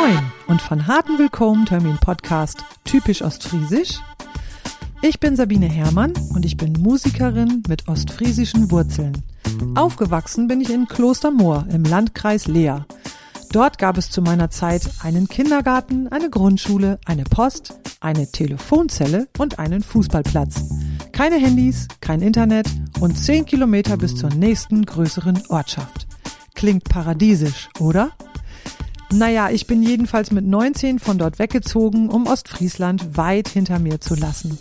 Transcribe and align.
Moin 0.00 0.18
und 0.48 0.60
von 0.60 0.88
harten 0.88 1.18
Willkommen 1.20 1.66
Termin 1.66 1.98
Podcast 1.98 2.64
typisch 2.82 3.22
ostfriesisch. 3.22 4.00
Ich 5.02 5.20
bin 5.20 5.36
Sabine 5.36 5.66
Herrmann 5.66 6.12
und 6.34 6.44
ich 6.44 6.56
bin 6.56 6.72
Musikerin 6.72 7.62
mit 7.68 7.86
ostfriesischen 7.86 8.72
Wurzeln. 8.72 9.22
Aufgewachsen 9.76 10.48
bin 10.48 10.60
ich 10.60 10.70
in 10.70 10.88
Klostermoor 10.88 11.66
im 11.70 11.84
Landkreis 11.84 12.48
Leer. 12.48 12.86
Dort 13.52 13.78
gab 13.78 13.96
es 13.96 14.10
zu 14.10 14.20
meiner 14.20 14.50
Zeit 14.50 14.82
einen 15.04 15.28
Kindergarten, 15.28 16.08
eine 16.08 16.28
Grundschule, 16.28 16.98
eine 17.04 17.22
Post, 17.22 17.78
eine 18.00 18.28
Telefonzelle 18.28 19.28
und 19.38 19.60
einen 19.60 19.84
Fußballplatz. 19.84 20.70
Keine 21.12 21.36
Handys, 21.36 21.86
kein 22.00 22.20
Internet 22.20 22.66
und 22.98 23.16
zehn 23.16 23.46
Kilometer 23.46 23.96
bis 23.96 24.16
zur 24.16 24.30
nächsten 24.30 24.84
größeren 24.84 25.40
Ortschaft. 25.50 26.08
Klingt 26.54 26.82
paradiesisch, 26.82 27.68
oder? 27.78 28.10
Naja, 29.16 29.48
ich 29.48 29.68
bin 29.68 29.84
jedenfalls 29.84 30.32
mit 30.32 30.44
19 30.44 30.98
von 30.98 31.18
dort 31.18 31.38
weggezogen, 31.38 32.08
um 32.08 32.26
Ostfriesland 32.26 33.16
weit 33.16 33.46
hinter 33.46 33.78
mir 33.78 34.00
zu 34.00 34.16
lassen. 34.16 34.58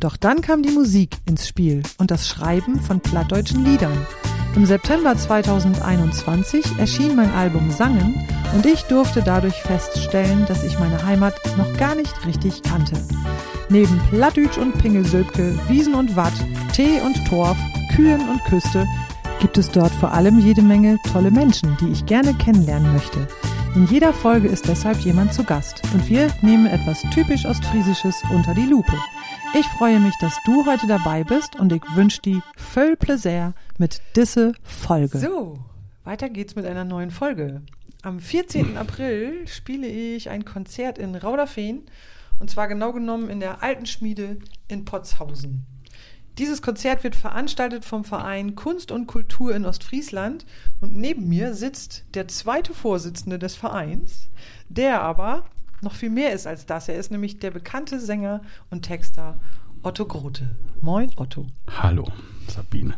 Doch 0.00 0.18
dann 0.18 0.42
kam 0.42 0.62
die 0.62 0.70
Musik 0.70 1.16
ins 1.24 1.48
Spiel 1.48 1.82
und 1.96 2.10
das 2.10 2.28
Schreiben 2.28 2.78
von 2.78 3.00
plattdeutschen 3.00 3.64
Liedern. 3.64 4.06
Im 4.54 4.66
September 4.66 5.16
2021 5.16 6.78
erschien 6.78 7.16
mein 7.16 7.30
Album 7.30 7.70
Sangen 7.70 8.22
und 8.54 8.66
ich 8.66 8.82
durfte 8.82 9.22
dadurch 9.22 9.56
feststellen, 9.62 10.44
dass 10.46 10.62
ich 10.62 10.78
meine 10.78 11.02
Heimat 11.06 11.34
noch 11.56 11.74
gar 11.78 11.94
nicht 11.94 12.26
richtig 12.26 12.62
kannte. 12.62 12.96
Neben 13.70 13.98
Plattdütsch 14.10 14.58
und 14.58 14.76
Pingelsülpke, 14.76 15.58
Wiesen 15.68 15.94
und 15.94 16.16
Watt, 16.16 16.34
Tee 16.74 17.00
und 17.00 17.16
Torf, 17.28 17.56
Kühen 17.96 18.28
und 18.28 18.44
Küste 18.44 18.86
gibt 19.40 19.56
es 19.56 19.70
dort 19.70 19.92
vor 19.92 20.12
allem 20.12 20.38
jede 20.38 20.60
Menge 20.60 20.98
tolle 21.10 21.30
Menschen, 21.30 21.78
die 21.80 21.88
ich 21.88 22.04
gerne 22.04 22.34
kennenlernen 22.34 22.92
möchte. 22.92 23.26
In 23.76 23.86
jeder 23.86 24.12
Folge 24.12 24.48
ist 24.48 24.66
deshalb 24.66 24.98
jemand 24.98 25.32
zu 25.32 25.44
Gast 25.44 25.82
und 25.94 26.08
wir 26.08 26.28
nehmen 26.42 26.66
etwas 26.66 27.02
typisch 27.14 27.46
Ostfriesisches 27.46 28.20
unter 28.34 28.52
die 28.52 28.66
Lupe. 28.66 28.96
Ich 29.54 29.64
freue 29.78 30.00
mich, 30.00 30.14
dass 30.20 30.36
du 30.44 30.66
heute 30.66 30.88
dabei 30.88 31.22
bist 31.22 31.54
und 31.54 31.72
ich 31.72 31.82
wünsche 31.94 32.20
dir 32.20 32.42
voll 32.56 32.96
Plaisir 32.96 33.54
mit 33.78 34.02
diese 34.16 34.54
Folge. 34.64 35.18
So, 35.18 35.58
weiter 36.02 36.28
geht's 36.28 36.56
mit 36.56 36.66
einer 36.66 36.84
neuen 36.84 37.12
Folge. 37.12 37.62
Am 38.02 38.18
14. 38.18 38.76
April 38.76 39.46
spiele 39.46 39.86
ich 39.86 40.30
ein 40.30 40.44
Konzert 40.44 40.98
in 40.98 41.14
Rauderfehn 41.14 41.82
und 42.40 42.50
zwar 42.50 42.66
genau 42.66 42.92
genommen 42.92 43.30
in 43.30 43.38
der 43.38 43.62
Alten 43.62 43.86
Schmiede 43.86 44.38
in 44.66 44.84
Potshausen. 44.84 45.64
Dieses 46.38 46.62
Konzert 46.62 47.04
wird 47.04 47.16
veranstaltet 47.16 47.84
vom 47.84 48.04
Verein 48.04 48.54
Kunst 48.54 48.92
und 48.92 49.06
Kultur 49.06 49.54
in 49.54 49.66
Ostfriesland 49.66 50.46
und 50.80 50.96
neben 50.96 51.28
mir 51.28 51.54
sitzt 51.54 52.04
der 52.14 52.28
zweite 52.28 52.72
Vorsitzende 52.72 53.38
des 53.38 53.56
Vereins, 53.56 54.30
der 54.68 55.02
aber 55.02 55.44
noch 55.82 55.94
viel 55.94 56.10
mehr 56.10 56.32
ist 56.32 56.46
als 56.46 56.66
das. 56.66 56.88
Er 56.88 56.96
ist 56.96 57.10
nämlich 57.10 57.38
der 57.38 57.50
bekannte 57.50 58.00
Sänger 58.00 58.42
und 58.70 58.82
Texter 58.82 59.38
Otto 59.82 60.06
Grote. 60.06 60.56
Moin, 60.82 61.10
Otto. 61.16 61.46
Hallo, 61.68 62.06
Sabine. 62.48 62.94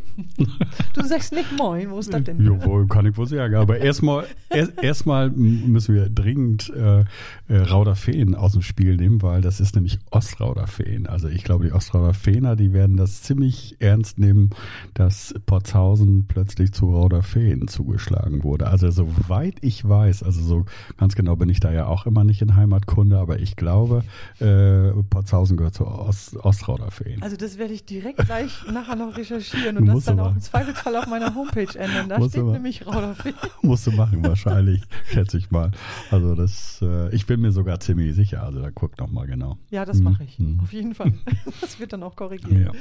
Du 0.95 1.03
sagst 1.05 1.33
nicht 1.33 1.57
Moin, 1.57 1.91
wo 1.91 1.99
ist 1.99 2.13
das 2.13 2.23
denn? 2.25 2.45
Jawohl, 2.45 2.87
kann 2.87 3.07
ich 3.07 3.17
wohl 3.17 3.27
sagen. 3.27 3.55
Aber 3.55 3.79
erstmal 3.79 4.27
erst, 4.51 5.07
müssen 5.07 5.95
wir 5.95 6.09
dringend 6.09 6.71
äh, 6.71 7.01
äh, 7.49 7.57
Rauderfeen 7.57 8.35
aus 8.35 8.53
dem 8.53 8.63
Spiel 8.63 8.97
nehmen, 8.97 9.23
weil 9.23 9.41
das 9.41 9.61
ist 9.61 9.75
nämlich 9.75 9.99
Ostrauderfeen. 10.11 11.07
Also 11.07 11.29
ich 11.29 11.45
glaube, 11.45 11.65
die 11.65 11.73
Ostrauderfeener, 11.73 12.57
die 12.57 12.73
werden 12.73 12.97
das 12.97 13.23
ziemlich 13.23 13.77
ernst 13.81 14.19
nehmen, 14.19 14.51
dass 14.95 15.35
Potzhausen 15.47 16.27
plötzlich 16.29 16.73
zu 16.73 16.95
Rauderfeen 16.95 17.69
zugeschlagen 17.69 18.45
wurde. 18.45 18.67
Also 18.69 18.91
soweit 18.91 19.57
ich 19.61 19.87
weiß, 19.87 20.23
also 20.23 20.43
so 20.43 20.65
ganz 20.99 21.15
genau 21.15 21.37
bin 21.37 21.49
ich 21.49 21.61
da 21.61 21.73
ja 21.73 21.87
auch 21.87 22.07
immer 22.07 22.25
nicht 22.25 22.43
in 22.43 22.57
Heimatkunde, 22.57 23.19
aber 23.19 23.41
ich 23.41 23.57
glaube, 23.57 24.05
äh, 24.41 24.91
Potzhausen 25.11 25.57
gehört 25.57 25.75
zu 25.75 25.87
Ost, 25.87 26.37
Ostrauderfeen. 26.37 27.23
Also 27.23 27.37
das 27.37 27.59
werde 27.73 27.75
ich 27.75 27.85
direkt 27.85 28.19
gleich 28.27 28.67
nachher 28.73 28.97
noch 28.97 29.17
recherchieren 29.17 29.79
und 29.79 29.87
das 29.87 30.05
dann 30.05 30.21
auch 30.21 30.33
im 30.33 30.41
Zweifelsfall 30.41 30.97
auf 30.97 31.07
meiner 31.07 31.35
Homepage 31.35 31.79
ändern. 31.79 32.09
Da 32.09 32.29
steht 32.29 32.45
nämlich 32.45 32.87
Rauderfeen. 32.87 33.35
Musst 33.63 33.87
du 33.87 33.93
machen, 33.93 34.23
wahrscheinlich, 34.25 34.83
schätze 35.11 35.39
ich 35.39 35.51
mal. 35.51 35.71
Also 36.11 36.35
das, 36.35 36.81
äh, 36.83 37.15
ich 37.15 37.27
bin 37.27 37.41
mir 37.41 37.53
sogar 37.53 37.81
ziemlich 37.81 38.15
sicher. 38.15 38.43
Also 38.43 38.61
da 38.61 38.71
guck 38.71 38.99
noch 38.99 39.11
mal 39.11 39.27
genau. 39.27 39.59
Ja, 39.71 39.85
das 39.85 40.01
mache 40.01 40.25
ich. 40.25 40.39
Mhm. 40.39 40.61
Auf 40.61 40.73
jeden 40.73 40.95
Fall. 40.95 41.13
Das 41.61 41.79
wird 41.79 41.93
dann 41.93 42.03
auch 42.03 42.17
korrigiert. 42.17 42.75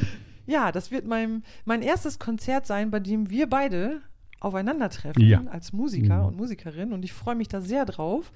Ja. 0.48 0.64
ja, 0.66 0.72
das 0.72 0.92
wird 0.92 1.06
mein, 1.06 1.44
mein 1.66 1.82
erstes 1.82 2.20
Konzert 2.20 2.66
sein, 2.66 2.90
bei 2.90 3.00
dem 3.00 3.30
wir 3.30 3.48
beide 3.48 4.02
aufeinandertreffen 4.40 5.24
ja. 5.24 5.44
als 5.52 5.72
Musiker 5.72 6.22
mhm. 6.22 6.26
und 6.26 6.38
Musikerin 6.38 6.94
und 6.94 7.04
ich 7.04 7.14
freue 7.14 7.36
mich 7.36 7.48
da 7.48 7.62
sehr 7.62 7.86
drauf. 7.86 8.32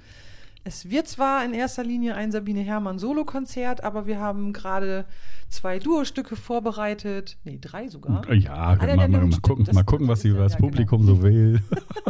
Es 0.67 0.89
wird 0.89 1.07
zwar 1.07 1.45
in 1.45 1.53
erster 1.53 1.83
Linie 1.83 2.15
ein 2.15 2.31
Sabine 2.31 2.61
Herrmann 2.61 2.97
Solo-Konzert, 2.97 3.83
aber 3.83 4.07
wir 4.07 4.19
haben 4.19 4.51
gerade 4.51 5.05
zwei 5.47 5.77
Duo-Stücke 5.77 6.35
vorbereitet. 6.35 7.37
Nee, 7.43 7.59
drei 7.61 7.87
sogar. 7.87 8.27
Ja, 8.33 8.75
ah, 8.79 8.95
mal, 8.95 9.07
mal, 9.07 9.29
gucken, 9.43 9.67
mal 9.71 9.83
gucken, 9.83 10.07
was, 10.07 10.23
das 10.23 10.53
ja, 10.53 10.59
Publikum 10.59 11.05
genau. 11.05 11.17
so 11.17 11.23
will. 11.23 11.61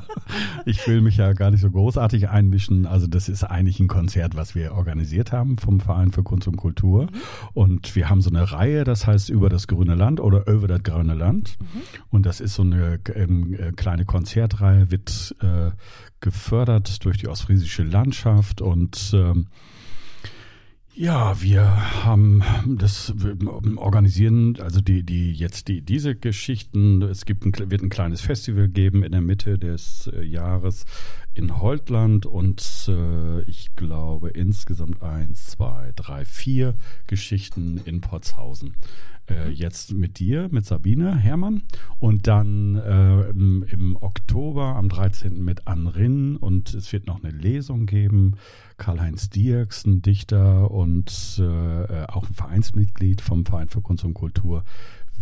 ich 0.66 0.88
will 0.88 1.02
mich 1.02 1.18
ja 1.18 1.34
gar 1.34 1.52
nicht 1.52 1.60
so 1.60 1.70
großartig 1.70 2.30
einmischen. 2.30 2.86
Also 2.86 3.08
das 3.08 3.28
ist 3.28 3.44
eigentlich 3.44 3.82
ein 3.82 3.90
Konzert, 3.90 4.38
was 4.38 4.56
wir 4.56 4.74
organisiert 4.74 5.34
haben 5.34 5.58
vom 5.58 5.82
Verein 5.82 6.14
für 6.14 6.24
Kunst 6.24 6.48
und 6.48 6.56
Kultur. 6.56 7.04
Mhm. 7.04 7.10
Und 7.54 7.96
wir 7.96 8.10
haben 8.10 8.22
so 8.22 8.30
eine 8.30 8.54
Reihe, 8.54 8.86
das 8.86 9.06
heißt 9.06 9.30
über 9.30 9.50
das 9.50 9.68
grüne 9.68 9.96
Land 9.96 10.22
oder 10.22 10.48
über 10.48 10.70
das 10.70 10.82
grüne 10.84 11.14
Land. 11.14 11.58
Mhm. 11.60 11.82
Und 12.10 12.26
das 12.26 12.40
ist 12.40 12.56
so 12.56 12.64
eine 12.64 13.02
ähm, 13.14 13.54
äh, 13.54 13.74
kleine 13.74 14.06
Konzertreihe, 14.06 14.92
wird 14.92 15.36
äh, 15.42 15.72
gefördert 16.22 17.04
durch 17.06 17.18
die 17.18 17.28
ostfriesische 17.28 17.84
Landschaft 17.84 18.45
und 18.62 19.12
ähm, 19.14 19.48
ja, 20.98 21.42
wir 21.42 22.06
haben 22.06 22.42
das 22.66 23.14
wir 23.18 23.36
organisieren, 23.78 24.58
also 24.62 24.80
die, 24.80 25.04
die 25.04 25.34
jetzt 25.34 25.68
die 25.68 25.82
diese 25.82 26.16
Geschichten. 26.16 27.02
Es 27.02 27.26
gibt 27.26 27.46
ein, 27.46 27.52
wird 27.70 27.82
ein 27.82 27.90
kleines 27.90 28.22
Festival 28.22 28.70
geben 28.70 29.04
in 29.04 29.12
der 29.12 29.20
Mitte 29.20 29.60
des 29.60 30.10
äh, 30.16 30.24
Jahres 30.24 30.86
in 31.34 31.60
Holtland 31.60 32.26
und 32.26 32.88
äh, 32.88 33.42
ich 33.42 33.76
glaube 33.76 34.30
insgesamt 34.30 35.02
eins, 35.04 35.48
zwei, 35.48 35.92
drei, 35.98 36.24
vier 36.24 36.76
Geschichten 37.08 37.82
in 37.84 38.00
Potshausen 38.00 38.74
äh, 39.30 39.50
jetzt 39.50 39.94
mit 39.94 40.20
dir, 40.20 40.50
mit 40.52 40.66
Sabine 40.66 41.16
Herrmann 41.16 41.64
und 42.00 42.28
dann 42.28 42.76
äh, 42.76 43.30
im, 43.30 43.64
im, 43.70 43.98
Oktober 44.00 44.76
am 44.76 44.90
13. 44.90 45.44
mit 45.44 45.68
Anrin 45.68 46.38
und 46.38 46.74
es 46.74 46.92
wird 46.94 47.08
noch 47.08 47.24
eine 47.24 47.32
Lesung 47.32 47.86
geben. 47.86 48.36
Karl-Heinz 48.78 49.30
Dierks, 49.30 49.86
ein 49.86 50.02
Dichter 50.02 50.70
und 50.72 51.40
äh, 51.40 52.06
auch 52.08 52.28
ein 52.28 52.34
Vereinsmitglied 52.34 53.22
vom 53.22 53.46
Verein 53.46 53.70
für 53.70 53.82
Kunst 53.82 54.04
und 54.04 54.14
Kultur, 54.14 54.64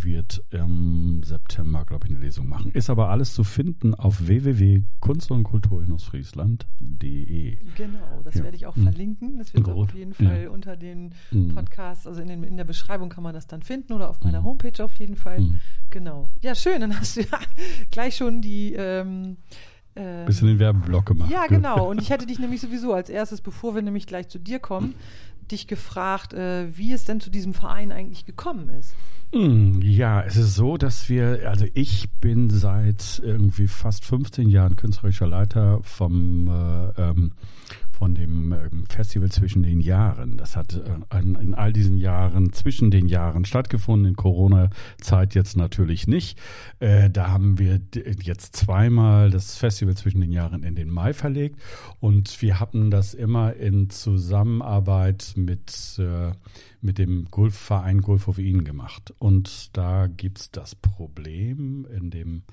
wird 0.04 0.44
im 0.52 1.22
September, 1.24 1.86
glaube 1.86 2.08
ich, 2.08 2.12
eine 2.12 2.20
Lesung 2.20 2.48
machen. 2.48 2.72
Ist 2.72 2.90
aber 2.90 3.10
alles 3.10 3.34
zu 3.34 3.44
finden 3.44 3.94
auf 3.96 4.28
www.kunst 4.28 5.32
und 5.32 5.44
Kultur 5.44 5.84
in 5.84 5.92
Ostfriesland.de. 5.92 7.58
Genau, 7.76 8.22
das 8.24 8.36
ja. 8.36 8.44
werde 8.44 8.56
ich 8.58 8.66
auch 8.66 8.76
mhm. 8.76 8.84
verlinken. 8.84 9.38
Das 9.38 9.54
wird 9.54 9.68
auf 9.70 9.94
jeden 9.94 10.14
Fall 10.14 10.44
ja. 10.44 10.50
unter 10.50 10.76
den 10.76 11.14
mhm. 11.32 11.56
Podcasts, 11.56 12.08
also 12.08 12.22
in, 12.22 12.28
den, 12.28 12.44
in, 12.44 12.58
der 12.58 12.64
Beschreibung 12.64 13.10
kann 13.10 13.24
man 13.24 13.34
das 13.34 13.48
dann 13.48 13.62
finden 13.62 13.94
oder 13.94 14.10
auf 14.10 14.22
meiner 14.24 14.42
mhm. 14.42 14.46
Homepage 14.46 14.84
auf 14.84 14.94
jeden 14.96 15.16
Fall. 15.16 15.40
Mhm. 15.40 15.60
Genau. 15.90 16.30
Ja, 16.42 16.56
schön, 16.56 16.82
dann 16.82 16.98
hast 17.00 17.18
du 17.18 17.22
ja 17.22 17.40
gleich 17.92 18.16
schon 18.16 18.42
die. 18.42 18.74
Ähm, 18.74 19.38
ähm, 19.96 20.26
Bisschen 20.26 20.48
den 20.48 20.60
Werbeblock 20.60 21.06
gemacht. 21.06 21.32
Ja, 21.32 21.46
genau. 21.48 21.90
Und 21.90 22.02
ich 22.02 22.10
hätte 22.10 22.26
dich 22.26 22.40
nämlich 22.40 22.62
sowieso 22.62 22.94
als 22.94 23.10
erstes, 23.10 23.42
bevor 23.42 23.76
wir 23.76 23.82
nämlich 23.82 24.08
gleich 24.08 24.28
zu 24.28 24.40
dir 24.40 24.60
kommen, 24.60 24.96
dich 25.52 25.68
gefragt, 25.68 26.34
äh, 26.34 26.78
wie 26.78 26.94
es 26.94 27.06
denn 27.06 27.20
zu 27.20 27.30
diesem 27.30 27.54
Verein 27.54 27.92
eigentlich 27.92 28.26
gekommen 28.26 28.70
ist. 28.70 28.96
Hm, 29.34 29.82
ja, 29.82 30.22
es 30.22 30.36
ist 30.36 30.54
so, 30.54 30.78
dass 30.78 31.10
wir, 31.10 31.50
also 31.50 31.66
ich 31.74 32.08
bin 32.22 32.52
seit 32.52 33.20
irgendwie 33.24 33.68
fast 33.68 34.06
15 34.06 34.48
Jahren 34.48 34.76
künstlerischer 34.76 35.26
Leiter 35.26 35.80
vom 35.82 36.48
äh, 36.48 37.02
ähm, 37.02 37.32
von 37.94 38.16
dem 38.16 38.52
ähm, 38.52 38.86
Festival 38.90 39.32
zwischen 39.32 39.64
den 39.64 39.80
Jahren. 39.80 40.38
Das 40.38 40.56
hat 40.56 40.74
äh, 40.74 41.20
in 41.20 41.54
all 41.54 41.72
diesen 41.72 41.98
Jahren, 41.98 42.52
zwischen 42.52 42.92
den 42.92 43.08
Jahren 43.08 43.46
stattgefunden, 43.46 44.10
in 44.10 44.16
Corona-Zeit 44.16 45.36
jetzt 45.36 45.56
natürlich 45.56 46.08
nicht. 46.08 46.40
Äh, 46.80 47.10
da 47.10 47.30
haben 47.30 47.60
wir 47.60 47.80
jetzt 48.22 48.56
zweimal 48.56 49.30
das 49.30 49.58
Festival 49.58 49.96
zwischen 49.96 50.22
den 50.22 50.32
Jahren 50.32 50.64
in 50.64 50.76
den 50.76 50.90
Mai 50.90 51.14
verlegt 51.14 51.62
und 52.00 52.42
wir 52.42 52.60
hatten 52.60 52.92
das 52.92 53.14
immer 53.14 53.54
in 53.54 53.90
Zusammenarbeit 53.90 55.34
mit, 55.36 56.00
äh, 56.00 56.32
mit 56.82 56.98
dem 56.98 57.26
Golfverein 57.30 58.02
Golf 58.02 58.28
of 58.28 58.40
Eden 58.40 58.64
gemacht. 58.64 59.14
Und 59.20 59.78
da 59.78 60.08
gibt 60.08 60.40
es 60.40 60.52
das 60.52 60.76
Problem 60.76 61.88
in 61.96 62.10
dem 62.10 62.44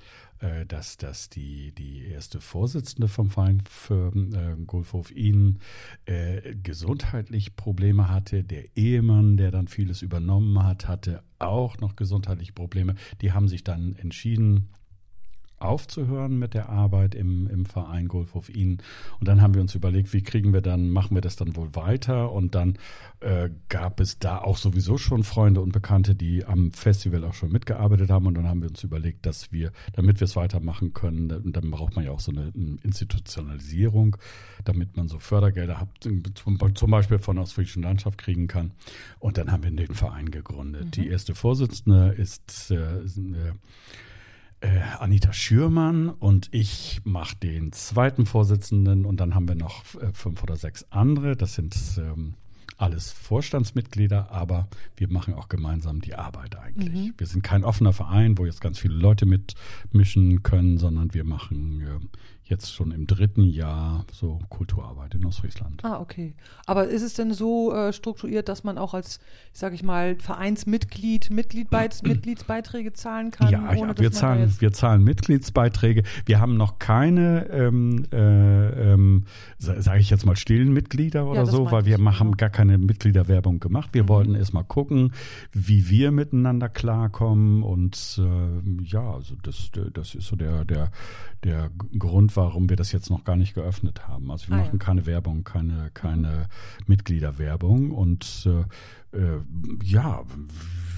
dass, 0.66 0.96
dass 0.96 1.28
die, 1.28 1.72
die 1.72 2.06
erste 2.06 2.40
Vorsitzende 2.40 3.08
vom 3.08 3.30
Verein 3.30 3.62
für 3.68 4.12
äh, 4.14 4.56
Golfhof 4.66 5.10
Ihnen 5.10 5.58
äh, 6.06 6.54
gesundheitlich 6.54 7.56
Probleme 7.56 8.08
hatte. 8.08 8.42
Der 8.42 8.76
Ehemann, 8.76 9.36
der 9.36 9.50
dann 9.50 9.68
vieles 9.68 10.02
übernommen 10.02 10.62
hat, 10.62 10.88
hatte 10.88 11.22
auch 11.38 11.78
noch 11.78 11.96
gesundheitliche 11.96 12.52
Probleme. 12.52 12.94
Die 13.20 13.32
haben 13.32 13.48
sich 13.48 13.64
dann 13.64 13.96
entschieden, 13.96 14.70
aufzuhören 15.60 16.38
mit 16.38 16.54
der 16.54 16.68
Arbeit 16.68 17.14
im, 17.14 17.46
im 17.46 17.66
Verein 17.66 18.08
Golf 18.08 18.30
Ihnen. 18.48 18.78
Und 19.18 19.28
dann 19.28 19.42
haben 19.42 19.54
wir 19.54 19.60
uns 19.60 19.74
überlegt, 19.74 20.12
wie 20.12 20.22
kriegen 20.22 20.52
wir 20.52 20.62
dann, 20.62 20.90
machen 20.90 21.14
wir 21.14 21.20
das 21.20 21.36
dann 21.36 21.56
wohl 21.56 21.74
weiter? 21.74 22.32
Und 22.32 22.54
dann 22.54 22.78
äh, 23.20 23.50
gab 23.68 24.00
es 24.00 24.18
da 24.18 24.38
auch 24.38 24.56
sowieso 24.56 24.98
schon 24.98 25.24
Freunde 25.24 25.60
und 25.60 25.72
Bekannte, 25.72 26.14
die 26.14 26.44
am 26.44 26.72
Festival 26.72 27.24
auch 27.24 27.34
schon 27.34 27.52
mitgearbeitet 27.52 28.10
haben. 28.10 28.26
Und 28.26 28.34
dann 28.34 28.48
haben 28.48 28.62
wir 28.62 28.68
uns 28.68 28.82
überlegt, 28.82 29.26
dass 29.26 29.52
wir, 29.52 29.72
damit 29.92 30.20
wir 30.20 30.24
es 30.24 30.36
weitermachen 30.36 30.94
können, 30.94 31.28
dann, 31.28 31.52
dann 31.52 31.70
braucht 31.70 31.96
man 31.96 32.04
ja 32.04 32.10
auch 32.12 32.20
so 32.20 32.32
eine, 32.32 32.52
eine, 32.54 32.78
Institutionalisierung, 32.82 34.16
damit 34.64 34.96
man 34.96 35.08
so 35.08 35.18
Fördergelder 35.18 35.80
hat, 35.80 35.88
zum, 36.34 36.74
zum 36.74 36.90
Beispiel 36.90 37.18
von 37.18 37.36
der 37.36 37.42
Ostfriesischen 37.42 37.82
Landschaft 37.82 38.18
kriegen 38.18 38.46
kann. 38.46 38.72
Und 39.18 39.38
dann 39.38 39.52
haben 39.52 39.62
wir 39.62 39.70
den 39.70 39.94
Verein 39.94 40.30
gegründet. 40.30 40.86
Mhm. 40.86 40.90
Die 40.92 41.08
erste 41.08 41.34
Vorsitzende 41.34 42.14
ist 42.16 42.70
äh, 42.70 43.06
äh 44.60 44.80
Anita 44.98 45.32
Schürmann 45.32 46.08
und 46.08 46.48
ich 46.52 47.00
mache 47.04 47.36
den 47.36 47.72
zweiten 47.72 48.26
Vorsitzenden 48.26 49.04
und 49.04 49.18
dann 49.18 49.34
haben 49.34 49.48
wir 49.48 49.54
noch 49.54 49.82
äh, 49.94 50.12
fünf 50.12 50.42
oder 50.42 50.56
sechs 50.56 50.86
andere. 50.90 51.36
Das 51.36 51.54
sind 51.54 51.76
ähm, 51.98 52.34
alles 52.80 53.12
Vorstandsmitglieder, 53.12 54.30
aber 54.30 54.68
wir 54.96 55.10
machen 55.10 55.34
auch 55.34 55.48
gemeinsam 55.48 56.00
die 56.00 56.14
Arbeit 56.14 56.56
eigentlich. 56.56 57.08
Mhm. 57.08 57.14
Wir 57.18 57.26
sind 57.26 57.42
kein 57.42 57.64
offener 57.64 57.92
Verein, 57.92 58.38
wo 58.38 58.46
jetzt 58.46 58.60
ganz 58.60 58.78
viele 58.78 58.94
Leute 58.94 59.26
mitmischen 59.26 60.42
können, 60.42 60.78
sondern 60.78 61.12
wir 61.12 61.24
machen 61.24 61.80
äh, 61.82 62.18
jetzt 62.50 62.74
schon 62.74 62.90
im 62.90 63.06
dritten 63.06 63.44
Jahr 63.44 64.04
so 64.12 64.40
Kulturarbeit 64.48 65.14
in 65.14 65.24
Ostfriesland. 65.24 65.84
Ah, 65.84 66.00
okay. 66.00 66.34
Aber 66.66 66.88
ist 66.88 67.02
es 67.02 67.14
denn 67.14 67.32
so 67.32 67.72
äh, 67.72 67.92
strukturiert, 67.92 68.48
dass 68.48 68.64
man 68.64 68.76
auch 68.76 68.92
als, 68.92 69.20
sage 69.52 69.76
ich 69.76 69.82
mal, 69.82 70.16
Vereinsmitglied 70.16 71.30
Mitgliedbeits 71.30 72.02
Mitgliedsbeiträge 72.02 72.92
zahlen 72.92 73.30
kann? 73.30 73.50
Ja, 73.50 73.72
ja 73.72 73.98
wir, 73.98 74.10
zahlen, 74.10 74.52
wir 74.58 74.72
zahlen 74.72 75.04
Mitgliedsbeiträge. 75.04 76.02
Wir 76.26 76.40
haben 76.40 76.56
noch 76.56 76.78
keine, 76.78 77.48
ähm, 77.50 78.04
äh, 78.12 78.92
ähm, 78.92 79.24
sage 79.58 80.00
ich 80.00 80.10
jetzt 80.10 80.26
mal, 80.26 80.36
stillen 80.36 80.72
Mitglieder 80.72 81.26
oder 81.26 81.40
ja, 81.40 81.46
so, 81.46 81.70
weil 81.70 81.86
wir 81.86 81.98
ich, 81.98 82.18
haben 82.20 82.36
gar 82.36 82.50
keine 82.50 82.78
Mitgliederwerbung 82.78 83.60
gemacht. 83.60 83.90
Wir 83.92 84.04
mhm. 84.04 84.08
wollten 84.08 84.34
erst 84.34 84.54
mal 84.54 84.64
gucken, 84.64 85.12
wie 85.52 85.88
wir 85.88 86.10
miteinander 86.10 86.68
klarkommen 86.68 87.62
und 87.62 88.20
äh, 88.20 88.82
ja, 88.84 89.14
also 89.14 89.36
das, 89.42 89.70
das 89.92 90.16
ist 90.16 90.26
so 90.26 90.34
der, 90.34 90.64
der, 90.64 90.90
der 91.44 91.70
Grund, 91.96 92.36
warum 92.40 92.70
wir 92.70 92.76
das 92.76 92.90
jetzt 92.92 93.10
noch 93.10 93.24
gar 93.24 93.36
nicht 93.36 93.54
geöffnet 93.54 94.08
haben. 94.08 94.30
Also 94.30 94.48
wir 94.48 94.54
ah, 94.54 94.58
machen 94.60 94.78
ja. 94.78 94.84
keine 94.84 95.06
Werbung, 95.06 95.44
keine, 95.44 95.90
keine 95.92 96.46
Mitgliederwerbung 96.86 97.90
und 97.90 98.46
äh, 98.46 99.16
äh, 99.16 99.40
ja, 99.84 100.22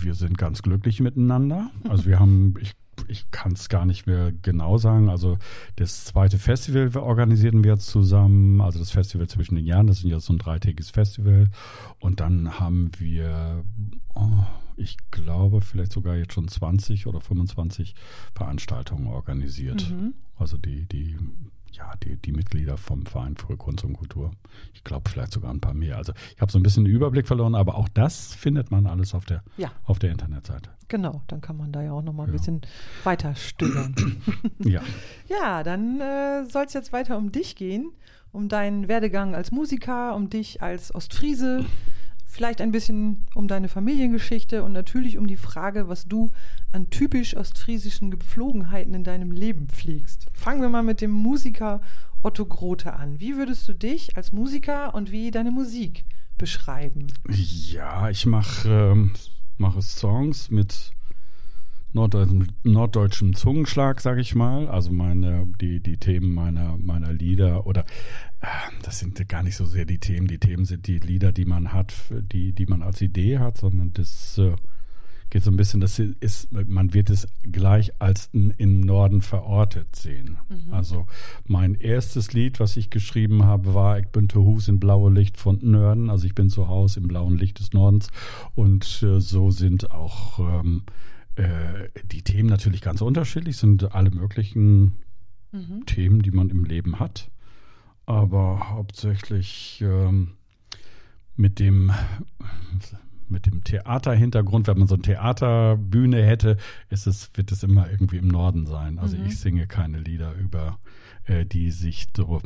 wir 0.00 0.14
sind 0.14 0.38
ganz 0.38 0.62
glücklich 0.62 1.00
miteinander. 1.00 1.70
Also 1.88 2.06
wir 2.06 2.20
haben, 2.20 2.54
ich 2.60 2.72
ich 3.08 3.30
kann 3.30 3.52
es 3.52 3.68
gar 3.68 3.84
nicht 3.84 4.06
mehr 4.06 4.32
genau 4.42 4.78
sagen. 4.78 5.08
Also 5.08 5.38
das 5.76 6.04
zweite 6.04 6.38
Festival 6.38 6.96
organisierten 6.96 7.64
wir 7.64 7.72
jetzt 7.72 7.86
zusammen, 7.86 8.60
also 8.60 8.78
das 8.78 8.90
Festival 8.90 9.28
zwischen 9.28 9.54
den 9.54 9.66
Jahren, 9.66 9.86
das 9.86 9.98
ist 9.98 10.04
ja 10.04 10.20
so 10.20 10.32
ein 10.32 10.38
dreitägiges 10.38 10.90
Festival. 10.90 11.50
Und 12.00 12.20
dann 12.20 12.58
haben 12.58 12.90
wir, 12.98 13.64
oh, 14.14 14.44
ich 14.76 14.96
glaube, 15.10 15.60
vielleicht 15.60 15.92
sogar 15.92 16.16
jetzt 16.16 16.34
schon 16.34 16.48
20 16.48 17.06
oder 17.06 17.20
25 17.20 17.94
Veranstaltungen 18.34 19.06
organisiert. 19.06 19.90
Mhm. 19.90 20.14
Also 20.36 20.56
die, 20.56 20.86
die, 20.86 21.16
ja, 21.72 21.92
die, 22.02 22.16
die 22.16 22.32
Mitglieder 22.32 22.76
vom 22.76 23.06
Verein 23.06 23.36
für 23.36 23.56
Kunst 23.56 23.84
und 23.84 23.94
Kultur. 23.94 24.30
Ich 24.74 24.84
glaube 24.84 25.08
vielleicht 25.10 25.32
sogar 25.32 25.52
ein 25.52 25.60
paar 25.60 25.74
mehr. 25.74 25.96
Also 25.96 26.12
ich 26.34 26.40
habe 26.40 26.52
so 26.52 26.58
ein 26.58 26.62
bisschen 26.62 26.84
den 26.84 26.94
Überblick 26.94 27.26
verloren, 27.26 27.54
aber 27.54 27.76
auch 27.76 27.88
das 27.88 28.34
findet 28.34 28.70
man 28.70 28.86
alles 28.86 29.14
auf 29.14 29.24
der, 29.24 29.42
ja. 29.56 29.72
auf 29.84 29.98
der 29.98 30.10
Internetseite. 30.10 30.70
Genau, 30.88 31.22
dann 31.28 31.40
kann 31.40 31.56
man 31.56 31.72
da 31.72 31.82
ja 31.82 31.92
auch 31.92 32.02
nochmal 32.02 32.26
ein 32.26 32.32
ja. 32.32 32.38
bisschen 32.38 32.60
weiter 33.04 33.34
stöbern. 33.34 33.94
ja. 34.58 34.82
Ja, 35.28 35.62
dann 35.62 36.00
äh, 36.00 36.44
soll 36.44 36.64
es 36.66 36.74
jetzt 36.74 36.92
weiter 36.92 37.16
um 37.16 37.32
dich 37.32 37.56
gehen, 37.56 37.92
um 38.30 38.48
deinen 38.48 38.88
Werdegang 38.88 39.34
als 39.34 39.52
Musiker, 39.52 40.14
um 40.14 40.28
dich 40.28 40.62
als 40.62 40.94
Ostfriese 40.94 41.64
vielleicht 42.32 42.62
ein 42.62 42.72
bisschen 42.72 43.26
um 43.34 43.46
deine 43.46 43.68
Familiengeschichte 43.68 44.64
und 44.64 44.72
natürlich 44.72 45.18
um 45.18 45.26
die 45.26 45.36
Frage, 45.36 45.88
was 45.88 46.06
du 46.06 46.30
an 46.72 46.88
typisch 46.88 47.36
ostfriesischen 47.36 48.10
Gepflogenheiten 48.10 48.94
in 48.94 49.04
deinem 49.04 49.32
Leben 49.32 49.68
pflegst. 49.68 50.28
Fangen 50.32 50.62
wir 50.62 50.70
mal 50.70 50.82
mit 50.82 51.02
dem 51.02 51.10
Musiker 51.10 51.82
Otto 52.22 52.46
Grote 52.46 52.94
an. 52.94 53.20
Wie 53.20 53.36
würdest 53.36 53.68
du 53.68 53.74
dich 53.74 54.16
als 54.16 54.32
Musiker 54.32 54.94
und 54.94 55.12
wie 55.12 55.30
deine 55.30 55.50
Musik 55.50 56.04
beschreiben? 56.38 57.08
Ja, 57.28 58.08
ich 58.08 58.24
mache 58.24 58.68
ähm, 58.68 59.12
mache 59.58 59.82
Songs 59.82 60.50
mit 60.50 60.92
norddeutschem, 61.92 62.46
norddeutschem 62.62 63.34
Zungenschlag, 63.34 64.00
sage 64.00 64.20
ich 64.20 64.34
mal. 64.34 64.68
Also 64.68 64.92
meine, 64.92 65.46
die, 65.60 65.80
die 65.80 65.96
Themen 65.96 66.32
meiner, 66.32 66.76
meiner 66.78 67.12
Lieder 67.12 67.66
oder 67.66 67.84
äh, 68.40 68.46
das 68.82 68.98
sind 68.98 69.28
gar 69.28 69.42
nicht 69.42 69.56
so 69.56 69.66
sehr 69.66 69.84
die 69.84 69.98
Themen. 69.98 70.26
Die 70.26 70.38
Themen 70.38 70.64
sind 70.64 70.86
die 70.86 70.98
Lieder, 70.98 71.32
die 71.32 71.44
man 71.44 71.72
hat, 71.72 71.94
die, 72.10 72.52
die 72.52 72.66
man 72.66 72.82
als 72.82 73.00
Idee 73.00 73.38
hat, 73.38 73.58
sondern 73.58 73.92
das 73.92 74.38
äh, 74.38 74.54
geht 75.32 75.44
so 75.44 75.50
ein 75.50 75.56
bisschen, 75.56 75.80
das 75.80 75.98
ist, 75.98 76.52
man 76.52 76.92
wird 76.92 77.08
es 77.08 77.26
gleich 77.42 77.92
als 77.98 78.28
im 78.32 78.80
Norden 78.80 79.22
verortet 79.22 79.96
sehen. 79.96 80.36
Mhm. 80.50 80.74
Also 80.74 81.06
mein 81.46 81.74
erstes 81.74 82.34
Lied, 82.34 82.60
was 82.60 82.76
ich 82.76 82.90
geschrieben 82.90 83.44
habe, 83.44 83.72
war 83.72 83.98
Ich 83.98 84.08
bin 84.08 84.28
zu 84.28 84.44
Hus 84.44 84.68
in 84.68 84.78
blaue 84.78 85.10
Licht 85.10 85.38
von 85.38 85.58
Nörden. 85.62 86.10
Also 86.10 86.26
ich 86.26 86.34
bin 86.34 86.50
zu 86.50 86.68
Hause 86.68 87.00
im 87.00 87.08
blauen 87.08 87.38
Licht 87.38 87.60
des 87.60 87.72
Nordens. 87.72 88.08
Und 88.54 89.02
äh, 89.02 89.20
so 89.20 89.50
sind 89.50 89.90
auch 89.90 90.38
ähm, 90.38 90.82
äh, 91.36 91.88
die 92.04 92.22
Themen 92.22 92.48
natürlich 92.48 92.80
ganz 92.80 93.00
unterschiedlich, 93.00 93.56
sind 93.56 93.94
alle 93.94 94.10
möglichen 94.10 94.94
mhm. 95.52 95.86
Themen, 95.86 96.22
die 96.22 96.30
man 96.30 96.50
im 96.50 96.64
Leben 96.64 96.98
hat, 96.98 97.30
aber 98.06 98.70
hauptsächlich 98.70 99.82
ähm, 99.82 100.32
mit 101.36 101.58
dem 101.58 101.92
mit 103.28 103.46
dem 103.46 103.64
Theaterhintergrund, 103.64 104.66
wenn 104.66 104.78
man 104.78 104.86
so 104.86 104.94
eine 104.94 105.02
Theaterbühne 105.02 106.22
hätte, 106.22 106.58
ist 106.90 107.06
es, 107.06 107.30
wird 107.34 107.50
es 107.50 107.62
immer 107.62 107.90
irgendwie 107.90 108.18
im 108.18 108.28
Norden 108.28 108.66
sein. 108.66 108.98
Also 108.98 109.16
mhm. 109.16 109.24
ich 109.24 109.40
singe 109.40 109.66
keine 109.66 109.98
Lieder 109.98 110.34
über, 110.34 110.78
äh, 111.24 111.46
die 111.46 111.70
sich 111.70 112.08
so 112.14 112.42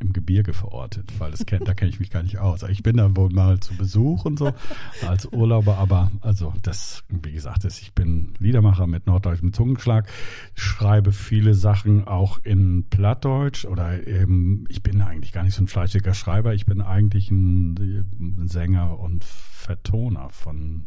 im 0.00 0.12
Gebirge 0.12 0.52
verortet, 0.52 1.12
weil 1.18 1.30
das 1.30 1.46
kennt, 1.46 1.68
da 1.68 1.74
kenne 1.74 1.90
ich 1.90 2.00
mich 2.00 2.10
gar 2.10 2.22
nicht 2.22 2.38
aus. 2.38 2.62
Ich 2.64 2.82
bin 2.82 2.96
da 2.96 3.14
wohl 3.16 3.30
mal 3.30 3.60
zu 3.60 3.76
Besuch 3.76 4.24
und 4.24 4.38
so 4.38 4.52
als 5.06 5.26
Urlauber, 5.26 5.78
aber 5.78 6.10
also 6.20 6.52
das, 6.62 7.04
wie 7.08 7.32
gesagt, 7.32 7.64
ist, 7.64 7.80
ich 7.80 7.94
bin 7.94 8.34
Liedermacher 8.38 8.86
mit 8.86 9.06
norddeutschem 9.06 9.52
Zungenschlag, 9.52 10.08
schreibe 10.54 11.12
viele 11.12 11.54
Sachen 11.54 12.06
auch 12.06 12.38
in 12.42 12.84
Plattdeutsch 12.90 13.64
oder 13.64 14.06
eben, 14.06 14.64
ich 14.68 14.82
bin 14.82 15.00
eigentlich 15.02 15.32
gar 15.32 15.44
nicht 15.44 15.54
so 15.54 15.62
ein 15.62 15.68
fleischiger 15.68 16.14
Schreiber, 16.14 16.54
ich 16.54 16.66
bin 16.66 16.80
eigentlich 16.80 17.30
ein 17.30 18.48
Sänger 18.48 18.98
und 18.98 19.24
Vertoner 19.24 20.28
von 20.30 20.86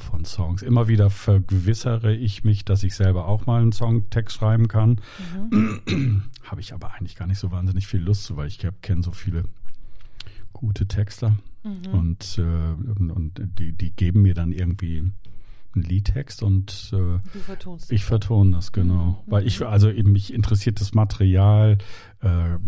von 0.00 0.24
Songs. 0.24 0.62
Immer 0.62 0.88
wieder 0.88 1.10
vergewissere 1.10 2.14
ich 2.14 2.44
mich, 2.44 2.64
dass 2.64 2.82
ich 2.82 2.94
selber 2.94 3.26
auch 3.26 3.46
mal 3.46 3.60
einen 3.60 3.72
Songtext 3.72 4.36
schreiben 4.36 4.68
kann. 4.68 5.00
Mhm. 5.50 6.22
Habe 6.44 6.60
ich 6.60 6.72
aber 6.72 6.94
eigentlich 6.94 7.16
gar 7.16 7.26
nicht 7.26 7.38
so 7.38 7.50
wahnsinnig 7.50 7.86
viel 7.86 8.00
Lust 8.00 8.24
zu, 8.24 8.36
weil 8.36 8.48
ich 8.48 8.66
kenne 8.82 9.02
so 9.02 9.12
viele 9.12 9.44
gute 10.52 10.86
Texter 10.86 11.36
mhm. 11.62 11.92
und, 11.92 12.38
äh, 12.38 13.12
und 13.12 13.40
die, 13.58 13.72
die 13.72 13.90
geben 13.90 14.22
mir 14.22 14.34
dann 14.34 14.52
irgendwie 14.52 15.10
einen 15.74 15.84
Liedtext 15.84 16.42
und 16.42 16.92
äh, 16.92 17.18
ich 17.88 18.04
vertone 18.04 18.52
das 18.52 18.72
genau, 18.72 19.22
mhm. 19.26 19.32
weil 19.32 19.46
ich 19.46 19.64
also 19.64 19.90
eben 19.90 20.12
mich 20.12 20.32
interessiert 20.32 20.80
das 20.80 20.94
Material, 20.94 21.78
äh, 22.22 22.58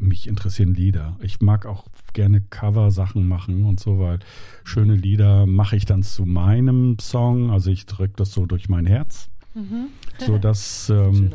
mich 0.00 0.26
interessieren 0.26 0.74
Lieder. 0.74 1.16
Ich 1.22 1.40
mag 1.40 1.66
auch 1.66 1.86
gerne 2.12 2.40
Cover-Sachen 2.40 3.26
machen 3.26 3.64
und 3.64 3.80
so, 3.80 3.98
weil 3.98 4.18
schöne 4.64 4.94
Lieder 4.94 5.46
mache 5.46 5.76
ich 5.76 5.84
dann 5.84 6.02
zu 6.02 6.26
meinem 6.26 6.98
Song, 7.00 7.50
also 7.50 7.70
ich 7.70 7.86
drücke 7.86 8.14
das 8.16 8.32
so 8.32 8.46
durch 8.46 8.68
mein 8.68 8.86
Herz 8.86 9.30
Mhm. 9.54 9.86
So 10.18 10.38
dass 10.38 10.90
ähm, 10.90 11.32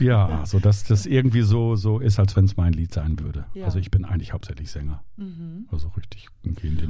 ja, 0.00 0.44
so 0.46 0.58
dass 0.58 0.84
das 0.84 1.06
irgendwie 1.06 1.42
so 1.42 1.76
so 1.76 1.98
ist, 1.98 2.18
als 2.18 2.34
wenn 2.36 2.46
es 2.46 2.56
mein 2.56 2.72
Lied 2.72 2.92
sein 2.92 3.18
würde. 3.20 3.46
Ja. 3.54 3.66
Also 3.66 3.78
ich 3.78 3.90
bin 3.90 4.04
eigentlich 4.04 4.32
hauptsächlich 4.32 4.70
Sänger, 4.70 5.02
mhm. 5.16 5.66
also 5.70 5.88
richtig 5.96 6.28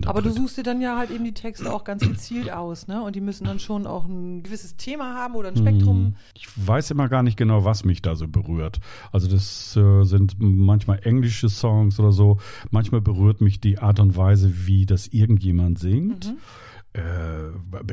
Aber 0.07 0.23
du 0.23 0.31
suchst 0.31 0.57
dir 0.57 0.63
dann 0.63 0.81
ja 0.81 0.97
halt 0.97 1.11
eben 1.11 1.25
die 1.25 1.35
Texte 1.35 1.73
auch 1.73 1.85
ganz 1.85 2.07
gezielt 2.07 2.53
aus, 2.53 2.87
ne? 2.87 3.03
Und 3.03 3.17
die 3.17 3.21
müssen 3.21 3.45
dann 3.45 3.59
schon 3.59 3.87
auch 3.87 4.07
ein 4.07 4.43
gewisses 4.43 4.77
Thema 4.77 5.15
haben 5.15 5.35
oder 5.35 5.49
ein 5.49 5.57
Spektrum. 5.57 6.03
Mhm. 6.03 6.17
Ich 6.35 6.47
weiß 6.55 6.91
immer 6.91 7.09
gar 7.09 7.23
nicht 7.23 7.37
genau, 7.37 7.65
was 7.65 7.85
mich 7.85 8.03
da 8.03 8.15
so 8.15 8.29
berührt. 8.29 8.81
Also 9.13 9.29
das 9.29 9.77
äh, 9.77 10.05
sind 10.05 10.37
manchmal 10.39 11.01
englische 11.05 11.49
Songs 11.49 11.99
oder 11.99 12.13
so. 12.13 12.39
Manchmal 12.71 13.01
berührt 13.01 13.41
mich 13.41 13.61
die 13.61 13.79
Art 13.79 14.01
und 14.01 14.17
Weise, 14.17 14.67
wie 14.67 14.87
das 14.87 15.09
irgendjemand 15.09 15.79
singt. 15.79 16.29
Mhm 16.29 16.39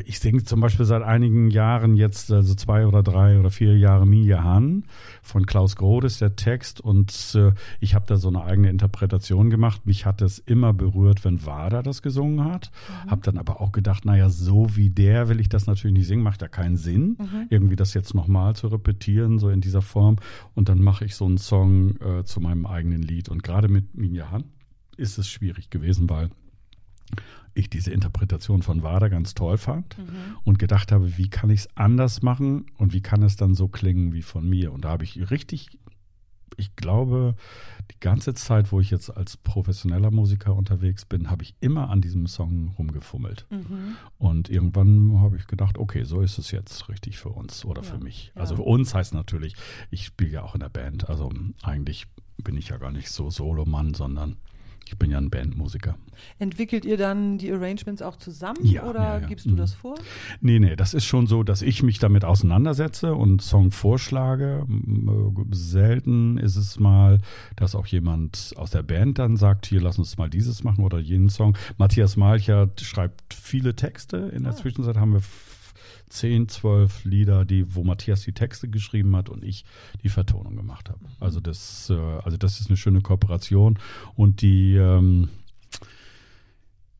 ich 0.06 0.20
singe 0.20 0.44
zum 0.44 0.62
Beispiel 0.62 0.86
seit 0.86 1.04
einigen 1.04 1.50
Jahren 1.50 1.96
jetzt, 1.96 2.32
also 2.32 2.54
zwei 2.56 2.88
oder 2.88 3.04
drei 3.04 3.40
oder 3.40 3.50
vier 3.50 3.78
Jahre 3.78 4.06
Mia 4.06 4.44
Han 4.44 4.84
von 5.22 5.46
Klaus 5.46 5.76
Grodes, 5.76 6.20
der 6.20 6.36
Text. 6.36 6.82
Und 6.82 7.36
äh, 7.36 7.54
ich 7.80 7.96
habe 7.96 8.06
da 8.08 8.18
so 8.18 8.28
eine 8.28 8.44
eigene 8.44 8.70
Interpretation 8.70 9.50
gemacht. 9.50 9.86
Mich 9.86 10.06
hat 10.06 10.22
es 10.22 10.40
immer 10.40 10.74
berührt, 10.74 11.26
wenn 11.26 11.46
Wada 11.46 11.82
das 11.82 12.02
gesungen 12.02 12.46
hat. 12.46 12.72
Mhm. 13.06 13.12
Habe 13.12 13.22
dann 13.22 13.38
aber 13.38 13.62
auch 13.62 13.72
gedacht, 13.72 14.06
naja, 14.06 14.30
so 14.30 14.76
wie 14.76 14.90
der 14.90 15.30
will 15.30 15.40
ich 15.40 15.50
das 15.50 15.68
natürlich 15.68 15.98
nicht 15.98 16.08
singen, 16.08 16.24
macht 16.24 16.42
da 16.42 16.48
keinen 16.48 16.78
Sinn, 16.78 17.18
mhm. 17.20 17.48
irgendwie 17.50 17.76
das 17.76 17.94
jetzt 17.94 18.14
nochmal 18.14 18.56
zu 18.56 18.68
repetieren, 18.68 19.40
so 19.40 19.50
in 19.50 19.62
dieser 19.62 19.82
Form. 19.82 20.18
Und 20.54 20.70
dann 20.70 20.82
mache 20.82 21.06
ich 21.06 21.16
so 21.16 21.26
einen 21.26 21.38
Song 21.38 21.96
äh, 22.02 22.24
zu 22.24 22.40
meinem 22.40 22.66
eigenen 22.66 23.02
Lied. 23.02 23.30
Und 23.30 23.44
gerade 23.44 23.68
mit 23.68 23.96
Minja 23.96 24.32
Han 24.32 24.46
ist 24.98 25.18
es 25.18 25.28
schwierig 25.28 25.70
gewesen, 25.70 26.10
weil 26.10 26.30
ich 27.56 27.70
diese 27.70 27.92
Interpretation 27.92 28.62
von 28.62 28.84
Wader 28.84 29.10
ganz 29.10 29.34
toll 29.34 29.58
fand 29.58 29.98
mhm. 29.98 30.38
und 30.44 30.60
gedacht 30.60 30.92
habe, 30.92 31.18
wie 31.18 31.30
kann 31.30 31.50
ich 31.50 31.62
es 31.62 31.78
anders 31.78 32.22
machen 32.22 32.66
und 32.78 32.94
wie 32.94 33.02
kann 33.02 33.24
es 33.24 33.38
dann 33.38 33.56
so 33.56 33.68
klingen 33.68 34.14
wie 34.14 34.22
von 34.22 34.48
mir. 34.48 34.72
Und 34.72 34.86
da 34.86 34.90
habe 34.90 35.06
ich 35.06 35.32
richtig, 35.32 35.80
ich 36.58 36.76
glaube, 36.76 37.36
die 37.92 38.00
ganze 38.00 38.34
Zeit, 38.34 38.72
wo 38.72 38.80
ich 38.80 38.92
jetzt 38.92 39.10
als 39.10 39.38
professioneller 39.38 40.12
Musiker 40.12 40.54
unterwegs 40.54 41.06
bin, 41.06 41.30
habe 41.32 41.44
ich 41.44 41.56
immer 41.62 41.90
an 41.90 42.02
diesem 42.02 42.28
Song 42.28 42.74
rumgefummelt. 42.78 43.48
Mhm. 43.50 43.96
Und 44.18 44.50
irgendwann 44.50 45.20
habe 45.22 45.38
ich 45.38 45.48
gedacht, 45.48 45.78
okay, 45.78 46.04
so 46.04 46.22
ist 46.22 46.38
es 46.38 46.52
jetzt 46.52 46.90
richtig 46.90 47.18
für 47.18 47.30
uns 47.30 47.64
oder 47.64 47.84
ja, 47.84 47.90
für 47.90 48.00
mich. 48.00 48.34
Ja. 48.36 48.42
Also 48.42 48.58
für 48.58 48.64
uns 48.64 48.94
heißt 48.94 49.14
natürlich, 49.14 49.56
ich 49.92 50.06
spiele 50.06 50.32
ja 50.32 50.44
auch 50.44 50.56
in 50.56 50.60
der 50.60 50.70
Band. 50.70 51.10
Also 51.10 51.32
eigentlich 51.64 52.08
bin 52.44 52.58
ich 52.58 52.70
ja 52.70 52.78
gar 52.78 52.92
nicht 52.92 53.10
so 53.10 53.30
Solomann, 53.30 53.94
sondern 53.94 54.38
ich 54.88 54.98
bin 54.98 55.10
ja 55.10 55.18
ein 55.18 55.30
Bandmusiker. 55.30 55.98
Entwickelt 56.38 56.86
ihr 56.86 56.98
dann 56.98 57.38
die 57.38 57.52
Arrangements 57.52 58.02
auch 58.02 58.18
zusammen 58.18 58.64
ja, 58.64 58.84
oder 58.84 59.00
ja, 59.00 59.20
ja. 59.20 59.28
gibst 59.28 59.48
du 59.48 59.52
mhm. 59.52 59.58
das 59.58 59.74
vor? 59.74 59.96
Nee, 60.42 60.60
nee, 60.60 60.76
das 60.76 60.94
ist 60.94 61.06
schon 61.06 61.26
so, 61.28 61.44
dass 61.44 61.62
ich 61.62 61.82
mich 61.82 61.98
damit 61.98 62.24
auseinandersetze 62.24 63.16
und 63.16 63.42
Song 63.42 63.72
vorschlage. 63.72 64.66
Selten 65.52 66.38
ist 66.38 66.56
es 66.56 66.80
mal, 66.80 67.20
dass 67.56 67.76
auch 67.76 67.88
jemand 67.88 68.54
aus 68.58 68.72
der 68.72 68.84
Band 68.84 69.18
dann 69.18 69.38
sagt, 69.38 69.66
hier 69.66 69.82
lass 69.82 69.98
uns 69.98 70.18
mal 70.18 70.30
dieses 70.30 70.64
machen 70.64 70.84
oder 70.84 71.00
jenen 71.00 71.30
Song. 71.30 71.58
Matthias 71.78 72.16
Malcher 72.16 72.70
schreibt 72.80 73.34
viele 73.34 73.76
Texte. 73.76 74.18
In 74.18 74.44
der 74.44 74.54
ah. 74.54 74.56
Zwischenzeit 74.56 74.98
haben 74.98 75.14
wir 75.14 75.22
zehn, 76.10 76.48
zwölf 76.48 77.04
Lieder, 77.06 77.46
die, 77.46 77.76
wo 77.76 77.84
Matthias 77.84 78.22
die 78.22 78.34
Texte 78.34 78.70
geschrieben 78.70 79.16
hat 79.16 79.30
und 79.30 79.44
ich 79.44 79.66
die 80.04 80.10
Vertonung 80.10 80.56
gemacht 80.56 80.90
habe. 80.90 81.00
Also 81.20 81.40
das, 81.40 81.90
äh, 81.90 81.94
also 81.94 82.38
das 82.38 82.60
ist 82.60 82.70
eine 82.70 82.78
schöne 82.78 83.02
Kooperation 83.02 83.80
und 84.16 84.42
die 84.42 84.76
ähm, 84.76 85.30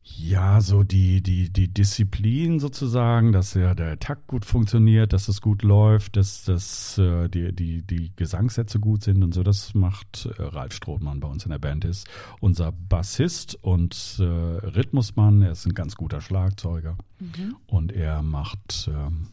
ja, 0.08 0.60
so 0.60 0.84
die, 0.84 1.20
die, 1.20 1.50
die 1.50 1.66
Disziplin 1.66 2.60
sozusagen, 2.60 3.32
dass 3.32 3.54
ja 3.54 3.74
der 3.74 3.98
Takt 3.98 4.28
gut 4.28 4.44
funktioniert, 4.44 5.12
dass 5.12 5.26
es 5.26 5.40
gut 5.40 5.62
läuft, 5.62 6.16
dass, 6.16 6.44
dass 6.44 6.96
äh, 6.98 7.28
die, 7.28 7.52
die, 7.52 7.82
die 7.82 8.12
Gesangssätze 8.14 8.78
gut 8.78 9.02
sind 9.02 9.24
und 9.24 9.34
so, 9.34 9.42
das 9.42 9.74
macht 9.74 10.26
äh, 10.38 10.42
Ralf 10.42 10.74
Strothmann 10.74 11.18
bei 11.18 11.28
uns 11.28 11.44
in 11.44 11.50
der 11.50 11.58
Band 11.58 11.84
ist. 11.84 12.06
Unser 12.40 12.70
Bassist 12.70 13.58
und 13.62 14.16
äh, 14.20 14.24
Rhythmusmann, 14.24 15.42
er 15.42 15.50
ist 15.50 15.66
ein 15.66 15.74
ganz 15.74 15.96
guter 15.96 16.20
Schlagzeuger 16.20 16.96
mhm. 17.18 17.56
und 17.66 17.92
er 17.92 18.22
macht 18.22 18.88
ähm, 18.92 19.28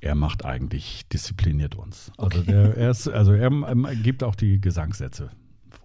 er 0.00 0.14
macht 0.14 0.44
eigentlich 0.44 1.08
diszipliniert 1.08 1.74
uns. 1.74 2.12
Also 2.18 2.40
okay. 2.40 2.52
der, 2.52 2.76
er 2.76 2.90
ist, 2.90 3.08
also 3.08 3.32
er, 3.32 3.50
er 3.50 3.96
gibt 3.96 4.22
auch 4.22 4.36
die 4.36 4.60
Gesangssätze 4.60 5.30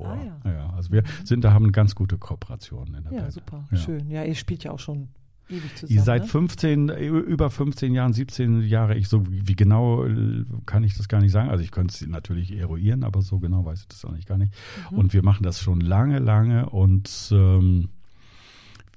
vor. 0.04 0.18
Ah, 0.44 0.50
ja. 0.50 0.52
ja. 0.52 0.74
also 0.76 0.92
wir 0.92 1.04
sind 1.24 1.44
da 1.44 1.54
haben 1.54 1.72
ganz 1.72 1.96
gute 1.96 2.18
Kooperation 2.18 2.94
in 2.94 3.04
der 3.04 3.14
ja, 3.14 3.22
Band. 3.22 3.34
Super, 3.34 3.66
ja. 3.72 3.78
schön. 3.78 4.10
Ja, 4.10 4.24
ihr 4.24 4.36
spielt 4.36 4.64
ja 4.64 4.72
auch 4.72 4.80
schon 4.80 5.10
ewig 5.50 5.76
zusammen. 5.76 5.98
Ihr 5.98 6.04
seit 6.04 6.26
15, 6.26 6.86
ne? 6.86 7.00
über 7.00 7.50
15 7.50 7.94
Jahren, 7.94 8.14
17 8.14 8.62
Jahre, 8.62 8.96
ich 8.96 9.08
so 9.08 9.24
wie 9.28 9.56
genau 9.56 10.06
äh, 10.06 10.46
kann 10.66 10.84
ich 10.84 10.98
das 10.98 11.08
gar 11.08 11.22
nicht 11.22 11.32
sagen. 11.32 11.50
Also 11.50 11.64
ich 11.64 11.72
könnte 11.72 11.94
es 11.94 12.08
natürlich 12.08 12.58
eruieren, 12.58 13.04
aber 13.04 13.22
so 13.22 13.40
genau 13.40 13.66
weiß 13.66 13.82
ich 13.82 13.88
das 13.88 14.04
auch 14.06 14.12
nicht 14.12 14.28
gar 14.28 14.38
nicht. 14.38 14.54
Mhm. 14.92 14.98
Und 14.98 15.14
wir 15.14 15.24
machen 15.24 15.44
das 15.44 15.62
schon 15.62 15.82
lange, 15.82 16.20
lange 16.20 16.70
und 16.70 17.30
ähm, 17.32 17.90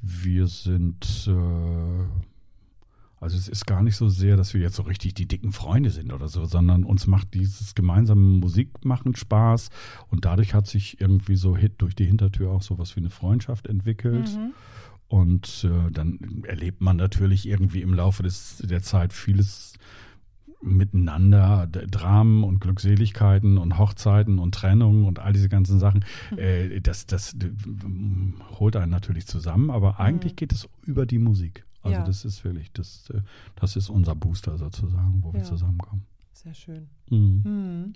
wir 0.03 0.47
sind 0.47 1.29
äh, 1.29 2.36
also 3.19 3.37
es 3.37 3.49
ist 3.49 3.67
gar 3.67 3.83
nicht 3.83 3.97
so 3.97 4.09
sehr, 4.09 4.37
dass 4.37 4.53
wir 4.53 4.61
jetzt 4.61 4.77
so 4.77 4.83
richtig 4.83 5.15
die 5.15 5.27
dicken 5.27 5.53
Freunde 5.53 5.91
sind 5.91 6.13
oder 6.13 6.29
so, 6.29 6.45
sondern 6.45 6.85
uns 6.85 7.07
macht 7.07 7.33
dieses 7.35 7.75
gemeinsame 7.75 8.21
Musikmachen 8.21 9.17
Spaß 9.17 9.71
und 10.09 10.25
dadurch 10.25 10.53
hat 10.55 10.67
sich 10.67 11.01
irgendwie 11.01 11.37
so 11.37 11.57
hit 11.57 11.75
durch 11.79 11.95
die 11.95 12.05
Hintertür 12.05 12.51
auch 12.51 12.63
sowas 12.63 12.95
wie 12.95 13.01
eine 13.01 13.11
Freundschaft 13.11 13.67
entwickelt. 13.67 14.37
Mhm. 14.37 14.53
Und 15.09 15.65
äh, 15.65 15.91
dann 15.93 16.43
erlebt 16.47 16.81
man 16.81 16.97
natürlich 16.97 17.49
irgendwie 17.49 17.81
im 17.81 17.95
Laufe 17.95 18.23
des, 18.23 18.59
der 18.59 18.83
Zeit 18.83 19.13
vieles 19.13 19.75
miteinander, 20.61 21.67
Dramen 21.67 22.43
und 22.43 22.61
Glückseligkeiten 22.61 23.57
und 23.57 23.79
Hochzeiten 23.79 24.39
und 24.39 24.55
Trennungen 24.55 25.05
und 25.05 25.21
all 25.21 25.33
diese 25.33 25.49
ganzen 25.49 25.79
Sachen. 25.79 26.05
Mhm. 26.33 26.39
Äh, 26.39 26.81
das, 26.81 27.07
das 27.07 27.37
holt 28.59 28.77
einen 28.77 28.91
natürlich 28.91 29.27
zusammen, 29.27 29.71
aber 29.71 30.01
eigentlich 30.01 30.33
mhm. 30.33 30.37
geht 30.37 30.53
es 30.53 30.69
über 30.83 31.07
die 31.07 31.19
Musik. 31.19 31.66
Also 31.87 31.99
ja. 32.01 32.05
das 32.05 32.25
ist 32.25 32.45
wirklich, 32.45 32.73
das, 32.73 33.11
äh, 33.11 33.21
das 33.57 33.77
ist 33.77 33.91
unser 33.91 34.15
Booster 34.15 34.57
sozusagen, 34.59 35.23
wo 35.23 35.29
ja. 35.29 35.35
wir 35.35 35.43
zusammenkommen. 35.45 36.07
Sehr 36.33 36.55
schön. 36.55 36.89
Mhm. 37.11 37.43
Mhm. 37.45 37.93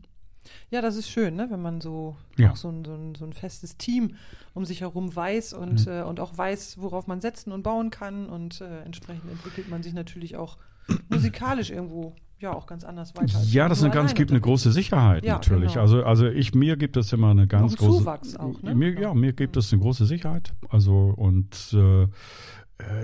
Ja, 0.70 0.80
das 0.80 0.96
ist 0.96 1.10
schön, 1.10 1.36
ne? 1.36 1.48
wenn 1.50 1.60
man 1.60 1.80
so, 1.80 2.16
ja. 2.38 2.56
so, 2.56 2.68
ein, 2.70 2.84
so, 2.84 2.94
ein, 2.94 3.14
so 3.14 3.24
ein 3.24 3.32
festes 3.32 3.76
Team 3.76 4.16
um 4.54 4.64
sich 4.64 4.80
herum 4.80 5.14
weiß 5.14 5.52
und, 5.52 5.86
mhm. 5.86 5.92
äh, 5.92 6.02
und 6.02 6.20
auch 6.20 6.36
weiß, 6.36 6.78
worauf 6.78 7.06
man 7.06 7.20
setzen 7.20 7.52
und 7.52 7.62
bauen 7.62 7.90
kann. 7.90 8.28
Und 8.28 8.60
äh, 8.60 8.82
entsprechend 8.82 9.30
entwickelt 9.30 9.68
man 9.68 9.82
sich 9.82 9.92
natürlich 9.92 10.36
auch 10.36 10.56
musikalisch 11.10 11.70
irgendwo 11.70 12.14
ja 12.40 12.54
auch 12.54 12.66
ganz 12.66 12.84
anders 12.84 13.14
weiter. 13.16 13.38
Ja, 13.42 13.68
das 13.68 13.82
eine 13.82 13.92
ganz, 13.92 14.14
gibt 14.14 14.30
eine 14.30 14.40
große 14.40 14.72
Sicherheit 14.72 15.24
ja, 15.24 15.34
natürlich. 15.34 15.72
Genau. 15.74 15.82
Also, 15.82 16.04
also 16.04 16.26
ich, 16.26 16.54
mir 16.54 16.76
gibt 16.76 16.96
es 16.96 17.12
immer 17.12 17.30
eine 17.30 17.46
ganz 17.46 17.76
große. 17.76 17.98
Zuwachs 17.98 18.36
auch, 18.36 18.62
ne? 18.62 18.74
Mir, 18.74 18.98
ja, 18.98 19.14
mir 19.14 19.32
gibt 19.32 19.56
es 19.56 19.72
eine 19.72 19.82
große 19.82 20.06
Sicherheit. 20.06 20.54
Also 20.70 21.12
und 21.16 21.54
äh, 21.74 22.02
äh, 22.02 22.08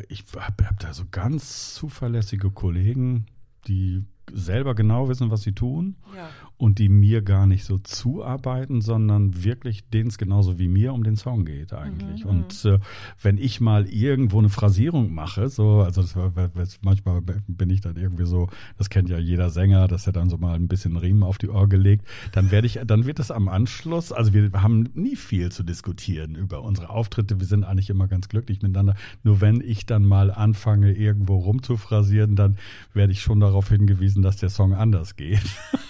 ich 0.09 0.25
habe 0.37 0.67
hab 0.67 0.81
da 0.81 0.93
so 0.93 1.05
ganz 1.11 1.75
zuverlässige 1.75 2.51
Kollegen, 2.51 3.27
die 3.67 4.05
selber 4.33 4.75
genau 4.75 5.09
wissen, 5.09 5.31
was 5.31 5.43
sie 5.43 5.53
tun 5.53 5.97
ja. 6.17 6.29
und 6.57 6.79
die 6.79 6.89
mir 6.89 7.23
gar 7.23 7.47
nicht 7.47 7.65
so 7.65 7.79
zuarbeiten, 7.79 8.81
sondern 8.81 9.45
wirklich 9.45 9.89
denen 9.89 10.09
es 10.09 10.19
genauso 10.19 10.59
wie 10.59 10.69
mir 10.69 10.93
um 10.93 11.05
den 11.05 11.17
Song 11.17 11.45
geht 11.45 11.73
eigentlich. 11.73 12.25
Mhm, 12.25 12.31
und 12.31 12.65
äh, 12.65 12.79
wenn 13.23 13.39
ich 13.39 13.61
mal 13.61 13.87
irgendwo 13.87 14.39
eine 14.39 14.49
Phrasierung 14.49 15.15
mache, 15.15 15.49
so, 15.49 15.81
also 15.81 16.03
das 16.03 16.79
manchmal 16.83 17.23
bin 17.23 17.71
ich 17.71 17.81
dann 17.81 17.97
irgendwie 17.97 18.27
so, 18.27 18.49
das 18.79 18.91
kennt 18.91 19.09
ja 19.09 19.19
jeder 19.19 19.51
Sänger, 19.51 19.89
dass 19.89 20.07
er 20.07 20.13
dann 20.13 20.29
so 20.29 20.39
mal 20.39 20.55
ein 20.55 20.69
bisschen 20.69 20.97
Riemen 20.97 21.23
auf 21.23 21.39
die 21.39 21.49
Orgel 21.49 21.81
legt, 21.81 22.07
dann 22.33 22.51
werde 22.51 22.67
ich, 22.67 22.81
dann 22.87 23.07
wird 23.07 23.19
es 23.19 23.31
am 23.31 23.49
Anschluss, 23.49 24.13
also 24.13 24.33
wir 24.33 24.51
haben 24.63 24.89
nie 24.95 25.17
viel 25.17 25.53
zu 25.53 25.63
diskutieren 25.63 26.35
über 26.35 26.63
unsere 26.63 26.91
Auftritte, 26.91 27.39
wir 27.41 27.47
sind 27.47 27.65
eigentlich 27.65 27.91
immer 27.91 28.09
ganz 28.09 28.29
glücklich 28.29 28.63
miteinander. 28.63 28.95
Nur 29.23 29.41
wenn 29.41 29.61
ich 29.61 29.87
dann 29.87 30.05
mal 30.05 30.31
anfange, 30.31 30.93
irgendwo 30.93 31.37
rumzuphrasieren, 31.37 32.37
dann 32.37 32.57
werde 32.95 33.13
ich 33.13 33.21
schon 33.21 33.41
darauf 33.41 33.69
hingewiesen, 33.69 34.16
gewesen, 34.17 34.23
dass 34.23 34.37
der 34.37 34.51
Song 34.51 34.75
anders 34.75 35.17
geht. 35.17 35.41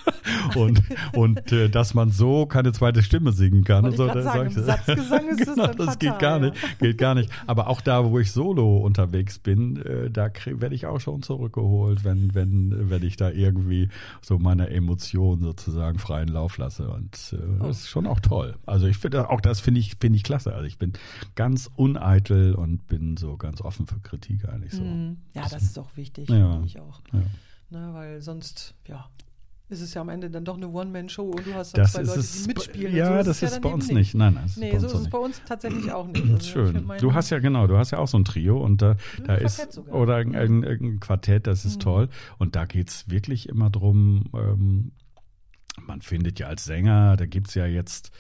und 0.57 0.83
und 1.15 1.53
äh, 1.53 1.69
dass 1.69 1.95
man 1.95 2.11
so 2.11 2.47
keine 2.47 2.73
zweite 2.73 3.03
Stimme 3.03 3.33
singen 3.33 3.65
kann. 3.65 3.85
Und 3.85 3.97
so, 3.97 4.07
sagen, 4.07 4.51
ich, 4.51 4.57
Satzgesang 4.57 5.29
ist 5.31 5.45
genau, 5.45 5.67
das, 5.69 5.87
das 5.87 5.99
geht 5.99 6.19
gar 6.19 6.39
nicht, 6.39 6.57
geht 6.79 6.99
gar 6.99 7.15
nicht. 7.15 7.31
Aber 7.47 7.69
auch 7.69 7.81
da, 7.81 8.05
wo 8.05 8.19
ich 8.19 8.33
solo 8.33 8.79
unterwegs 8.79 9.39
bin, 9.39 9.77
äh, 9.77 10.11
da 10.11 10.31
werde 10.47 10.75
ich 10.75 10.87
auch 10.87 11.01
schon 11.01 11.23
zurückgeholt, 11.23 12.05
wenn 12.05 12.35
wenn 12.35 12.91
wenn 12.91 13.03
ich 13.03 13.17
da 13.17 13.31
irgendwie 13.31 13.89
so 14.21 14.39
meine 14.39 14.71
Emotionen 14.71 15.43
sozusagen 15.43 15.99
freien 15.99 16.29
Lauf 16.29 16.59
lasse. 16.59 16.89
Und 16.89 17.33
äh, 17.33 17.37
oh. 17.61 17.67
das 17.67 17.81
ist 17.81 17.89
schon 17.89 18.07
auch 18.07 18.21
toll. 18.21 18.57
Also 18.67 18.87
ich 18.87 18.99
finde 18.99 19.31
auch 19.31 19.41
das 19.41 19.61
finde 19.61 19.81
ich 19.81 19.97
finde 20.01 20.17
ich 20.17 20.25
klasse. 20.25 20.55
Also 20.55 20.67
ich 20.67 20.79
bin 20.79 20.93
ganz 21.35 21.71
uneitel 21.77 22.55
und 22.55 22.87
bin 22.87 23.17
so 23.17 23.37
ganz 23.37 23.61
offen 23.61 23.87
für 23.87 24.01
Kritik 24.01 24.49
eigentlich 24.49 24.73
so. 24.73 24.83
Mm, 24.83 25.17
ja, 25.35 25.43
das 25.49 25.63
ist 25.63 25.79
auch 25.79 25.97
wichtig. 25.97 26.29
Ja, 26.29 26.63
ich 26.65 26.81
auch. 26.81 27.01
Ja. 27.13 27.21
Ne, 27.71 27.91
weil 27.93 28.23
sonst, 28.23 28.75
ja, 28.87 29.09
ist 29.69 29.81
es 29.81 29.95
ja 29.95 30.01
am 30.01 30.09
Ende 30.09 30.31
dann 30.31 30.45
doch 30.45 30.57
eine 30.57 30.69
One-Man-Show 30.69 31.25
und 31.25 31.45
du 31.45 31.55
hast 31.55 31.77
dann 31.77 31.87
zwei 31.87 32.03
Leute, 32.03 32.21
die 32.23 32.47
mitspielen. 32.47 32.95
Ja, 32.95 33.09
so 33.09 33.31
das 33.31 33.43
ist, 33.43 33.43
ist 33.43 33.55
ja 33.55 33.61
bei 33.61 33.69
uns 33.71 33.91
nicht. 33.91 34.15
Nein, 34.15 34.35
nein. 34.35 34.49
Nee, 34.57 34.79
so 34.79 34.87
ist 34.87 34.95
es 34.95 35.11
bei 35.11 35.19
uns 35.19 35.43
tatsächlich 35.45 35.91
auch 35.93 36.07
nicht. 36.07 36.23
Also 36.23 36.49
Schön. 36.49 36.93
Du 37.01 37.15
hast 37.15 37.31
ja 37.31 37.41
genau, 37.41 37.67
du 37.67 37.77
hast 37.77 37.91
ja 37.91 37.99
auch 37.99 38.07
so 38.07 38.17
ein 38.17 38.25
Trio 38.25 38.63
und 38.63 38.81
da, 38.81 38.97
da 39.25 39.35
ist 39.35 39.73
sogar. 39.73 39.95
oder 39.97 40.17
ein, 40.17 40.37
ein, 40.37 40.65
ein, 40.65 41.01
Quartett, 41.01 41.49
das 41.49 41.65
ist 41.65 41.79
mhm. 41.79 41.81
toll. 41.81 42.09
Und 42.39 42.55
da 42.55 42.65
geht 42.65 42.91
es 42.91 43.11
wirklich 43.11 43.49
immer 43.49 43.69
drum, 43.69 44.27
ähm, 44.35 44.93
man 45.85 46.01
findet 46.01 46.39
ja 46.39 46.47
als 46.47 46.65
Sänger, 46.65 47.17
da 47.17 47.27
gibt 47.27 47.49
es 47.49 47.55
ja 47.55 47.67
jetzt 47.67 48.13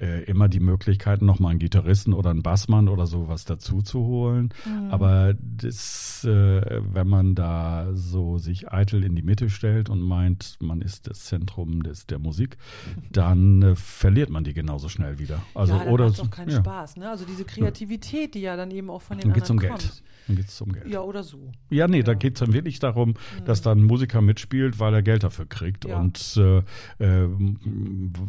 äh, 0.00 0.24
immer 0.24 0.48
die 0.48 0.60
Möglichkeit, 0.60 1.22
nochmal 1.22 1.50
einen 1.50 1.58
Gitarristen 1.58 2.12
oder 2.12 2.30
einen 2.30 2.42
Bassmann 2.42 2.88
oder 2.88 3.06
sowas 3.06 3.44
dazu 3.44 3.82
zu 3.82 4.00
holen. 4.00 4.50
Mhm. 4.64 4.90
Aber 4.90 5.34
das, 5.40 6.24
äh, 6.24 6.80
wenn 6.92 7.08
man 7.08 7.34
da 7.34 7.88
so 7.94 8.38
sich 8.38 8.72
eitel 8.72 9.04
in 9.04 9.14
die 9.16 9.22
Mitte 9.22 9.50
stellt 9.50 9.88
und 9.90 10.00
meint, 10.00 10.56
man 10.60 10.80
ist 10.80 11.08
das 11.08 11.24
Zentrum 11.24 11.82
des, 11.82 12.06
der 12.06 12.18
Musik, 12.18 12.56
dann 13.10 13.62
äh, 13.62 13.74
verliert 13.76 14.30
man 14.30 14.44
die 14.44 14.54
genauso 14.54 14.88
schnell 14.88 15.18
wieder. 15.18 15.42
Also 15.54 15.74
ja, 15.74 15.86
oder 15.86 16.10
doch 16.10 16.30
keinen 16.30 16.50
ja. 16.50 16.58
Spaß, 16.58 16.96
ne? 16.96 17.10
Also 17.10 17.24
diese 17.24 17.44
Kreativität, 17.44 18.34
die 18.34 18.40
ja 18.40 18.56
dann 18.56 18.70
eben 18.70 18.90
auch 18.90 19.02
von 19.02 19.18
den 19.18 19.28
dann 19.28 19.32
geht's 19.34 19.50
um 19.50 19.58
kommt. 19.58 19.78
Geld. 19.78 20.02
Dann 20.28 20.36
geht 20.36 20.48
es 20.48 20.60
um 20.60 20.72
Geld. 20.72 20.86
Ja, 20.86 21.00
oder 21.00 21.24
so. 21.24 21.50
Ja, 21.70 21.88
nee, 21.88 21.98
ja. 21.98 22.02
da 22.04 22.14
geht 22.14 22.34
es 22.34 22.40
dann 22.40 22.52
wirklich 22.52 22.78
darum, 22.78 23.10
mhm. 23.10 23.44
dass 23.46 23.62
dann 23.62 23.78
ein 23.78 23.84
Musiker 23.84 24.20
mitspielt, 24.20 24.78
weil 24.78 24.94
er 24.94 25.02
Geld 25.02 25.24
dafür 25.24 25.46
kriegt. 25.46 25.86
Ja. 25.86 25.98
Und 25.98 26.36
äh, 26.36 26.58
äh, 26.98 27.28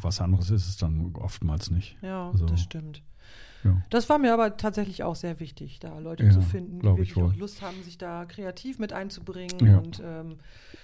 was 0.02 0.22
anderes 0.22 0.50
ist 0.50 0.68
es 0.68 0.78
dann 0.78 1.14
oftmals 1.16 1.70
nicht. 1.70 1.98
Ja, 2.02 2.30
also, 2.30 2.46
das 2.46 2.62
stimmt. 2.62 3.04
Ja. 3.64 3.82
Das 3.90 4.08
war 4.08 4.18
mir 4.18 4.34
aber 4.34 4.56
tatsächlich 4.56 5.04
auch 5.04 5.16
sehr 5.16 5.40
wichtig, 5.42 5.80
da 5.80 6.00
Leute 6.00 6.24
ja, 6.24 6.32
zu 6.32 6.42
finden, 6.42 6.80
die 6.80 6.86
wirklich 6.86 7.18
auch 7.18 7.36
Lust 7.36 7.62
haben, 7.62 7.84
sich 7.84 7.98
da 7.98 8.26
kreativ 8.26 8.80
mit 8.80 8.94
einzubringen. 8.94 9.60
Ja. 9.66 9.80
Und 9.80 10.02
ähm, 10.04 10.38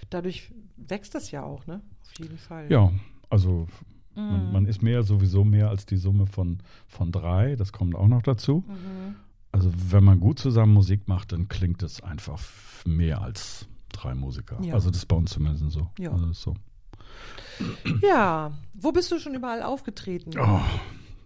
dadurch 0.10 0.52
wächst 0.76 1.16
das 1.16 1.32
ja 1.32 1.44
auch, 1.44 1.66
ne? 1.68 1.82
Auf 2.02 2.20
jeden 2.20 2.38
Fall. 2.38 2.70
Ja, 2.70 2.92
also 3.30 3.68
mhm. 4.16 4.24
man, 4.24 4.52
man, 4.52 4.66
ist 4.66 4.82
mehr 4.82 5.04
sowieso 5.04 5.46
mehr 5.46 5.70
als 5.70 5.86
die 5.86 5.98
Summe 5.98 6.28
von, 6.28 6.60
von 6.88 7.14
drei, 7.14 7.56
das 7.56 7.72
kommt 7.72 7.96
auch 7.96 8.08
noch 8.08 8.22
dazu. 8.22 8.66
Mhm. 8.68 9.16
Also 9.56 9.72
wenn 9.74 10.04
man 10.04 10.20
gut 10.20 10.38
zusammen 10.38 10.74
Musik 10.74 11.08
macht, 11.08 11.32
dann 11.32 11.48
klingt 11.48 11.82
es 11.82 12.04
einfach 12.04 12.42
mehr 12.86 13.22
als 13.22 13.66
drei 13.94 14.14
Musiker. 14.14 14.60
Also 14.74 14.90
das 14.90 14.98
ist 14.98 15.06
bei 15.06 15.16
uns 15.16 15.32
zumindest 15.32 15.72
so. 15.72 15.88
Ja. 15.98 16.12
Also 16.12 16.34
so. 16.34 16.56
Ja, 18.02 18.52
wo 18.74 18.92
bist 18.92 19.10
du 19.14 19.18
schon 19.18 19.34
überall 19.34 19.64
aufgetreten? 19.64 20.32
Oh, 20.38 20.60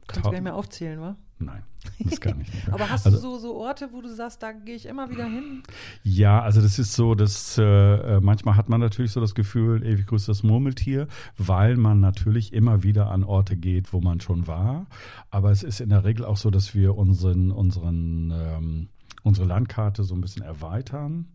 Kannst 0.06 0.18
du 0.18 0.22
gar 0.22 0.32
nicht 0.32 0.44
mehr 0.44 0.54
aufzählen, 0.54 1.02
wa? 1.02 1.16
Nein, 1.42 1.64
das 2.00 2.20
kann 2.20 2.42
ich 2.42 2.54
nicht. 2.54 2.70
Aber 2.72 2.90
hast 2.90 3.06
also, 3.06 3.18
du 3.18 3.22
so, 3.22 3.40
so 3.40 3.56
Orte, 3.56 3.90
wo 3.94 4.02
du 4.02 4.14
sagst, 4.14 4.44
da 4.44 4.52
gehe 4.52 4.76
ich 4.76 4.86
immer 4.86 5.10
wieder 5.10 5.24
hin? 5.24 5.64
Ja, 6.04 6.42
also 6.42 6.62
das 6.62 6.78
ist 6.80 6.94
so, 6.94 7.16
dass 7.16 7.58
äh, 7.58 7.64
äh, 7.64 8.20
manchmal 8.22 8.58
hat 8.58 8.68
man 8.68 8.82
natürlich 8.82 9.14
so 9.14 9.22
das 9.22 9.36
Gefühl, 9.36 9.86
ewig 9.86 10.08
grüßt 10.08 10.28
das 10.28 10.44
Murmeltier, 10.44 11.08
weil 11.38 11.78
man 11.78 12.02
natürlich 12.02 12.52
immer 12.52 12.84
wieder 12.84 13.10
an 13.10 13.24
Orte 13.24 13.56
geht, 13.56 13.94
wo 13.94 14.02
man 14.02 14.20
schon 14.20 14.48
war. 14.48 14.88
Aber 15.32 15.52
es 15.52 15.64
ist 15.64 15.80
in 15.80 15.90
der 15.90 16.04
Regel 16.04 16.26
auch 16.26 16.38
so, 16.38 16.50
dass 16.50 16.76
wir 16.76 16.98
unseren, 16.98 17.52
unseren, 17.52 18.32
ähm, 18.36 18.90
unsere 19.24 19.48
Landkarte 19.48 20.04
so 20.04 20.16
ein 20.16 20.22
bisschen 20.22 20.44
erweitern 20.44 21.30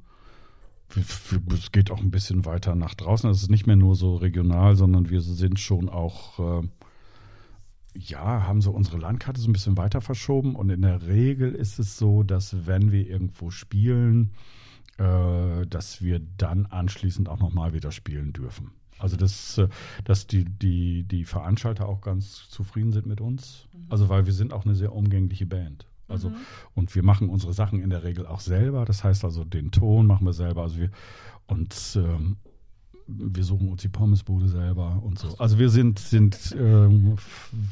es 0.96 1.72
geht 1.72 1.90
auch 1.90 2.00
ein 2.00 2.10
bisschen 2.10 2.44
weiter 2.44 2.74
nach 2.74 2.94
draußen. 2.94 3.28
Es 3.30 3.42
ist 3.42 3.50
nicht 3.50 3.66
mehr 3.66 3.76
nur 3.76 3.96
so 3.96 4.16
regional, 4.16 4.76
sondern 4.76 5.10
wir 5.10 5.20
sind 5.20 5.58
schon 5.58 5.88
auch, 5.88 6.38
äh, 6.38 6.68
ja, 7.96 8.46
haben 8.46 8.60
so 8.60 8.72
unsere 8.72 8.98
Landkarte 8.98 9.40
so 9.40 9.48
ein 9.48 9.52
bisschen 9.52 9.76
weiter 9.76 10.00
verschoben. 10.00 10.56
Und 10.56 10.70
in 10.70 10.82
der 10.82 11.06
Regel 11.06 11.54
ist 11.54 11.78
es 11.78 11.96
so, 11.96 12.22
dass 12.22 12.66
wenn 12.66 12.92
wir 12.92 13.08
irgendwo 13.08 13.50
spielen, 13.50 14.32
äh, 14.98 15.66
dass 15.66 16.02
wir 16.02 16.20
dann 16.36 16.66
anschließend 16.66 17.28
auch 17.28 17.38
nochmal 17.38 17.72
wieder 17.72 17.92
spielen 17.92 18.32
dürfen. 18.32 18.72
Also 18.98 19.16
dass, 19.16 19.58
äh, 19.58 19.68
dass 20.04 20.26
die, 20.26 20.44
die, 20.44 21.04
die 21.04 21.24
Veranstalter 21.24 21.88
auch 21.88 22.00
ganz 22.00 22.48
zufrieden 22.48 22.92
sind 22.92 23.06
mit 23.06 23.20
uns. 23.20 23.66
Mhm. 23.72 23.86
Also 23.88 24.08
weil 24.08 24.26
wir 24.26 24.32
sind 24.32 24.52
auch 24.52 24.64
eine 24.64 24.74
sehr 24.74 24.94
umgängliche 24.94 25.46
Band. 25.46 25.86
Also, 26.06 26.28
mhm. 26.28 26.36
und 26.74 26.94
wir 26.94 27.02
machen 27.02 27.30
unsere 27.30 27.54
Sachen 27.54 27.80
in 27.80 27.88
der 27.88 28.04
Regel 28.04 28.26
auch 28.26 28.40
selber. 28.40 28.84
Das 28.84 29.04
heißt 29.04 29.24
also, 29.24 29.42
den 29.42 29.70
Ton 29.70 30.06
machen 30.06 30.26
wir 30.26 30.34
selber. 30.34 30.62
Also 30.62 30.78
wir, 30.78 30.90
und 31.46 31.74
ähm, 31.96 32.36
wir 33.06 33.44
suchen 33.44 33.68
uns 33.68 33.82
die 33.82 33.88
Pommesbude 33.88 34.48
selber 34.48 35.02
und 35.02 35.18
so. 35.18 35.36
Also 35.38 35.58
wir 35.58 35.68
sind, 35.68 35.98
sind 35.98 36.54
ähm, 36.58 37.16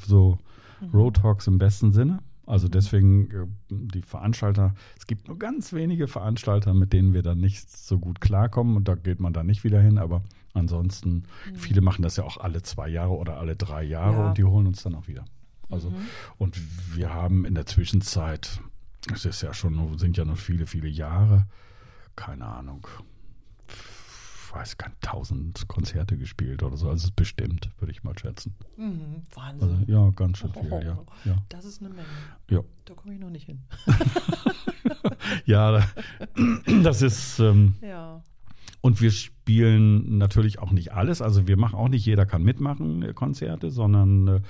so 0.07 0.39
mhm. 0.81 0.91
Road 0.91 1.17
Talks 1.17 1.47
im 1.47 1.59
besten 1.59 1.93
Sinne. 1.93 2.21
Also 2.47 2.67
mhm. 2.67 2.73
deswegen 2.73 3.31
äh, 3.31 3.47
die 3.71 4.03
Veranstalter, 4.03 4.75
es 4.99 5.07
gibt 5.07 5.29
nur 5.29 5.39
ganz 5.39 5.73
wenige 5.73 6.09
Veranstalter, 6.09 6.75
mit 6.75 6.93
denen 6.93 7.15
wir 7.15 7.23
dann 7.23 7.39
nicht 7.39 7.71
so 7.71 7.99
gut 7.99 8.21
klarkommen 8.21 8.77
und 8.77 8.89
da 8.89 8.95
geht 8.95 9.21
man 9.21 9.33
dann 9.33 9.47
nicht 9.47 9.65
wieder 9.65 9.81
hin, 9.81 9.99
aber 9.99 10.23
ansonsten, 10.53 11.25
mhm. 11.51 11.57
viele 11.57 11.81
machen 11.81 12.03
das 12.03 12.17
ja 12.17 12.25
auch 12.25 12.39
alle 12.39 12.63
zwei 12.63 12.89
Jahre 12.89 13.17
oder 13.17 13.39
alle 13.39 13.57
drei 13.57 13.83
Jahre 13.85 14.19
ja. 14.19 14.29
und 14.29 14.39
die 14.39 14.45
holen 14.45 14.67
uns 14.67 14.83
dann 14.83 14.95
auch 14.95 15.09
wieder. 15.09 15.25
Also, 15.71 15.91
mhm. 15.91 15.97
und 16.39 16.61
wir 16.95 17.15
haben 17.15 17.47
in 17.47 17.55
der 17.55 17.65
Zwischenzeit, 17.65 18.61
es 19.13 19.25
ist 19.25 19.43
ja 19.43 19.55
schon, 19.55 19.99
sind 19.99 20.17
ja 20.17 20.25
noch 20.25 20.37
viele, 20.37 20.67
viele 20.67 20.89
Jahre, 20.89 21.47
keine 22.17 22.45
Ahnung, 22.45 22.87
ich 24.53 24.59
weiß 24.59 24.77
gar 24.77 24.89
nicht, 24.89 25.01
tausend 25.01 25.67
Konzerte 25.67 26.19
gespielt 26.19 26.63
oder 26.63 26.77
so. 26.77 26.89
Also 26.91 27.09
bestimmt, 27.17 27.71
würde 27.79 27.91
ich 27.91 28.03
mal 28.03 28.19
schätzen. 28.19 28.55
Mhm, 28.77 29.23
Wahnsinn. 29.35 29.69
Also, 29.69 29.85
ja, 29.91 30.11
ganz 30.11 30.39
schön 30.39 30.53
viel, 30.53 30.71
oh, 30.71 30.81
ja, 30.81 30.99
ja. 31.25 31.37
Das 31.49 31.65
ist 31.65 31.81
eine 31.81 31.89
Menge. 31.91 32.07
Ja. 32.51 32.61
Da 32.85 32.95
komme 32.95 33.15
ich 33.15 33.21
noch 33.21 33.31
nicht 33.31 33.47
hin. 33.47 33.63
ja, 35.47 35.85
das 36.83 37.03
ist. 37.03 37.39
Ähm, 37.39 37.75
ja. 37.81 38.23
Und 38.83 39.01
wir 39.01 39.13
spielen 39.13 40.19
natürlich 40.19 40.59
auch 40.59 40.73
nicht 40.73 40.93
alles. 40.93 41.23
Also 41.23 41.47
wir 41.47 41.57
machen 41.57 41.77
auch 41.77 41.89
nicht, 41.89 42.05
jeder 42.05 42.27
kann 42.27 42.43
mitmachen, 42.43 43.03
äh, 43.03 43.13
Konzerte, 43.15 43.71
sondern 43.71 44.27
äh, 44.27 44.41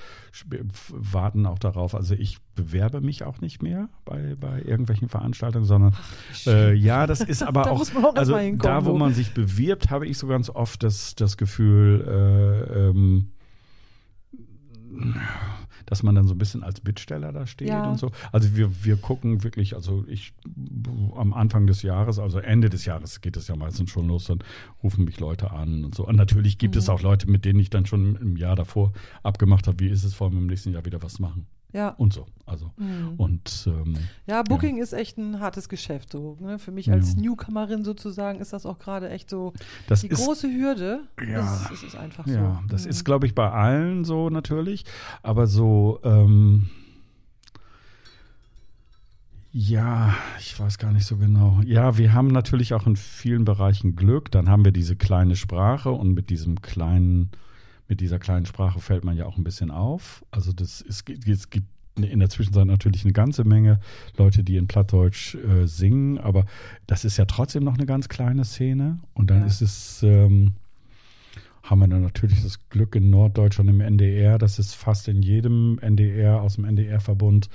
warten 0.89 1.45
auch 1.45 1.59
darauf. 1.59 1.95
Also 1.95 2.15
ich 2.15 2.39
bewerbe 2.55 3.03
mich 3.03 3.25
auch 3.25 3.43
nicht 3.43 3.63
mehr 3.63 3.91
bei, 4.07 4.35
bei 4.41 4.63
irgendwelchen 4.63 5.11
Veranstaltungen, 5.11 5.67
sondern 5.67 5.95
äh, 6.47 6.73
ja, 6.73 7.07
das 7.07 7.21
ist 7.21 7.43
aber 7.47 7.65
da 7.65 7.71
auch, 7.73 7.81
auch 8.03 8.17
also 8.17 8.39
da, 8.55 8.87
wo 8.87 8.97
man 8.97 9.13
sich 9.13 9.35
bewirbt, 9.35 9.91
habe 9.91 10.07
ich 10.07 10.17
so 10.17 10.27
ganz 10.29 10.49
oft 10.49 10.83
das, 10.83 11.15
das 11.15 11.37
Gefühl, 11.37 12.03
äh, 12.09 12.89
ähm, 12.89 13.33
dass 15.87 16.03
man 16.03 16.15
dann 16.15 16.27
so 16.27 16.35
ein 16.35 16.39
bisschen 16.39 16.63
als 16.63 16.81
Bittsteller 16.81 17.33
da 17.33 17.47
steht 17.47 17.69
ja. 17.69 17.91
und 17.91 17.99
so. 17.99 18.11
Also 18.31 18.57
wir, 18.57 18.85
wir 18.85 18.97
gucken 18.97 19.43
wirklich, 19.45 19.75
also 19.75 20.05
ich 20.09 20.35
am 21.17 21.33
Anfang 21.33 21.67
des 21.67 21.83
Jahres, 21.83 22.19
also 22.19 22.39
Ende 22.39 22.71
des 22.71 22.85
Jahres 22.85 23.21
geht 23.21 23.37
es 23.37 23.49
ja 23.49 23.57
meistens 23.57 23.91
schon 23.91 24.09
los, 24.09 24.25
dann 24.25 24.39
rufen 24.83 25.05
mich 25.05 25.21
Leute 25.21 25.51
an 25.51 25.85
und 25.85 25.95
so. 25.95 26.07
Und 26.07 26.17
natürlich 26.17 26.59
gibt 26.59 26.75
mhm. 26.75 26.81
es 26.81 26.89
auch 26.89 27.03
Leute, 27.03 27.31
mit 27.31 27.45
denen 27.45 27.61
ich 27.61 27.71
dann 27.71 27.87
schon 27.87 28.17
im 28.17 28.37
Jahr 28.37 28.57
davor 28.57 28.93
abgemacht 29.23 29.67
habe, 29.67 29.81
wie 29.81 29.89
ist 29.89 30.05
es 30.05 30.15
vor 30.15 30.29
allem 30.29 30.39
im 30.39 30.47
nächsten 30.47 30.73
Jahr 30.73 30.85
wieder 30.85 31.03
was 31.03 31.19
machen. 31.19 31.47
Ja. 31.73 31.91
Und 31.91 32.13
so. 32.13 32.27
Also. 32.45 32.71
Mhm. 32.77 33.15
Und 33.17 33.65
ähm, 33.67 33.97
ja, 34.27 34.43
Booking 34.43 34.77
ja. 34.77 34.83
ist 34.83 34.93
echt 34.93 35.17
ein 35.17 35.41
hartes 35.41 35.69
Geschäft. 35.69 36.13
So, 36.13 36.37
ne? 36.41 36.59
Für 36.59 36.71
mich 36.71 36.91
als 36.91 37.15
ja. 37.15 37.23
Newcomerin 37.23 37.85
sozusagen 37.85 38.41
ist 38.41 38.53
das 38.53 38.67
auch 38.67 38.79
gerade 38.79 39.09
echt 39.09 39.31
so 39.31 39.53
das 39.87 40.03
die 40.03 40.09
ist, 40.09 40.23
große 40.25 40.49
Hürde. 40.49 41.05
Ja, 41.21 41.41
das, 41.41 41.69
das 41.71 41.83
ist 41.83 41.97
einfach 41.97 42.27
so. 42.27 42.35
Ja, 42.35 42.63
das 42.69 42.85
mhm. 42.85 42.91
ist, 42.91 43.05
glaube 43.05 43.27
ich, 43.27 43.35
bei 43.35 43.51
allen 43.51 44.05
so 44.05 44.29
natürlich. 44.29 44.85
Aber 45.23 45.47
so, 45.47 46.01
ähm, 46.05 46.69
ja, 49.53 50.15
ich 50.39 50.59
weiß 50.59 50.79
gar 50.79 50.93
nicht 50.93 51.07
so 51.07 51.17
genau. 51.17 51.61
Ja, 51.65 51.99
wir 51.99 52.13
haben 52.13 52.29
natürlich 52.29 52.75
auch 52.75 52.87
in 52.87 52.97
vielen 52.97 53.45
Bereichen 53.45 53.97
Glück. 53.97 54.31
Dann 54.31 54.49
haben 54.49 54.65
wir 54.65 54.73
diese 54.73 54.97
kleine 54.97 55.37
Sprache 55.37 55.91
und 55.91 56.15
mit 56.15 56.31
diesem 56.31 56.63
kleinen 56.63 57.31
mit 57.93 58.01
dieser 58.01 58.19
kleinen 58.19 58.47
Sprache 58.47 58.81
fällt 58.81 59.05
man 59.05 59.19
ja 59.19 59.27
auch 59.27 59.37
ein 59.37 59.45
bisschen 59.45 59.71
auf. 59.71 60.25
Also 60.31 60.51
das 60.55 60.81
ist, 60.81 61.07
es 61.29 61.51
gibt 61.51 61.67
in 61.97 62.21
der 62.21 62.31
Zwischenzeit 62.31 62.65
natürlich 62.65 63.05
eine 63.05 63.13
ganze 63.13 63.45
Menge 63.45 63.81
Leute, 64.17 64.43
die 64.43 64.57
in 64.57 64.67
Plattdeutsch 64.67 65.35
äh, 65.35 65.67
singen, 65.67 66.17
aber 66.17 66.47
das 66.87 67.05
ist 67.05 67.19
ja 67.19 67.27
trotzdem 67.27 67.65
noch 67.65 67.75
eine 67.75 67.85
ganz 67.85 68.09
kleine 68.09 68.47
Szene. 68.47 68.99
Und 69.13 69.31
dann 69.31 69.41
ja. 69.41 69.47
ist 69.47 69.61
es, 69.61 70.03
ähm, 70.03 70.53
haben 71.63 71.81
wir 71.81 71.89
dann 71.89 72.01
natürlich 72.01 72.43
das 72.43 72.67
Glück 72.71 72.97
in 72.97 73.11
Norddeutschland 73.11 73.69
im 73.69 73.83
NDR, 73.83 74.39
dass 74.39 74.59
es 74.59 74.73
fast 74.73 75.07
in 75.09 75.21
jedem 75.21 75.79
NDR 75.83 76.41
aus 76.41 76.55
dem 76.55 76.65
NDR-Verbund 76.65 77.51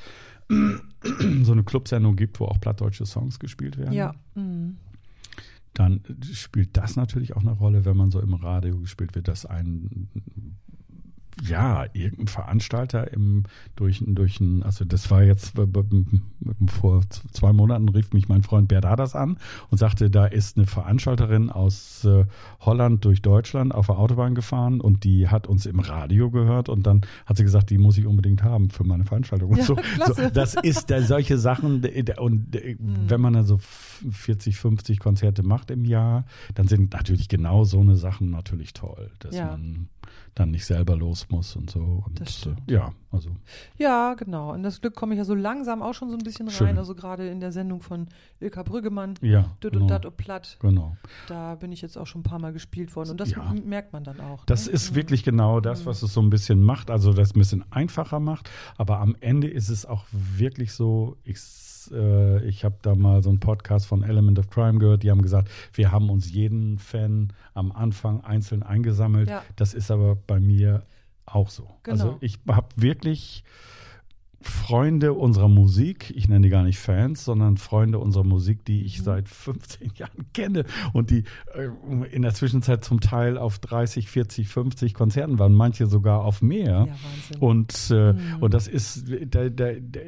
so 1.41 1.51
eine 1.51 1.63
Clubsendung 1.63 2.15
gibt, 2.15 2.39
wo 2.39 2.45
auch 2.45 2.61
plattdeutsche 2.61 3.07
Songs 3.07 3.39
gespielt 3.39 3.79
werden. 3.79 3.93
Ja. 3.93 4.13
Mhm 4.35 4.77
dann 5.77 6.01
spielt 6.33 6.75
das 6.75 6.95
natürlich 6.95 7.35
auch 7.35 7.41
eine 7.41 7.51
Rolle, 7.51 7.85
wenn 7.85 7.95
man 7.95 8.09
so 8.09 8.19
im 8.19 8.33
Radio 8.33 8.79
gespielt 8.79 9.13
wird, 9.13 9.27
dass 9.27 9.45
ein 9.45 10.09
ja, 11.43 11.85
irgendein 11.93 12.27
Veranstalter 12.27 13.11
im, 13.13 13.43
durch, 13.75 14.03
durch 14.05 14.39
ein, 14.39 14.63
also 14.63 14.85
das 14.85 15.11
war 15.11 15.23
jetzt 15.23 15.53
vor 16.67 17.01
zwei 17.31 17.53
Monaten 17.53 17.89
rief 17.89 18.13
mich 18.13 18.27
mein 18.27 18.43
Freund 18.43 18.67
Berdadas 18.67 19.15
an 19.15 19.37
und 19.69 19.77
sagte, 19.77 20.09
da 20.09 20.25
ist 20.25 20.57
eine 20.57 20.65
Veranstalterin 20.65 21.49
aus 21.49 22.03
äh, 22.05 22.25
Holland 22.61 23.05
durch 23.05 23.21
Deutschland 23.21 23.73
auf 23.73 23.87
der 23.87 23.97
Autobahn 23.97 24.35
gefahren 24.35 24.81
und 24.81 25.03
die 25.03 25.27
hat 25.27 25.47
uns 25.47 25.65
im 25.65 25.79
Radio 25.79 26.31
gehört 26.31 26.69
und 26.69 26.87
dann 26.87 27.01
hat 27.25 27.37
sie 27.37 27.43
gesagt, 27.43 27.69
die 27.69 27.77
muss 27.77 27.97
ich 27.97 28.05
unbedingt 28.05 28.43
haben 28.43 28.69
für 28.69 28.83
meine 28.83 29.05
Veranstaltung. 29.05 29.51
Und 29.51 29.57
ja, 29.57 29.63
so, 29.63 29.77
so, 30.07 30.29
das 30.29 30.55
ist 30.55 30.89
da 30.89 31.01
solche 31.01 31.37
Sachen 31.37 31.83
und 32.17 32.53
mhm. 32.53 32.79
wenn 33.07 33.21
man 33.21 33.33
dann 33.33 33.45
so 33.45 33.59
40, 33.59 34.57
50 34.57 34.99
Konzerte 34.99 35.43
macht 35.43 35.71
im 35.71 35.85
Jahr, 35.85 36.25
dann 36.55 36.67
sind 36.67 36.93
natürlich 36.93 37.27
genau 37.27 37.63
so 37.63 37.79
eine 37.79 37.95
Sachen 37.95 38.31
natürlich 38.31 38.73
toll, 38.73 39.11
dass 39.19 39.35
ja. 39.35 39.47
man 39.47 39.89
dann 40.39 40.51
nicht 40.51 40.65
selber 40.65 40.95
los 40.95 41.27
muss 41.29 41.55
und 41.55 41.69
so. 41.69 42.03
Und 42.05 42.19
Das 42.21 42.35
stimmt. 42.37 42.69
Äh, 42.69 42.73
ja, 42.73 42.91
also 43.11 43.29
Ja, 43.77 44.13
genau. 44.13 44.53
In 44.53 44.63
das 44.63 44.81
Glück 44.81 44.95
komme 44.95 45.13
ich 45.13 45.17
ja 45.17 45.25
so 45.25 45.33
langsam 45.35 45.81
auch 45.81 45.93
schon 45.93 46.09
so 46.09 46.17
ein 46.17 46.23
bisschen 46.23 46.47
rein. 46.47 46.55
Schön. 46.55 46.77
Also 46.77 46.93
gerade 46.95 47.27
in 47.29 47.39
der 47.39 47.51
Sendung 47.51 47.81
von 47.81 48.07
Ilka 48.39 48.63
Brüggemann, 48.63 49.15
ja, 49.21 49.51
Düt 49.63 49.71
genau, 49.73 49.83
und 49.85 49.91
Dat 49.91 50.05
und 50.05 50.17
Platt, 50.17 50.57
genau. 50.59 50.95
da 51.27 51.55
bin 51.55 51.71
ich 51.71 51.81
jetzt 51.81 51.97
auch 51.97 52.05
schon 52.07 52.21
ein 52.21 52.23
paar 52.23 52.39
Mal 52.39 52.53
gespielt 52.53 52.95
worden. 52.95 53.11
Und 53.11 53.19
das 53.19 53.31
Ja. 53.31 53.53
merkt 53.65 53.93
man 53.93 54.03
dann 54.03 54.19
auch. 54.19 54.45
Das 54.45 54.67
ne? 54.67 54.73
ist 54.73 54.91
Mhm. 54.91 54.95
wirklich 54.95 55.23
genau 55.23 55.59
das, 55.59 55.85
was 55.85 56.03
es 56.03 56.13
so 56.13 56.21
ein 56.21 56.29
bisschen 56.29 56.61
macht, 56.61 56.91
also 56.91 57.13
das 57.13 57.31
ein 57.35 57.39
bisschen 57.39 57.63
einfacher 57.71 58.19
macht. 58.19 58.49
Aber 58.77 58.99
am 58.99 59.15
Ende 59.19 59.47
ist 59.47 59.69
es 59.69 59.85
auch 59.85 60.05
wirklich 60.11 60.73
so, 60.73 61.17
ich, 61.23 61.39
äh, 61.91 62.43
ich 62.45 62.63
habe 62.63 62.75
da 62.81 62.95
mal 62.95 63.23
so 63.23 63.29
einen 63.29 63.39
Podcast 63.39 63.87
von 63.87 64.03
Element 64.03 64.39
of 64.39 64.49
Crime 64.49 64.79
gehört, 64.79 65.03
die 65.03 65.11
haben 65.11 65.21
gesagt, 65.21 65.49
wir 65.73 65.91
haben 65.91 66.09
uns 66.09 66.31
jeden 66.31 66.79
Fan 66.79 67.33
am 67.53 67.71
Anfang 67.71 68.21
einzeln 68.21 68.63
eingesammelt. 68.63 69.29
Ja. 69.29 69.43
Das 69.55 69.73
ist 69.73 69.91
aber 69.91 70.15
bei 70.15 70.39
mir 70.39 70.83
auch 71.25 71.49
so. 71.49 71.69
Genau. 71.83 72.03
Also 72.03 72.17
ich 72.21 72.39
habe 72.47 72.67
wirklich 72.75 73.43
Freunde 74.39 75.13
unserer 75.13 75.47
Musik, 75.47 76.13
ich 76.15 76.29
nenne 76.29 76.41
die 76.41 76.49
gar 76.49 76.63
nicht 76.63 76.77
Fans, 76.77 77.25
sondern 77.25 77.57
Freunde 77.57 77.99
unserer 77.99 78.23
Musik, 78.23 78.63
die 78.65 78.83
ich 78.83 78.99
Mhm. 78.99 79.03
seit 79.03 79.29
15 79.29 79.91
Jahren 79.95 80.25
kenne 80.33 80.65
und 80.93 81.09
die 81.09 81.23
äh, 81.55 81.69
in 82.11 82.21
der 82.21 82.33
Zwischenzeit 82.33 82.83
zum 82.83 82.99
Teil 82.99 83.37
auf 83.37 83.57
30, 83.59 84.09
40, 84.09 84.47
50 84.47 84.93
Konzerten 84.93 85.39
waren, 85.39 85.53
manche 85.53 85.87
sogar 85.87 86.23
auf 86.23 86.41
mehr. 86.41 86.87
Ja. 86.87 87.37
Und, 87.39 87.89
äh, 87.91 88.13
Mhm. 88.13 88.19
und 88.41 88.53
das 88.53 88.67
ist, 88.67 89.05
da, 89.25 89.49
da, 89.49 89.71
da, 89.79 89.99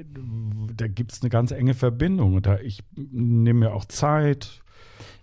da 0.75 0.87
gibt 0.87 1.11
es 1.13 1.21
eine 1.21 1.29
ganz 1.29 1.51
enge 1.51 1.73
Verbindung. 1.73 2.35
Und 2.35 2.45
da, 2.45 2.59
ich 2.59 2.83
nehme 2.95 3.61
mir 3.61 3.73
auch 3.73 3.85
Zeit, 3.85 4.61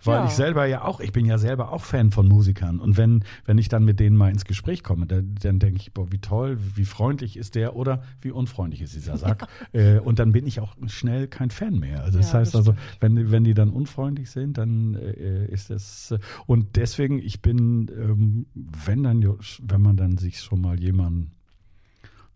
weil 0.07 0.19
Ja. 0.21 0.25
ich 0.25 0.31
selber 0.31 0.65
ja 0.65 0.83
auch, 0.83 0.99
ich 0.99 1.11
bin 1.11 1.25
ja 1.25 1.37
selber 1.37 1.71
auch 1.71 1.83
Fan 1.83 2.11
von 2.11 2.27
Musikern. 2.27 2.79
Und 2.79 2.97
wenn, 2.97 3.23
wenn 3.45 3.57
ich 3.57 3.69
dann 3.69 3.83
mit 3.85 3.99
denen 3.99 4.15
mal 4.17 4.31
ins 4.31 4.45
Gespräch 4.45 4.83
komme, 4.83 5.05
da, 5.05 5.21
dann 5.21 5.59
denke 5.59 5.79
ich, 5.79 5.93
boah, 5.93 6.11
wie 6.11 6.19
toll, 6.19 6.57
wie 6.75 6.85
freundlich 6.85 7.37
ist 7.37 7.55
der 7.55 7.75
oder 7.75 8.01
wie 8.21 8.31
unfreundlich 8.31 8.81
ist 8.81 8.95
dieser 8.95 9.17
Sack. 9.17 9.47
äh, 9.73 9.99
und 9.99 10.19
dann 10.19 10.31
bin 10.31 10.47
ich 10.47 10.59
auch 10.59 10.75
schnell 10.87 11.27
kein 11.27 11.49
Fan 11.51 11.77
mehr. 11.79 12.03
Also 12.03 12.17
das 12.17 12.31
Ja, 12.31 12.39
heißt 12.39 12.53
das 12.55 12.67
also, 12.67 12.75
wenn, 12.99 13.15
die- 13.15 13.29
wenn 13.31 13.43
die 13.43 13.53
dann 13.53 13.69
unfreundlich 13.69 14.31
sind, 14.31 14.57
dann 14.57 14.95
äh, 14.95 15.45
ist 15.47 15.69
das. 15.69 16.11
Äh, 16.11 16.19
und 16.45 16.75
deswegen, 16.77 17.19
ich 17.19 17.41
bin, 17.41 17.91
ähm, 17.95 18.45
wenn 18.55 19.03
dann, 19.03 19.21
wenn 19.61 19.81
man 19.81 19.97
dann 19.97 20.17
sich 20.17 20.39
schon 20.41 20.61
mal 20.61 20.79
jemanden 20.79 21.31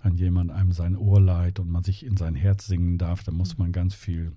wenn 0.04 0.16
jemand 0.16 0.50
einem 0.50 0.72
sein 0.72 0.96
Ohr 0.98 1.22
leiht 1.22 1.60
und 1.60 1.70
man 1.70 1.84
sich 1.84 2.04
in 2.04 2.18
sein 2.18 2.34
Herz 2.34 2.66
singen 2.66 2.98
darf, 2.98 3.24
dann 3.24 3.36
muss 3.36 3.60
man 3.60 3.72
ganz 3.72 3.94
viel 3.94 4.32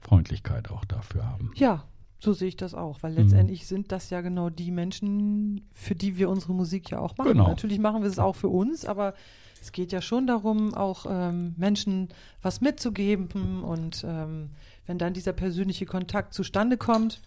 Freundlichkeit 0.00 0.70
auch 0.70 0.84
dafür 0.84 1.24
haben. 1.26 1.50
Ja, 1.54 1.84
so 2.24 2.32
sehe 2.32 2.48
ich 2.48 2.56
das 2.56 2.74
auch, 2.74 3.02
weil 3.02 3.12
Mhm. 3.12 3.18
letztendlich 3.18 3.66
sind 3.66 3.92
das 3.92 4.10
ja 4.10 4.20
genau 4.20 4.50
die 4.50 4.70
Menschen, 4.70 5.68
für 5.72 5.94
die 5.94 6.16
wir 6.18 6.28
unsere 6.30 6.52
Musik 6.54 6.90
ja 6.90 6.98
auch 6.98 7.16
machen. 7.16 7.32
Genau. 7.32 7.46
Natürlich 7.48 7.78
machen 7.78 8.02
wir 8.02 8.08
es 8.10 8.18
auch 8.18 8.34
für 8.36 8.48
uns, 8.48 8.84
aber 8.84 9.14
es 9.62 9.72
geht 9.72 9.92
ja 9.92 10.02
schon 10.02 10.26
darum, 10.26 10.74
auch 10.74 11.06
ähm, 11.08 11.54
Menschen 11.56 12.08
was 12.42 12.60
mitzugeben 12.60 13.62
und 13.64 14.04
ähm, 14.06 14.50
wenn 14.86 14.98
dann 14.98 15.14
dieser 15.14 15.32
persönliche 15.32 15.86
Kontakt 15.86 16.34
zustande 16.34 16.76
kommt, 16.76 17.22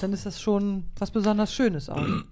dann 0.00 0.14
ist 0.14 0.24
das 0.24 0.40
schon 0.40 0.84
was 0.98 1.10
besonders 1.10 1.52
Schönes 1.54 1.90
auch. 1.90 1.98
Also- 2.02 2.22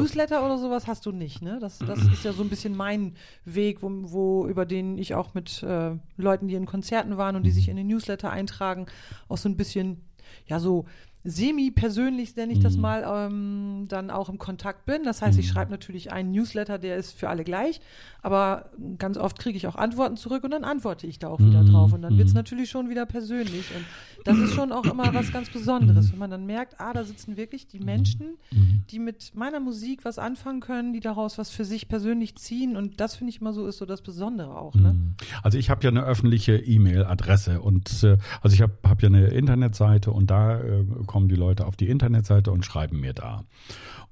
Newsletter 0.00 0.44
oder 0.44 0.58
sowas 0.58 0.86
hast 0.86 1.06
du 1.06 1.10
nicht, 1.12 1.42
ne? 1.42 1.58
Das, 1.60 1.78
das 1.78 1.98
ist 2.04 2.22
ja 2.24 2.32
so 2.32 2.42
ein 2.44 2.48
bisschen 2.48 2.76
mein 2.76 3.14
Weg, 3.44 3.82
wo, 3.82 3.90
wo 4.12 4.46
über 4.46 4.64
den 4.66 4.96
ich 4.98 5.14
auch 5.16 5.34
mit 5.34 5.62
äh, 5.64 5.96
Leuten, 6.16 6.46
die 6.46 6.54
in 6.54 6.66
Konzerten 6.66 7.16
waren 7.16 7.34
und 7.34 7.42
die 7.44 7.50
sich 7.50 7.68
in 7.68 7.76
den 7.76 7.88
Newsletter 7.88 8.30
eintragen, 8.30 8.86
auch 9.28 9.38
so 9.38 9.48
ein 9.48 9.56
bisschen, 9.56 10.02
ja, 10.46 10.60
so 10.60 10.84
semi-persönlich, 11.24 12.34
nenne 12.36 12.52
ich 12.52 12.60
das 12.60 12.76
Mhm. 12.76 12.82
mal, 12.82 13.26
ähm, 13.26 13.84
dann 13.88 14.10
auch 14.10 14.28
im 14.28 14.38
Kontakt 14.38 14.86
bin. 14.86 15.02
Das 15.04 15.20
heißt, 15.22 15.38
ich 15.38 15.46
Mhm. 15.48 15.52
schreibe 15.52 15.70
natürlich 15.70 16.12
einen 16.12 16.30
Newsletter, 16.32 16.78
der 16.78 16.96
ist 16.96 17.12
für 17.18 17.28
alle 17.28 17.44
gleich, 17.44 17.80
aber 18.22 18.70
ganz 18.98 19.18
oft 19.18 19.38
kriege 19.38 19.56
ich 19.56 19.66
auch 19.66 19.76
Antworten 19.76 20.16
zurück 20.16 20.44
und 20.44 20.50
dann 20.50 20.64
antworte 20.64 21.06
ich 21.06 21.18
da 21.18 21.28
auch 21.28 21.40
wieder 21.40 21.62
Mhm. 21.62 21.72
drauf. 21.72 21.92
Und 21.92 22.02
dann 22.02 22.16
wird 22.16 22.28
es 22.28 22.34
natürlich 22.34 22.70
schon 22.70 22.88
wieder 22.90 23.06
persönlich. 23.06 23.74
Und 23.74 23.86
das 24.24 24.38
ist 24.38 24.54
schon 24.54 24.72
auch 24.72 24.84
immer 24.84 25.12
was 25.14 25.32
ganz 25.32 25.50
Besonderes, 25.50 26.12
wenn 26.12 26.18
man 26.18 26.30
dann 26.30 26.46
merkt, 26.46 26.80
ah, 26.80 26.92
da 26.92 27.04
sitzen 27.04 27.36
wirklich 27.36 27.66
die 27.66 27.80
Menschen, 27.80 28.36
Mhm. 28.52 28.82
die 28.90 28.98
mit 28.98 29.32
meiner 29.34 29.60
Musik 29.60 30.04
was 30.04 30.18
anfangen 30.18 30.60
können, 30.60 30.92
die 30.92 31.00
daraus 31.00 31.38
was 31.38 31.50
für 31.50 31.64
sich 31.64 31.88
persönlich 31.88 32.36
ziehen. 32.36 32.76
Und 32.76 33.00
das 33.00 33.16
finde 33.16 33.30
ich 33.32 33.40
immer 33.40 33.52
so, 33.52 33.66
ist 33.66 33.78
so 33.78 33.86
das 33.86 34.02
Besondere 34.02 34.56
auch. 34.56 34.74
Ne? 34.74 34.94
Mhm. 34.94 35.14
Also 35.42 35.58
ich 35.58 35.70
habe 35.70 35.82
ja 35.84 35.90
eine 35.90 36.02
öffentliche 36.04 36.56
E-Mail-Adresse 36.56 37.60
und 37.60 38.02
äh, 38.02 38.16
also 38.40 38.54
ich 38.54 38.62
habe 38.62 38.72
hab 38.84 39.02
ja 39.02 39.08
eine 39.08 39.28
Internetseite 39.28 40.10
und 40.10 40.30
da 40.30 40.60
äh, 40.60 40.84
kommen 41.06 41.28
die 41.28 41.36
Leute 41.36 41.66
auf 41.66 41.76
die 41.76 41.88
Internetseite 41.88 42.50
und 42.50 42.64
schreiben 42.64 43.00
mir 43.00 43.12
da. 43.12 43.44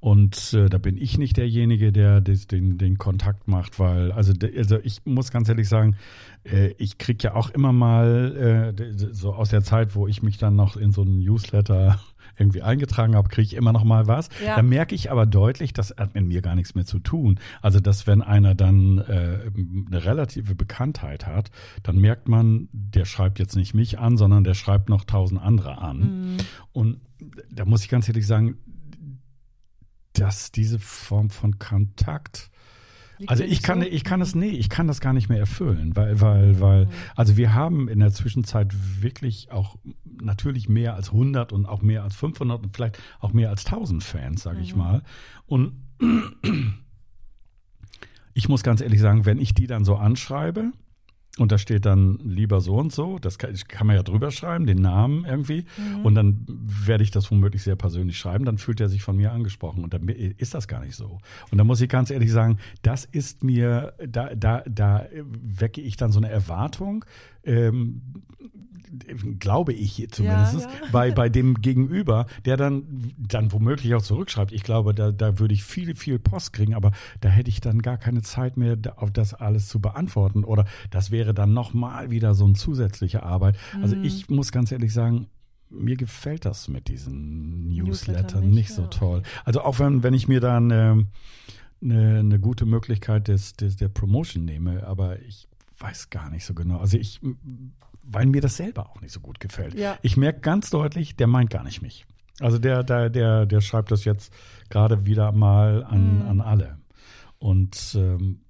Und 0.01 0.55
äh, 0.55 0.69
da 0.69 0.79
bin 0.79 0.97
ich 0.97 1.19
nicht 1.19 1.37
derjenige, 1.37 1.91
der 1.91 2.21
des, 2.21 2.47
den, 2.47 2.79
den 2.79 2.99
Kontakt 2.99 3.49
macht, 3.49 3.81
weil, 3.81 4.13
also, 4.13 4.33
also 4.57 4.79
ich 4.85 5.05
muss 5.05 5.33
ganz 5.33 5.49
ehrlich 5.49 5.69
sagen, 5.69 5.97
äh, 6.45 6.69
ich 6.79 6.99
krieg 6.99 7.23
ja 7.25 7.35
auch 7.35 7.51
immer 7.51 7.73
mal 7.73 8.75
äh, 8.77 9.13
so 9.13 9.35
aus 9.35 9.51
der 9.51 9.63
Zeit, 9.63 9.97
wo 9.97 10.07
ich 10.07 10.23
mich 10.23 10.39
dann 10.39 10.55
noch 10.55 10.77
in 10.77 10.93
so 10.93 11.03
einen 11.03 11.19
Newsletter 11.19 11.99
irgendwie 12.39 12.63
eingetragen 12.63 13.17
habe, 13.17 13.29
kriege 13.29 13.47
ich 13.47 13.55
immer 13.55 13.73
noch 13.73 13.83
mal 13.83 14.07
was. 14.07 14.29
Ja. 14.45 14.55
Da 14.55 14.63
merke 14.63 14.95
ich 14.95 15.11
aber 15.11 15.27
deutlich, 15.27 15.73
das 15.73 15.93
hat 15.97 16.15
mit 16.15 16.27
mir 16.27 16.43
gar 16.43 16.55
nichts 16.55 16.77
mehr 16.77 16.85
zu 16.85 17.01
tun. 17.01 17.41
Also, 17.61 17.81
dass 17.81 18.07
wenn 18.07 18.23
einer 18.23 18.55
dann 18.55 18.99
äh, 18.99 19.51
eine 19.89 20.05
relative 20.05 20.55
Bekanntheit 20.55 21.27
hat, 21.27 21.51
dann 21.83 21.99
merkt 21.99 22.29
man, 22.29 22.69
der 22.71 23.05
schreibt 23.05 23.41
jetzt 23.41 23.57
nicht 23.57 23.75
mich 23.75 23.99
an, 23.99 24.17
sondern 24.17 24.45
der 24.45 24.55
schreibt 24.55 24.89
noch 24.89 25.03
tausend 25.03 25.43
andere 25.43 25.79
an. 25.79 25.99
Mhm. 25.99 26.37
Und 26.73 27.01
da 27.51 27.65
muss 27.65 27.83
ich 27.83 27.89
ganz 27.89 28.07
ehrlich 28.07 28.29
sagen, 28.29 28.59
dass 30.21 30.53
diese 30.53 30.79
Form 30.79 31.31
von 31.31 31.59
Kontakt, 31.59 32.51
Liegt 33.19 33.31
also 33.33 33.43
ich 33.43 33.63
kann, 33.63 33.81
so? 33.81 33.87
ich 33.89 34.05
kann 34.05 34.21
das, 34.21 34.37
nee, 34.37 34.51
ich 34.51 34.69
kann 34.69 34.87
das 34.87 35.01
gar 35.01 35.13
nicht 35.13 35.29
mehr 35.29 35.41
erfüllen, 35.41 35.97
weil, 35.97 36.21
weil, 36.21 36.61
weil, 36.61 36.85
Mhm. 36.87 36.91
also 37.17 37.37
wir 37.37 37.53
haben 37.53 37.89
in 37.89 37.99
der 37.99 38.13
Zwischenzeit 38.13 38.73
wirklich 39.03 39.51
auch 39.51 39.77
natürlich 40.05 40.69
mehr 40.69 40.95
als 40.95 41.09
100 41.09 41.53
und 41.53 41.67
auch 41.67 41.83
mehr 41.83 42.05
als 42.05 42.15
500 42.15 42.63
und 42.63 42.77
vielleicht 42.77 42.99
auch 43.19 43.33
mehr 43.33 43.51
als 43.51 43.65
1000 43.67 44.05
Fans, 44.05 44.43
sage 44.45 44.61
ich 44.61 44.73
Mhm. 44.75 44.79
mal. 44.79 45.03
Und 45.47 45.73
ich 48.35 48.49
muss 48.49 48.63
ganz 48.63 48.81
ehrlich 48.81 49.01
sagen, 49.01 49.27
wenn 49.27 49.39
ich 49.39 49.53
die 49.53 49.67
dann 49.67 49.85
so 49.85 49.97
anschreibe, 49.97 50.73
und 51.39 51.53
da 51.53 51.59
steht 51.59 51.87
dann 51.87 52.19
lieber 52.25 52.61
so 52.61 52.77
und 52.77 52.93
so, 52.93 53.19
das 53.19 53.39
kann, 53.39 53.55
kann 53.69 53.87
man 53.87 53.97
ja 53.97 54.03
drüber 54.03 54.31
schreiben, 54.31 54.67
den 54.67 54.83
Namen 54.83 55.25
irgendwie. 55.25 55.65
Mhm. 55.77 56.05
Und 56.05 56.15
dann 56.15 56.45
werde 56.47 57.05
ich 57.05 57.11
das 57.11 57.31
womöglich 57.31 57.63
sehr 57.63 57.77
persönlich 57.77 58.19
schreiben, 58.19 58.45
dann 58.45 58.59
fühlt 58.59 58.81
er 58.81 58.89
sich 58.89 59.03
von 59.03 59.17
mir 59.17 59.33
angesprochen. 59.33 59.85
Und 59.85 59.95
dann 59.95 60.09
ist 60.09 60.55
das 60.55 60.69
gar 60.69 60.85
nicht 60.85 60.97
so. 60.97 61.19
Und 61.51 61.59
da 61.59 61.65
muss 61.65 61.81
ich 61.81 61.89
ganz 61.89 62.11
ehrlich 62.11 62.33
sagen, 62.33 62.59
das 62.83 63.05
ist 63.05 63.45
mir, 63.45 63.95
da, 64.07 64.35
da, 64.35 64.63
da 64.69 65.07
wecke 65.13 65.81
ich 65.81 65.97
dann 65.97 66.13
so 66.13 66.19
eine 66.19 66.29
Erwartung, 66.29 67.05
ähm, 67.45 68.03
glaube 69.39 69.73
ich 69.73 70.09
zumindest, 70.11 70.55
Ja, 70.55 70.61
ja. 70.61 70.69
Bei, 70.93 71.11
bei 71.11 71.29
dem 71.29 71.61
Gegenüber, 71.61 72.27
der 72.45 72.57
dann, 72.57 73.13
dann 73.19 73.53
womöglich 73.53 73.95
auch 73.95 74.03
zurückschreibt. 74.03 74.53
Ich 74.53 74.63
glaube, 74.63 74.95
da, 74.95 75.13
da 75.13 75.39
würde 75.39 75.55
ich 75.55 75.65
viel, 75.65 75.95
viel 75.95 76.19
Post 76.19 76.53
kriegen, 76.53 76.75
aber 76.75 76.93
da 77.21 77.29
hätte 77.29 77.51
ich 77.51 77.61
dann 77.61 77.83
gar 77.83 77.99
keine 77.99 78.23
Zeit 78.23 78.57
mehr, 78.57 78.77
auf 78.97 79.11
das 79.11 79.35
alles 79.35 79.69
zu 79.69 79.81
beantworten. 79.81 80.45
Oder 80.45 80.65
das 80.91 81.11
wäre 81.11 81.35
dann 81.35 81.53
nochmal 81.53 82.11
wieder 82.11 82.35
so 82.35 82.45
eine 82.45 82.55
zusätzliche 82.55 83.23
Arbeit. 83.23 83.57
Also 83.83 83.97
Mhm. 83.97 84.05
ich 84.05 84.29
muss 84.31 84.53
ganz 84.53 84.73
ehrlich 84.73 84.93
sagen, 84.93 85.27
mir 85.71 85.97
gefällt 85.97 86.45
das 86.45 86.69
mit 86.69 86.89
diesen 86.89 87.69
Newsletter 87.69 87.85
Newslettern 87.85 88.45
nicht, 88.45 88.55
nicht, 88.55 88.73
so 88.73 88.83
ja, 88.83 88.89
toll. 88.89 89.23
Also 89.45 89.61
auch 89.63 89.79
wenn, 89.79 90.03
wenn 90.03 90.15
ich 90.15 90.27
mir 90.29 90.41
dann 90.41 90.71
ähm, 90.71 91.09
eine, 91.83 92.21
eine 92.21 92.41
gute 92.41 92.65
Möglichkeit 92.67 93.29
des, 93.29 93.53
des, 93.55 93.77
der 93.77 93.89
Promotion 93.89 94.45
nehme, 94.45 94.87
aber 94.87 95.21
ich 95.21 95.47
weiß 95.79 96.11
gar 96.11 96.31
nicht 96.31 96.45
so 96.45 96.55
genau. 96.55 96.79
Also 96.79 96.97
ich, 96.97 97.21
weil 98.11 98.27
mir 98.27 98.41
das 98.41 98.57
selber 98.57 98.89
auch 98.91 99.01
nicht 99.01 99.13
so 99.13 99.21
gut 99.21 99.39
gefällt. 99.41 99.75
Ja. 99.75 99.99
Ich 100.03 100.17
merke 100.17 100.41
ganz 100.41 100.71
deutlich, 100.71 101.17
der 101.17 101.27
meint 101.27 101.51
gar 101.51 101.65
nicht 101.65 101.83
mich. 101.83 102.07
Also 102.41 102.59
der, 102.59 102.83
der, 102.85 103.11
der, 103.11 103.47
der 103.47 103.61
schreibt 103.61 103.91
das 103.91 104.05
jetzt 104.05 104.33
gerade 104.71 105.07
wieder 105.07 105.33
mal 105.33 105.85
an, 105.85 106.21
Mhm. 106.23 106.29
an 106.29 106.41
alle. 106.41 106.79
Und 107.39 107.95
ähm, 107.97 108.41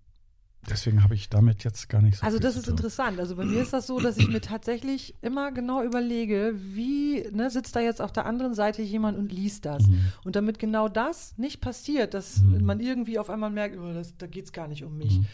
deswegen 0.69 1.03
habe 1.03 1.15
ich 1.15 1.29
damit 1.31 1.65
jetzt 1.65 1.89
gar 1.89 2.03
nicht 2.03 2.19
so 2.19 2.27
Also 2.27 2.39
das 2.39 2.57
ist 2.57 2.69
interessant. 2.69 3.19
Also 3.19 3.37
bei 3.37 3.45
mir 3.45 3.61
ist 3.63 3.73
das 3.73 3.87
so, 3.87 3.99
dass 4.01 4.19
ich 4.19 4.29
mir 4.29 4.41
tatsächlich 4.41 5.15
immer 5.23 5.53
genau 5.53 5.83
überlege, 5.83 6.53
wie 6.57 7.27
ne, 7.33 7.51
sitzt 7.51 7.75
da 7.77 7.81
jetzt 7.81 8.01
auf 8.03 8.13
der 8.13 8.27
anderen 8.27 8.55
Seite 8.55 8.83
jemand 8.83 9.17
und 9.19 9.33
liest 9.33 9.65
das. 9.65 9.87
Mhm. 9.87 10.13
Und 10.25 10.37
damit 10.37 10.59
genau 10.59 10.89
das 10.89 11.37
nicht 11.39 11.61
passiert, 11.61 12.13
dass 12.15 12.41
Mhm. 12.43 12.65
man 12.65 12.81
irgendwie 12.81 13.19
auf 13.19 13.31
einmal 13.31 13.51
merkt, 13.51 13.79
oh, 13.79 13.93
das, 13.95 14.17
da 14.19 14.27
geht 14.27 14.45
es 14.47 14.53
gar 14.53 14.69
nicht 14.69 14.85
um 14.85 14.97
mich. 14.99 15.19
Mhm. 15.21 15.27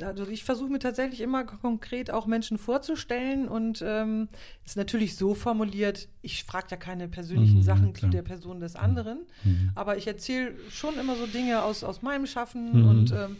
Also 0.00 0.26
ich 0.28 0.44
versuche 0.44 0.70
mir 0.70 0.78
tatsächlich 0.78 1.20
immer 1.20 1.44
konkret 1.44 2.10
auch 2.10 2.26
Menschen 2.26 2.58
vorzustellen 2.58 3.48
und 3.48 3.82
ähm, 3.86 4.28
ist 4.64 4.76
natürlich 4.76 5.16
so 5.16 5.34
formuliert, 5.34 6.08
ich 6.22 6.44
frage 6.44 6.68
ja 6.70 6.76
keine 6.76 7.08
persönlichen 7.08 7.58
Mhm, 7.58 7.62
Sachen 7.62 7.92
klar. 7.92 8.10
zu 8.10 8.16
der 8.16 8.22
Person 8.22 8.60
des 8.60 8.76
anderen, 8.76 9.20
Mhm. 9.44 9.70
aber 9.74 9.96
ich 9.96 10.06
erzähle 10.06 10.54
schon 10.70 10.98
immer 10.98 11.16
so 11.16 11.26
Dinge 11.26 11.62
aus, 11.62 11.84
aus 11.84 12.02
meinem 12.02 12.26
Schaffen 12.26 12.82
Mhm. 12.82 12.88
und 12.88 13.12
ähm, 13.12 13.36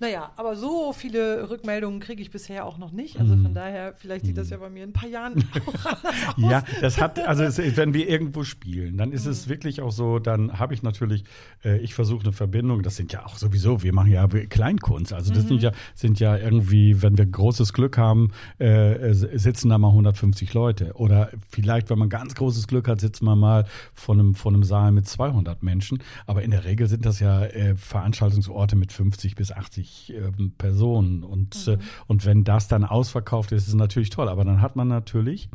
Naja, 0.00 0.32
aber 0.36 0.56
so 0.56 0.94
viele 0.94 1.50
Rückmeldungen 1.50 2.00
kriege 2.00 2.22
ich 2.22 2.30
bisher 2.30 2.64
auch 2.64 2.78
noch 2.78 2.90
nicht. 2.90 3.20
Also 3.20 3.36
von 3.36 3.52
daher, 3.52 3.92
vielleicht 3.98 4.24
sieht 4.24 4.38
das 4.38 4.48
ja 4.48 4.56
bei 4.56 4.70
mir 4.70 4.84
in 4.84 4.90
ein 4.90 4.92
paar 4.94 5.10
Jahren 5.10 5.34
auch 5.66 5.84
anders 5.84 6.14
aus. 6.28 6.50
Ja, 6.50 6.62
das 6.80 6.98
hat, 6.98 7.18
also 7.18 7.42
es, 7.42 7.58
wenn 7.76 7.92
wir 7.92 8.08
irgendwo 8.08 8.42
spielen, 8.42 8.96
dann 8.96 9.12
ist 9.12 9.26
es 9.26 9.50
wirklich 9.50 9.82
auch 9.82 9.92
so, 9.92 10.18
dann 10.18 10.58
habe 10.58 10.72
ich 10.72 10.82
natürlich, 10.82 11.24
äh, 11.66 11.76
ich 11.80 11.92
versuche 11.92 12.22
eine 12.22 12.32
Verbindung, 12.32 12.82
das 12.82 12.96
sind 12.96 13.12
ja 13.12 13.26
auch 13.26 13.36
sowieso, 13.36 13.82
wir 13.82 13.92
machen 13.92 14.10
ja 14.10 14.26
Kleinkunst, 14.26 15.12
also 15.12 15.34
das 15.34 15.46
sind 15.46 15.62
ja, 15.62 15.72
sind 15.94 16.18
ja 16.18 16.34
irgendwie, 16.34 17.02
wenn 17.02 17.18
wir 17.18 17.26
großes 17.26 17.74
Glück 17.74 17.98
haben, 17.98 18.30
äh, 18.58 19.12
sitzen 19.12 19.68
da 19.68 19.76
mal 19.76 19.88
150 19.88 20.54
Leute. 20.54 20.94
Oder 20.94 21.30
vielleicht, 21.50 21.90
wenn 21.90 21.98
man 21.98 22.08
ganz 22.08 22.34
großes 22.34 22.68
Glück 22.68 22.88
hat, 22.88 23.02
sitzt 23.02 23.22
man 23.22 23.38
mal 23.38 23.66
von 23.92 24.18
einem, 24.18 24.34
von 24.34 24.54
einem 24.54 24.62
Saal 24.62 24.92
mit 24.92 25.06
200 25.06 25.62
Menschen. 25.62 26.02
Aber 26.26 26.42
in 26.42 26.52
der 26.52 26.64
Regel 26.64 26.86
sind 26.86 27.04
das 27.04 27.20
ja 27.20 27.44
äh, 27.44 27.76
Veranstaltungsorte 27.76 28.76
mit 28.76 28.92
50 28.92 29.34
bis 29.34 29.52
80 29.52 29.89
äh, 30.14 30.30
Personen. 30.58 31.22
Und, 31.22 31.66
mhm. 31.66 31.72
äh, 31.74 31.78
und 32.06 32.24
wenn 32.24 32.44
das 32.44 32.68
dann 32.68 32.84
ausverkauft 32.84 33.52
ist, 33.52 33.62
ist 33.62 33.68
es 33.68 33.74
natürlich 33.74 34.10
toll. 34.10 34.28
Aber 34.28 34.44
dann 34.44 34.60
hat 34.60 34.76
man 34.76 34.88
natürlich 34.88 35.48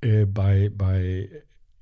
äh, 0.00 0.26
bei, 0.26 0.70
bei 0.74 1.28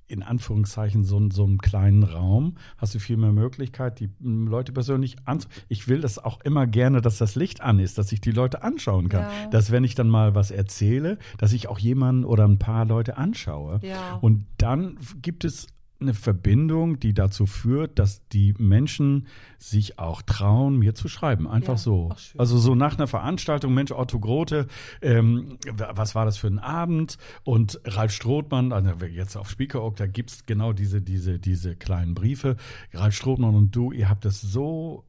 in 0.06 0.22
Anführungszeichen 0.22 1.04
so, 1.04 1.30
so 1.30 1.44
einem 1.44 1.58
kleinen 1.58 2.02
Raum 2.02 2.56
hast 2.76 2.94
du 2.94 2.98
viel 2.98 3.16
mehr 3.16 3.32
Möglichkeit, 3.32 4.00
die 4.00 4.10
Leute 4.20 4.72
persönlich 4.72 5.16
anzu. 5.24 5.48
Ich 5.68 5.88
will 5.88 6.00
das 6.00 6.18
auch 6.18 6.40
immer 6.42 6.66
gerne, 6.66 7.00
dass 7.00 7.18
das 7.18 7.34
Licht 7.36 7.62
an 7.62 7.78
ist, 7.78 7.96
dass 7.98 8.12
ich 8.12 8.20
die 8.20 8.30
Leute 8.30 8.62
anschauen 8.62 9.08
kann. 9.08 9.22
Ja. 9.22 9.48
Dass 9.50 9.70
wenn 9.70 9.82
ich 9.84 9.94
dann 9.94 10.08
mal 10.08 10.34
was 10.34 10.50
erzähle, 10.50 11.18
dass 11.38 11.52
ich 11.52 11.68
auch 11.68 11.78
jemanden 11.78 12.24
oder 12.24 12.46
ein 12.46 12.58
paar 12.58 12.84
Leute 12.84 13.16
anschaue. 13.16 13.80
Ja. 13.82 14.16
Und 14.20 14.46
dann 14.58 14.98
gibt 15.22 15.44
es 15.44 15.66
eine 16.04 16.14
Verbindung, 16.14 17.00
die 17.00 17.14
dazu 17.14 17.46
führt, 17.46 17.98
dass 17.98 18.26
die 18.28 18.54
Menschen 18.58 19.26
sich 19.58 19.98
auch 19.98 20.22
trauen, 20.22 20.78
mir 20.78 20.94
zu 20.94 21.08
schreiben. 21.08 21.48
Einfach 21.48 21.74
ja, 21.74 21.78
so. 21.78 22.10
Also 22.38 22.58
so 22.58 22.74
nach 22.74 22.96
einer 22.96 23.06
Veranstaltung, 23.06 23.74
Mensch, 23.74 23.90
Otto 23.90 24.20
Grote, 24.20 24.66
ähm, 25.02 25.58
was 25.76 26.14
war 26.14 26.24
das 26.24 26.36
für 26.36 26.46
ein 26.46 26.58
Abend? 26.58 27.18
Und 27.42 27.80
Ralf 27.84 28.12
Strothmann, 28.12 28.72
also 28.72 28.90
jetzt 29.06 29.36
auf 29.36 29.50
Speaker 29.50 29.90
da 29.96 30.06
gibt's 30.06 30.46
genau 30.46 30.72
diese, 30.72 31.00
diese, 31.00 31.38
diese 31.38 31.76
kleinen 31.76 32.14
Briefe. 32.14 32.56
Ralf 32.92 33.14
Strothmann 33.14 33.54
und 33.54 33.74
du, 33.74 33.92
ihr 33.92 34.08
habt 34.08 34.24
das 34.24 34.40
so 34.40 35.04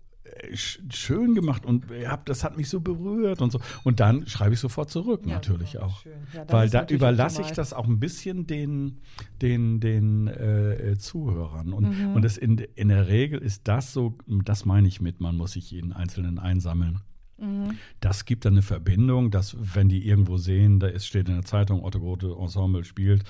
schön 0.53 1.35
gemacht 1.35 1.65
und 1.65 1.85
habt, 2.07 2.29
das 2.29 2.43
hat 2.43 2.57
mich 2.57 2.69
so 2.69 2.79
berührt 2.79 3.41
und 3.41 3.51
so. 3.51 3.59
Und 3.83 3.99
dann 3.99 4.27
schreibe 4.27 4.53
ich 4.53 4.59
sofort 4.59 4.89
zurück, 4.89 5.21
ja, 5.25 5.35
natürlich 5.35 5.79
auch. 5.79 6.03
Ja, 6.33 6.45
Weil 6.47 6.69
da 6.69 6.85
überlasse 6.87 7.41
ich 7.41 7.51
das 7.51 7.73
auch 7.73 7.87
ein 7.87 7.99
bisschen 7.99 8.47
den, 8.47 8.99
den, 9.41 9.79
den 9.79 10.27
äh, 10.27 10.95
Zuhörern. 10.97 11.73
Und, 11.73 11.97
mhm. 11.97 12.13
und 12.15 12.25
das 12.25 12.37
in, 12.37 12.57
in 12.75 12.89
der 12.89 13.07
Regel 13.07 13.39
ist 13.39 13.67
das 13.67 13.93
so, 13.93 14.17
das 14.27 14.65
meine 14.65 14.87
ich 14.87 15.01
mit, 15.01 15.21
man 15.21 15.37
muss 15.37 15.53
sich 15.53 15.71
jeden 15.71 15.93
Einzelnen 15.93 16.39
einsammeln. 16.39 17.01
Mhm. 17.37 17.77
Das 17.99 18.25
gibt 18.25 18.45
dann 18.45 18.53
eine 18.53 18.61
Verbindung, 18.61 19.31
dass 19.31 19.55
wenn 19.59 19.89
die 19.89 20.07
irgendwo 20.07 20.37
sehen, 20.37 20.79
da 20.79 20.87
ist, 20.87 21.05
steht 21.05 21.27
in 21.27 21.35
der 21.35 21.45
Zeitung, 21.45 21.83
Otto 21.83 21.99
Grote 21.99 22.35
Ensemble 22.39 22.83
spielt, 22.83 23.23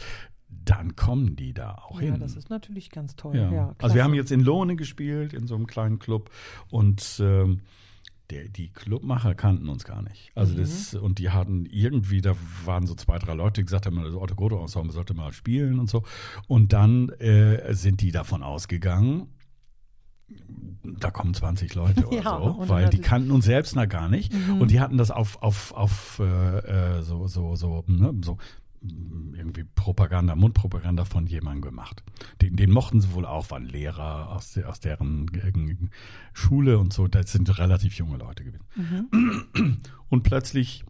dann 0.64 0.96
kommen 0.96 1.36
die 1.36 1.54
da 1.54 1.76
auch 1.76 1.96
ja, 1.96 2.06
hin. 2.06 2.14
Ja, 2.14 2.18
das 2.20 2.36
ist 2.36 2.50
natürlich 2.50 2.90
ganz 2.90 3.16
toll. 3.16 3.36
Ja. 3.36 3.52
Ja, 3.52 3.76
also 3.82 3.96
wir 3.96 4.04
haben 4.04 4.14
jetzt 4.14 4.32
in 4.32 4.42
Lohne 4.42 4.76
gespielt, 4.76 5.34
in 5.34 5.48
so 5.48 5.56
einem 5.56 5.68
kleinen 5.68 6.00
Club 6.00 6.30
und 6.70 7.20
ähm, 7.20 7.62
der, 8.30 8.48
die 8.50 8.70
Clubmacher 8.70 9.36
kannten 9.36 9.70
uns 9.70 9.84
gar 9.84 10.02
nicht. 10.02 10.32
Also 10.36 10.54
mhm. 10.54 10.60
das, 10.60 10.96
und 10.96 11.20
die 11.20 11.30
hatten 11.30 11.66
irgendwie, 11.66 12.22
da 12.22 12.36
waren 12.66 12.88
so 12.88 12.96
zwei, 12.96 13.20
drei 13.20 13.34
Leute, 13.34 13.62
die 13.62 13.66
gesagt 13.66 13.86
haben, 13.86 14.02
das 14.04 14.16
Otto 14.16 14.36
Goto 14.36 14.60
Ensemble 14.60 14.94
sollte 14.94 15.14
mal 15.14 15.32
spielen 15.32 15.80
und 15.80 15.90
so. 15.90 16.04
Und 16.48 16.74
dann 16.74 17.10
äh, 17.10 17.74
sind 17.74 18.02
die 18.02 18.12
davon 18.12 18.42
ausgegangen, 18.42 19.28
da 20.82 21.12
kommen 21.12 21.34
20 21.34 21.76
Leute 21.76 22.08
oder 22.08 22.18
ja, 22.18 22.38
so, 22.40 22.68
weil 22.68 22.90
die 22.90 23.00
kannten 23.00 23.32
uns 23.32 23.46
selbst 23.46 23.76
noch 23.76 23.88
gar 23.88 24.10
nicht 24.10 24.34
mhm. 24.34 24.62
und 24.62 24.72
die 24.72 24.80
hatten 24.80 24.98
das 24.98 25.12
auf 25.12 25.42
auf 25.44 25.72
auf 25.74 26.20
äh, 26.20 26.98
äh 26.98 27.02
so 27.04 27.28
so 27.28 27.56
so 27.56 27.84
ne, 27.88 28.12
so 28.24 28.38
irgendwie 29.34 29.64
Propaganda, 29.64 30.36
Mundpropaganda 30.36 31.06
von 31.06 31.28
jemandem 31.28 31.62
gemacht. 31.62 32.04
Den, 32.42 32.56
den 32.56 32.72
mochten 32.72 33.02
sie 33.02 33.14
wohl 33.14 33.26
auch, 33.26 33.52
waren 33.52 33.66
Lehrer 33.66 34.32
aus, 34.32 34.58
aus 34.58 34.80
deren 34.80 35.30
Schule 36.34 36.78
und 36.80 36.94
so. 36.94 37.08
Das 37.08 37.32
sind 37.32 37.58
relativ 37.58 37.96
junge 37.96 38.18
Leute 38.18 38.44
gewesen. 38.44 38.66
Mhm. 38.76 39.78
Und 40.10 40.24
plötzlich 40.24 40.86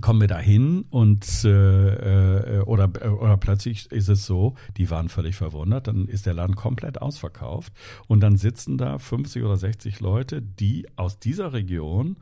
kommen 0.00 0.20
wir 0.20 0.28
dahin 0.28 0.86
und 0.90 1.44
äh, 1.44 2.58
äh, 2.58 2.60
oder 2.62 2.90
oder 3.20 3.36
plötzlich 3.36 3.90
ist 3.92 4.08
es 4.08 4.24
so, 4.24 4.54
die 4.76 4.90
waren 4.90 5.08
völlig 5.08 5.36
verwundert, 5.36 5.88
dann 5.88 6.06
ist 6.06 6.26
der 6.26 6.34
Laden 6.34 6.56
komplett 6.56 7.02
ausverkauft 7.02 7.72
und 8.06 8.20
dann 8.20 8.36
sitzen 8.36 8.78
da 8.78 8.98
50 8.98 9.42
oder 9.42 9.56
60 9.56 10.00
Leute, 10.00 10.40
die 10.40 10.86
aus 10.96 11.18
dieser 11.18 11.52
Region 11.52 12.16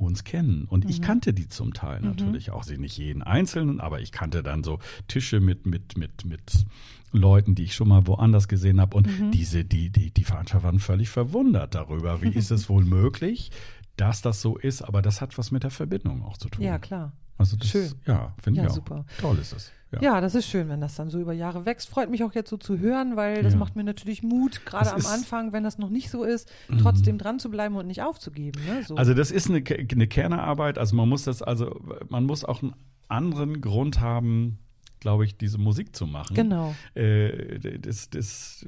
uns 0.00 0.24
kennen. 0.24 0.64
Und 0.64 0.84
mhm. 0.84 0.90
ich 0.90 1.02
kannte 1.02 1.32
die 1.32 1.48
zum 1.48 1.74
Teil 1.74 2.00
mhm. 2.00 2.08
natürlich 2.08 2.50
auch, 2.50 2.62
sie 2.62 2.78
nicht 2.78 2.98
jeden 2.98 3.22
einzelnen, 3.22 3.80
aber 3.80 4.00
ich 4.00 4.12
kannte 4.12 4.42
dann 4.42 4.64
so 4.64 4.78
Tische 5.08 5.40
mit, 5.40 5.66
mit, 5.66 5.96
mit, 5.96 6.24
mit 6.24 6.66
Leuten, 7.12 7.54
die 7.54 7.64
ich 7.64 7.74
schon 7.74 7.88
mal 7.88 8.06
woanders 8.06 8.48
gesehen 8.48 8.80
habe. 8.80 8.96
Und 8.96 9.06
mhm. 9.06 9.30
diese, 9.30 9.64
die, 9.64 9.90
die, 9.90 10.10
die 10.10 10.24
Veranstalter 10.24 10.64
waren 10.64 10.78
völlig 10.78 11.08
verwundert 11.08 11.74
darüber. 11.74 12.22
Wie 12.22 12.28
ist 12.30 12.50
es 12.50 12.68
wohl 12.68 12.84
möglich, 12.84 13.50
dass 13.96 14.22
das 14.22 14.40
so 14.40 14.56
ist? 14.56 14.82
Aber 14.82 15.02
das 15.02 15.20
hat 15.20 15.38
was 15.38 15.50
mit 15.50 15.62
der 15.62 15.70
Verbindung 15.70 16.22
auch 16.22 16.36
zu 16.36 16.48
tun. 16.48 16.64
Ja, 16.64 16.78
klar. 16.78 17.12
Also 17.36 17.56
das, 17.56 17.68
schön. 17.68 17.92
Ja, 18.06 18.34
finde 18.42 18.60
ja, 18.60 18.64
ich 18.64 18.70
auch. 18.70 18.74
Super. 18.74 19.04
Toll 19.20 19.38
ist 19.38 19.52
das. 19.52 19.72
Ja. 19.92 20.02
ja. 20.02 20.20
das 20.20 20.34
ist 20.34 20.46
schön, 20.46 20.68
wenn 20.68 20.80
das 20.80 20.96
dann 20.96 21.10
so 21.10 21.20
über 21.20 21.32
Jahre 21.32 21.66
wächst. 21.66 21.88
Freut 21.88 22.10
mich 22.10 22.24
auch 22.24 22.34
jetzt 22.34 22.50
so 22.50 22.56
zu 22.56 22.78
hören, 22.78 23.16
weil 23.16 23.42
das 23.42 23.54
ja. 23.54 23.58
macht 23.58 23.76
mir 23.76 23.84
natürlich 23.84 24.22
Mut, 24.22 24.64
gerade 24.66 24.92
am 24.92 25.06
Anfang, 25.06 25.52
wenn 25.52 25.64
das 25.64 25.78
noch 25.78 25.90
nicht 25.90 26.10
so 26.10 26.24
ist, 26.24 26.50
mhm. 26.68 26.78
trotzdem 26.78 27.18
dran 27.18 27.38
zu 27.38 27.50
bleiben 27.50 27.76
und 27.76 27.86
nicht 27.86 28.02
aufzugeben. 28.02 28.60
Ne? 28.66 28.82
So. 28.84 28.96
Also 28.96 29.14
das 29.14 29.30
ist 29.30 29.48
eine, 29.48 29.62
eine 29.66 30.06
Kernearbeit. 30.06 30.78
Also 30.78 30.96
man 30.96 31.08
muss 31.08 31.24
das, 31.24 31.42
also 31.42 31.80
man 32.08 32.24
muss 32.24 32.44
auch 32.44 32.62
einen 32.62 32.74
anderen 33.08 33.60
Grund 33.60 34.00
haben, 34.00 34.58
glaube 35.00 35.24
ich, 35.24 35.36
diese 35.36 35.58
Musik 35.58 35.94
zu 35.94 36.06
machen. 36.06 36.34
Genau. 36.34 36.74
Äh, 36.94 37.78
das, 37.78 38.10
das, 38.10 38.66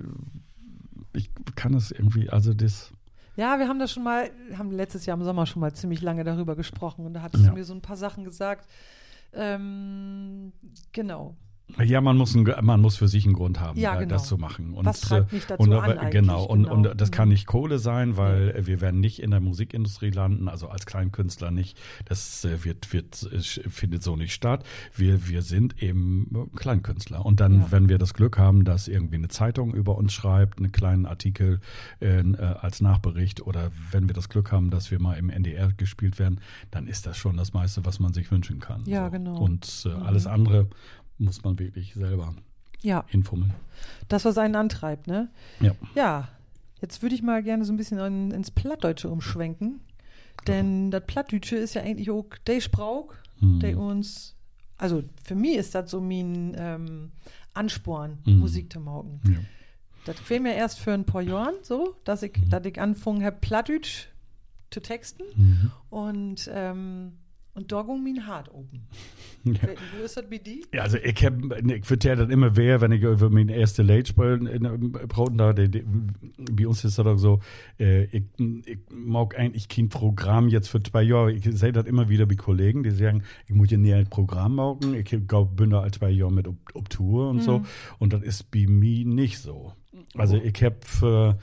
ich 1.12 1.30
kann 1.54 1.72
das 1.72 1.90
irgendwie, 1.90 2.30
also 2.30 2.54
das 2.54 2.92
ja, 3.36 3.58
wir 3.58 3.68
haben 3.68 3.78
das 3.78 3.92
schon 3.92 4.02
mal, 4.02 4.30
haben 4.58 4.70
letztes 4.70 5.06
Jahr 5.06 5.16
im 5.16 5.24
Sommer 5.24 5.46
schon 5.46 5.60
mal 5.60 5.72
ziemlich 5.72 6.02
lange 6.02 6.24
darüber 6.24 6.56
gesprochen 6.56 7.06
und 7.06 7.14
da 7.14 7.22
hattest 7.22 7.44
ja. 7.44 7.50
du 7.50 7.56
mir 7.56 7.64
so 7.64 7.72
ein 7.72 7.80
paar 7.80 7.96
Sachen 7.96 8.24
gesagt. 8.24 8.68
Ähm, 9.32 10.52
genau. 10.92 11.36
Ja, 11.78 12.00
man 12.00 12.16
muss, 12.16 12.34
ein, 12.34 12.48
man 12.62 12.80
muss 12.80 12.96
für 12.96 13.08
sich 13.08 13.24
einen 13.24 13.34
Grund 13.34 13.60
haben, 13.60 13.78
ja, 13.78 13.96
genau. 13.96 14.14
das 14.14 14.26
zu 14.26 14.38
machen. 14.38 14.74
Und, 14.74 14.86
Was 14.86 15.00
treibt 15.00 15.32
mich 15.32 15.46
dazu 15.46 15.62
und, 15.62 15.72
an 15.72 16.10
Genau, 16.10 16.44
und, 16.44 16.64
genau. 16.64 16.74
und 16.74 17.00
das 17.00 17.10
kann 17.10 17.28
nicht 17.28 17.46
Kohle 17.46 17.78
sein, 17.78 18.16
weil 18.16 18.54
ja. 18.56 18.66
wir 18.66 18.80
werden 18.80 19.00
nicht 19.00 19.20
in 19.20 19.30
der 19.30 19.40
Musikindustrie 19.40 20.10
landen, 20.10 20.48
also 20.48 20.68
als 20.68 20.86
Kleinkünstler 20.86 21.50
nicht. 21.50 21.78
Das 22.04 22.44
äh, 22.44 22.64
wird, 22.64 22.92
wird, 22.92 23.16
findet 23.68 24.02
so 24.02 24.16
nicht 24.16 24.32
statt. 24.32 24.64
Wir, 24.94 25.28
wir 25.28 25.42
sind 25.42 25.82
eben 25.82 26.48
Kleinkünstler. 26.56 27.24
Und 27.24 27.40
dann, 27.40 27.60
ja. 27.60 27.66
wenn 27.70 27.88
wir 27.88 27.98
das 27.98 28.14
Glück 28.14 28.38
haben, 28.38 28.64
dass 28.64 28.88
irgendwie 28.88 29.16
eine 29.16 29.28
Zeitung 29.28 29.74
über 29.74 29.96
uns 29.96 30.12
schreibt, 30.12 30.58
einen 30.58 30.72
kleinen 30.72 31.06
Artikel 31.06 31.60
äh, 32.00 32.20
äh 32.20 32.36
als 32.60 32.80
Nachbericht 32.80 33.42
oder 33.42 33.70
wenn 33.90 34.08
wir 34.08 34.14
das 34.14 34.28
Glück 34.28 34.52
haben, 34.52 34.70
dass 34.70 34.90
wir 34.90 35.00
mal 35.00 35.14
im 35.14 35.30
NDR 35.30 35.72
gespielt 35.72 36.18
werden, 36.18 36.40
dann 36.70 36.86
ist 36.86 37.06
das 37.06 37.16
schon 37.16 37.36
das 37.36 37.52
meiste, 37.52 37.84
was 37.84 38.00
man 38.00 38.12
sich 38.12 38.30
wünschen 38.30 38.58
kann. 38.58 38.82
Ja, 38.86 39.06
so. 39.06 39.12
genau. 39.12 39.38
Und 39.38 39.86
äh, 39.86 39.88
mhm. 39.88 40.02
alles 40.02 40.26
andere 40.26 40.68
muss 41.20 41.44
man 41.44 41.58
wirklich 41.58 41.94
selber 41.94 42.34
ja. 42.82 43.04
hinfummeln. 43.08 43.52
Das, 44.08 44.24
was 44.24 44.38
einen 44.38 44.56
antreibt, 44.56 45.06
ne? 45.06 45.28
Ja. 45.60 45.72
Ja. 45.94 46.28
Jetzt 46.80 47.02
würde 47.02 47.14
ich 47.14 47.22
mal 47.22 47.42
gerne 47.42 47.64
so 47.64 47.72
ein 47.72 47.76
bisschen 47.76 47.98
in, 47.98 48.30
ins 48.30 48.50
Plattdeutsche 48.50 49.10
umschwenken. 49.10 49.80
Denn 50.46 50.86
mhm. 50.86 50.90
das 50.90 51.04
Plattdeutsche 51.06 51.56
ist 51.56 51.74
ja 51.74 51.82
eigentlich 51.82 52.10
auch 52.10 52.26
der 52.46 52.60
Sprauch, 52.60 53.12
mhm. 53.40 53.60
der 53.60 53.78
uns, 53.78 54.34
also 54.78 55.02
für 55.22 55.34
mich 55.34 55.56
ist 55.56 55.74
das 55.74 55.90
so 55.90 56.00
mein 56.00 56.54
ähm, 56.56 57.12
Ansporn, 57.52 58.18
mhm. 58.24 58.38
Musik 58.38 58.72
zu 58.72 58.80
machen. 58.80 59.20
Ja. 59.24 59.38
Das 60.06 60.18
fehlt 60.18 60.42
mir 60.42 60.54
erst 60.54 60.78
für 60.78 60.92
ein 60.92 61.04
paar 61.04 61.20
Jahren 61.20 61.54
so, 61.62 61.96
dass 62.04 62.22
ich, 62.22 62.36
mhm. 62.36 62.48
dass 62.48 62.64
ich 62.64 62.80
angefangen 62.80 63.22
habe, 63.22 63.36
Plattdeutsch 63.38 64.06
zu 64.70 64.80
texten. 64.80 65.24
Mhm. 65.36 65.70
Und 65.90 66.50
ähm, 66.52 67.12
und 67.54 67.72
da 67.72 67.82
ging 67.82 68.02
mein 68.02 68.26
Hart 68.26 68.52
oben. 68.52 68.82
Ja. 69.42 69.54
Wo 69.96 70.04
ist 70.04 70.18
das 70.18 70.28
bei 70.28 70.36
dir? 70.36 70.60
Ja, 70.74 70.82
also 70.82 70.98
ich, 70.98 71.24
hab, 71.24 71.32
ich 71.66 71.86
vertelle 71.86 72.26
das 72.26 72.28
immer 72.28 72.56
wer, 72.56 72.82
wenn 72.82 72.92
ich 72.92 73.02
über 73.02 73.30
meine 73.30 73.56
erste 73.56 73.82
Late 73.82 74.10
spielen 74.10 74.44
Broten 75.08 75.38
da, 75.38 75.54
die, 75.54 75.70
die, 75.70 75.82
bei 76.52 76.68
uns 76.68 76.84
ist 76.84 76.98
das 76.98 77.04
doch 77.06 77.16
so, 77.16 77.40
äh, 77.78 78.04
ich, 78.04 78.24
ich 78.36 78.78
mag 78.90 79.38
eigentlich 79.38 79.66
kein 79.68 79.88
Programm 79.88 80.48
jetzt 80.48 80.68
für 80.68 80.82
zwei 80.82 81.02
Jahre. 81.02 81.32
Ich 81.32 81.48
sehe 81.56 81.72
das 81.72 81.86
immer 81.86 82.10
wieder 82.10 82.26
bei 82.26 82.34
Kollegen, 82.34 82.82
die 82.82 82.90
sagen, 82.90 83.22
ich 83.46 83.54
muss 83.54 83.70
ja 83.70 83.78
nie 83.78 83.94
ein 83.94 84.10
Programm 84.10 84.56
machen. 84.56 84.92
Ich 84.92 85.06
glaube, 85.26 85.54
bin 85.54 85.70
da 85.70 85.80
als 85.80 85.96
zwei 85.96 86.10
Jahre 86.10 86.32
mit 86.32 86.46
ob, 86.46 86.90
Tour 86.90 87.30
und 87.30 87.36
mhm. 87.36 87.40
so. 87.40 87.62
Und 87.98 88.12
das 88.12 88.20
ist 88.20 88.50
bei 88.50 88.66
mir 88.66 89.06
nicht 89.06 89.38
so. 89.38 89.72
Also 90.16 90.36
oh. 90.36 90.42
ich 90.42 90.62
hab 90.62 90.84
für, 90.84 91.38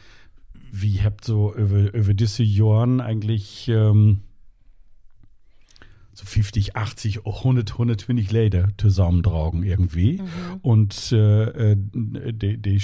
wie 0.72 1.02
habt 1.02 1.26
so 1.26 1.52
über, 1.56 1.92
über 1.96 2.14
diese 2.14 2.44
Jahren 2.44 3.02
eigentlich, 3.02 3.70
ähm, 3.70 4.22
so 6.18 6.26
50, 6.26 6.76
80, 6.76 7.26
100, 7.26 7.74
120 7.74 8.32
Leute 8.32 8.70
zusammentragen 8.78 9.64
irgendwie. 9.64 10.14
Mhm. 10.14 10.58
Und 10.64 11.12
äh, 11.12 11.72
äh, 11.74 11.78
die, 11.78 12.58
die 12.58 12.82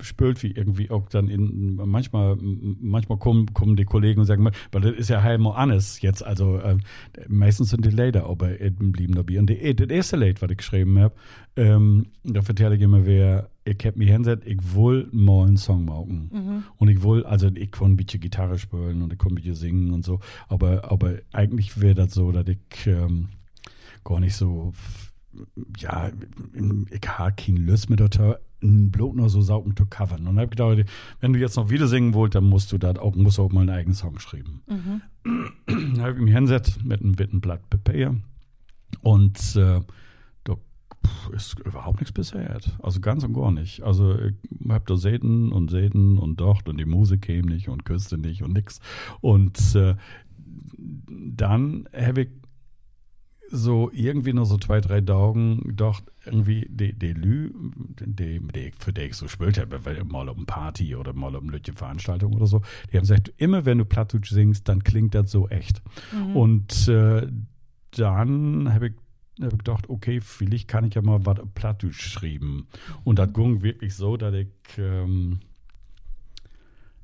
spült 0.00 0.42
wie 0.42 0.52
irgendwie 0.52 0.90
auch 0.90 1.08
dann 1.08 1.28
in 1.28 1.76
manchmal 1.76 2.36
manchmal 2.40 3.16
kommen 3.16 3.54
kommen 3.54 3.74
die 3.74 3.86
Kollegen 3.86 4.20
und 4.20 4.26
sagen 4.26 4.50
weil 4.70 4.82
das 4.82 4.92
ist 4.92 5.08
ja 5.08 5.22
heilmal 5.22 5.56
anders 5.56 6.02
jetzt 6.02 6.22
also 6.22 6.58
äh, 6.58 6.76
meistens 7.26 7.70
sind 7.70 7.86
die 7.86 7.90
Later 7.90 8.28
aber 8.28 8.48
blieben 8.48 9.14
dabei 9.14 9.38
und 9.38 9.48
die, 9.48 9.74
das 9.74 9.88
erste 9.88 10.16
Lied 10.16 10.42
was 10.42 10.50
ich 10.50 10.58
geschrieben 10.58 10.98
habe 10.98 11.14
ähm, 11.56 12.08
da 12.22 12.42
vertelle 12.42 12.74
ich 12.74 12.82
immer 12.82 13.06
wer 13.06 13.48
ich 13.68 13.86
hab 13.86 13.96
mich 13.96 14.10
hinsetzt 14.10 14.46
ich 14.46 14.74
will 14.74 15.08
mal 15.12 15.46
einen 15.46 15.56
Song 15.56 15.84
machen 15.84 16.30
mhm. 16.32 16.64
und 16.76 16.88
ich 16.88 17.02
will 17.02 17.24
also 17.24 17.48
ich 17.48 17.70
kann 17.70 17.92
ein 17.92 17.96
bisschen 17.96 18.20
Gitarre 18.20 18.58
spielen 18.58 19.02
und 19.02 19.12
ich 19.12 19.18
kann 19.18 19.32
ein 19.32 19.34
bisschen 19.36 19.54
singen 19.54 19.92
und 19.92 20.04
so 20.04 20.20
aber 20.48 20.90
aber 20.90 21.16
eigentlich 21.32 21.80
wäre 21.80 21.94
das 21.94 22.14
so 22.14 22.32
dass 22.32 22.46
ich 22.48 22.86
ähm, 22.86 23.28
gar 24.04 24.20
nicht 24.20 24.34
so 24.34 24.72
ja, 25.78 26.10
ich 26.90 27.08
habe 27.08 27.34
keine 27.36 27.60
Lust 27.60 27.90
mit 27.90 28.00
der 28.00 28.40
bloß 28.60 29.14
nur 29.14 29.28
so 29.28 29.40
saugen 29.40 29.76
zu 29.76 29.86
covern. 29.86 30.26
Und 30.26 30.38
habe 30.38 30.48
gedacht, 30.48 30.84
wenn 31.20 31.32
du 31.32 31.38
jetzt 31.38 31.56
noch 31.56 31.70
wieder 31.70 31.86
singen 31.86 32.14
wollt, 32.14 32.34
dann 32.34 32.44
musst 32.44 32.72
du 32.72 32.78
da 32.78 32.92
auch, 32.96 33.14
musst 33.14 33.38
auch 33.38 33.52
mal 33.52 33.60
einen 33.60 33.70
eigenen 33.70 33.94
Song 33.94 34.18
schreiben. 34.18 34.62
Mhm. 34.66 35.02
dann 35.66 36.00
habe 36.00 36.12
ich 36.12 36.18
mich 36.18 36.34
hingesetzt 36.34 36.84
mit 36.84 37.00
einem, 37.00 37.12
mit 37.12 37.30
einem 37.30 37.40
Blatt 37.40 37.68
Papier 37.70 38.16
und 39.02 39.56
äh, 39.56 39.80
ist 41.28 41.58
überhaupt 41.60 42.00
nichts 42.00 42.12
bisher. 42.12 42.58
Also 42.82 43.00
ganz 43.00 43.24
und 43.24 43.34
gar 43.34 43.50
nicht. 43.50 43.82
Also 43.82 44.18
ich 44.18 44.34
habe 44.68 44.84
da 44.86 44.96
Säten 44.96 45.52
und 45.52 45.70
Säten 45.70 46.18
und 46.18 46.40
dort 46.40 46.68
und 46.68 46.78
die 46.78 46.84
Musik 46.84 47.22
käme 47.22 47.52
nicht 47.52 47.68
und 47.68 47.84
küsste 47.84 48.18
nicht 48.18 48.42
und 48.42 48.52
nix. 48.52 48.80
Und 49.20 49.74
äh, 49.74 49.94
dann 50.76 51.88
habe 51.94 52.22
ich 52.22 52.28
so 53.50 53.90
irgendwie 53.92 54.32
nur 54.32 54.46
so 54.46 54.58
zwei, 54.58 54.80
drei 54.80 55.00
Tagen 55.00 55.72
doch 55.74 56.02
irgendwie 56.24 56.66
die, 56.70 56.92
die 56.92 57.12
Lü, 57.12 57.50
die, 57.98 58.40
die, 58.40 58.72
für 58.78 58.92
die 58.92 59.02
ich 59.02 59.14
so 59.14 59.24
gespielt 59.24 59.58
habe, 59.58 59.84
weil 59.84 60.04
mal 60.04 60.28
um 60.28 60.44
Party 60.44 60.94
oder 60.94 61.14
mal 61.14 61.34
um 61.34 61.48
eine 61.48 61.60
Veranstaltung 61.74 62.34
oder 62.34 62.46
so, 62.46 62.60
die 62.92 62.96
haben 62.96 63.04
gesagt, 63.04 63.32
immer 63.38 63.64
wenn 63.64 63.78
du 63.78 63.84
Plattdeutsch 63.84 64.30
singst, 64.30 64.68
dann 64.68 64.84
klingt 64.84 65.14
das 65.14 65.30
so 65.30 65.48
echt. 65.48 65.82
Mhm. 66.12 66.36
Und 66.36 66.88
äh, 66.88 67.26
dann 67.92 68.72
habe 68.72 68.88
ich 68.88 68.94
habe 69.40 69.54
ich 69.54 69.58
gedacht, 69.58 69.88
okay, 69.88 70.20
vielleicht 70.20 70.68
kann 70.68 70.84
ich 70.84 70.94
ja 70.94 71.02
mal 71.02 71.24
was 71.24 71.38
Plattdeutsch 71.54 72.00
schreiben. 72.00 72.66
Und 73.04 73.18
das 73.18 73.32
ging 73.32 73.62
wirklich 73.62 73.94
so, 73.94 74.16
dass 74.16 74.34
ich 74.34 74.48
ähm, 74.78 75.40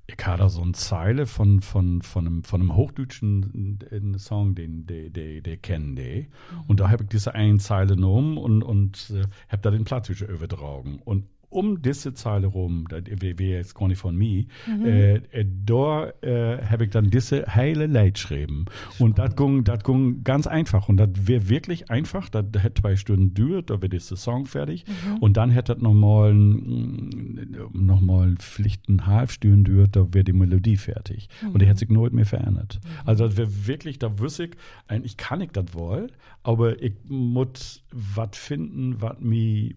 ich 0.06 0.26
habe 0.26 0.38
da 0.38 0.48
so 0.48 0.60
eine 0.62 0.72
Zeile 0.72 1.26
von, 1.26 1.62
von, 1.62 2.02
von, 2.02 2.26
einem, 2.26 2.44
von 2.44 2.60
einem 2.60 2.76
hochdeutschen 2.76 3.78
äh, 3.90 4.18
Song, 4.18 4.54
den 4.54 4.86
die, 4.86 5.10
die 5.10 5.56
kennen 5.56 5.96
die. 5.96 6.28
Und 6.66 6.80
da 6.80 6.90
habe 6.90 7.04
ich 7.04 7.08
diese 7.08 7.34
eine 7.34 7.58
Zeile 7.58 7.94
genommen 7.94 8.36
und, 8.36 8.62
und 8.62 9.10
äh, 9.10 9.22
habe 9.48 9.62
da 9.62 9.70
den 9.70 9.84
Plattdeutsch 9.84 10.22
übertragen. 10.22 11.00
Und 11.04 11.24
um 11.54 11.80
diese 11.80 12.14
Zeile 12.14 12.48
rum, 12.48 12.86
wäre 12.90 13.42
jetzt 13.42 13.74
gar 13.74 13.86
nicht 13.86 13.98
von 13.98 14.16
mir, 14.16 14.44
mhm. 14.66 14.84
äh, 14.84 15.14
äh, 15.14 15.46
da 15.64 16.10
äh, 16.20 16.62
habe 16.66 16.84
ich 16.84 16.90
dann 16.90 17.10
diese 17.10 17.46
heile 17.54 17.86
Leid 17.86 18.14
geschrieben. 18.14 18.66
Und 18.98 19.18
das 19.18 19.36
ging, 19.36 19.62
das 19.62 19.84
ging 19.84 20.24
ganz 20.24 20.46
einfach. 20.46 20.88
Und 20.88 20.96
das 20.96 21.10
wäre 21.14 21.48
wirklich 21.48 21.90
einfach. 21.90 22.28
Das 22.28 22.46
hätte 22.58 22.82
zwei 22.82 22.96
Stunden 22.96 23.34
gedauert, 23.34 23.70
da 23.70 23.80
wäre 23.80 23.88
dieser 23.88 24.16
Song 24.16 24.46
fertig. 24.46 24.84
Mhm. 24.86 25.18
Und 25.18 25.36
dann 25.36 25.50
hätte 25.50 25.74
das 25.74 25.82
nochmal 25.82 26.34
noch 26.34 28.00
mal 28.00 28.34
vielleicht 28.40 28.88
ein 28.88 29.06
halb 29.06 29.30
Stunden 29.30 29.64
gedauert, 29.64 29.94
da 29.94 30.12
wäre 30.12 30.24
die 30.24 30.32
Melodie 30.32 30.76
fertig. 30.76 31.28
Mhm. 31.40 31.50
Und 31.50 31.62
die 31.62 31.66
hätte 31.66 31.80
sich 31.80 31.88
nur 31.88 32.10
mehr 32.10 32.26
verändert. 32.26 32.80
Mhm. 32.82 32.88
Also 33.04 33.26
das 33.26 33.36
wäre 33.36 33.66
wirklich, 33.66 34.00
da 34.00 34.18
wüsste 34.18 34.46
ich, 34.46 34.56
eigentlich 34.88 35.16
kann 35.16 35.40
ich 35.40 35.52
das 35.52 35.72
wohl, 35.72 36.08
aber 36.42 36.82
ich 36.82 36.94
muss 37.04 37.84
was 37.92 38.36
finden, 38.36 39.00
was 39.00 39.20
mir 39.20 39.74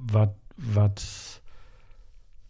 was 0.00 0.30
was. 0.60 1.42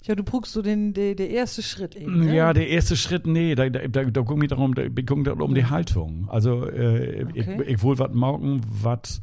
Ja, 0.02 0.14
du 0.14 0.24
brauchst 0.24 0.52
so 0.52 0.62
den, 0.62 0.94
der, 0.94 1.14
der 1.14 1.30
erste 1.30 1.62
Schritt 1.62 1.94
eben. 1.94 2.24
Ne? 2.24 2.34
Ja, 2.34 2.52
der 2.52 2.68
erste 2.68 2.96
Schritt, 2.96 3.26
nee, 3.26 3.54
da, 3.54 3.68
da, 3.68 3.86
da, 3.86 4.04
da 4.04 4.22
ging 4.22 4.42
es 4.42 4.48
darum, 4.48 4.74
da, 4.74 4.88
da 4.88 5.44
um 5.44 5.54
die 5.54 5.66
Haltung. 5.66 6.26
Also, 6.30 6.66
äh, 6.66 7.26
okay. 7.28 7.62
ich, 7.62 7.68
ich 7.68 7.82
will 7.84 7.98
was 7.98 8.12
machen, 8.12 8.62
was 8.64 9.20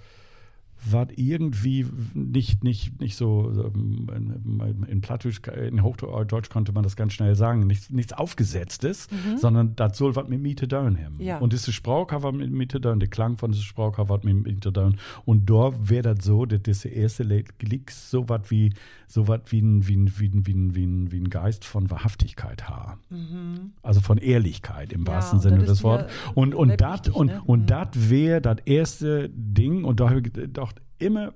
war 0.85 1.07
irgendwie 1.15 1.85
nicht, 2.13 2.63
nicht, 2.63 2.99
nicht 2.99 3.15
so, 3.15 3.71
in, 3.73 4.85
in 4.87 5.01
Plattdeutsch, 5.01 5.41
in 5.47 5.83
Hochdeutsch 5.83 6.49
konnte 6.49 6.71
man 6.71 6.83
das 6.83 6.95
ganz 6.95 7.13
schnell 7.13 7.35
sagen, 7.35 7.65
nichts, 7.67 7.89
nichts 7.89 8.13
Aufgesetztes, 8.13 9.09
mhm. 9.11 9.37
sondern 9.37 9.75
das 9.75 9.97
soll 9.97 10.15
was 10.15 10.27
mit 10.27 10.41
Miete 10.41 10.67
down 10.67 10.97
haben. 10.97 11.15
Ja. 11.19 11.39
Und 11.39 11.53
diese 11.53 11.73
Sprache 11.73 12.21
hat 12.21 12.33
mit 12.33 12.51
Miete 12.51 12.79
down, 12.79 12.99
der 12.99 13.09
Klang 13.09 13.37
von 13.37 13.51
dieser 13.51 13.63
Sprache 13.63 14.07
hat 14.07 14.23
mit 14.23 14.43
Miete 14.43 14.71
down. 14.71 14.97
Und 15.25 15.49
da 15.49 15.71
wäre 15.81 16.15
das 16.15 16.25
so, 16.25 16.45
dass 16.45 16.61
das 16.63 16.85
erste 16.85 17.23
liegt 17.23 17.91
so 17.91 18.29
was 18.29 18.49
wie, 18.51 18.73
so 19.07 19.27
was 19.27 19.41
wie 19.47 19.61
ein, 19.61 19.87
wie 19.87 19.95
ein, 19.95 20.11
wie 20.17 20.27
ein, 20.29 20.45
wie 20.45 20.53
ein, 20.53 20.75
wie 20.75 20.85
ein, 20.85 21.11
wie 21.11 21.19
ein 21.19 21.29
Geist 21.29 21.65
von 21.65 21.89
Wahrhaftigkeit 21.89 22.69
ha. 22.69 22.97
Mhm. 23.09 23.71
Also 23.81 24.01
von 24.01 24.17
Ehrlichkeit 24.17 24.93
im 24.93 25.05
ja, 25.05 25.13
wahrsten 25.13 25.39
Sinne 25.39 25.63
des 25.63 25.83
Wortes. 25.83 26.11
Und, 26.35 26.55
und 26.55 26.79
das, 26.79 27.09
und, 27.09 27.27
ne? 27.27 27.41
und 27.45 27.61
mhm. 27.61 27.67
das 27.67 27.87
wäre 27.93 28.41
das 28.41 28.57
erste 28.65 29.29
Ding, 29.29 29.83
und 29.83 29.99
da 29.99 30.09
habe 30.09 30.19
ich 30.19 30.33
gedacht, 30.33 30.76
immer 30.99 31.33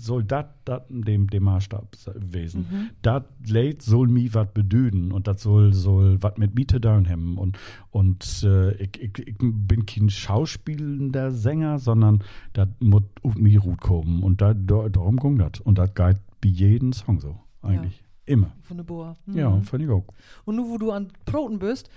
soll 0.00 0.24
das 0.24 0.46
dem, 0.88 1.28
dem 1.28 1.44
Maßstab 1.44 1.96
gewesen. 2.14 2.66
Mhm. 2.70 2.90
Das 3.02 3.22
Lied 3.44 3.82
soll 3.82 4.08
mir 4.08 4.32
was 4.34 4.52
bedüden 4.52 5.12
und 5.12 5.26
das 5.26 5.42
soll, 5.42 5.72
soll 5.72 6.22
was 6.22 6.36
mit 6.36 6.54
Miete 6.54 6.80
down 6.80 7.08
haben. 7.08 7.38
Und, 7.38 7.58
und 7.90 8.42
äh, 8.44 8.72
ich, 8.74 9.00
ich, 9.00 9.18
ich, 9.18 9.36
bin 9.38 9.86
kein 9.86 10.10
schauspielender 10.10 11.30
Sänger, 11.30 11.78
sondern 11.78 12.22
das 12.52 12.68
muss 12.80 13.04
auf 13.22 13.36
mich 13.36 13.58
gut 13.58 13.80
kommen. 13.80 14.22
Und 14.22 14.40
da, 14.40 14.54
darum 14.54 15.16
ging 15.18 15.38
das. 15.38 15.60
Und 15.60 15.78
das 15.78 15.94
geht 15.94 16.18
bei 16.40 16.48
jedem 16.48 16.92
Song 16.92 17.20
so, 17.20 17.38
eigentlich. 17.62 17.98
Ja. 17.98 18.06
Immer. 18.26 18.52
Von 18.62 18.76
der 18.76 18.84
Boa. 18.84 19.16
Mhm. 19.26 19.38
Ja, 19.38 19.60
finde 19.60 19.86
ich 19.86 19.92
auch. 19.92 20.04
Und 20.44 20.56
nur 20.56 20.68
wo 20.68 20.78
du 20.78 20.90
an 20.90 21.12
Proten 21.26 21.60
bist, 21.60 21.88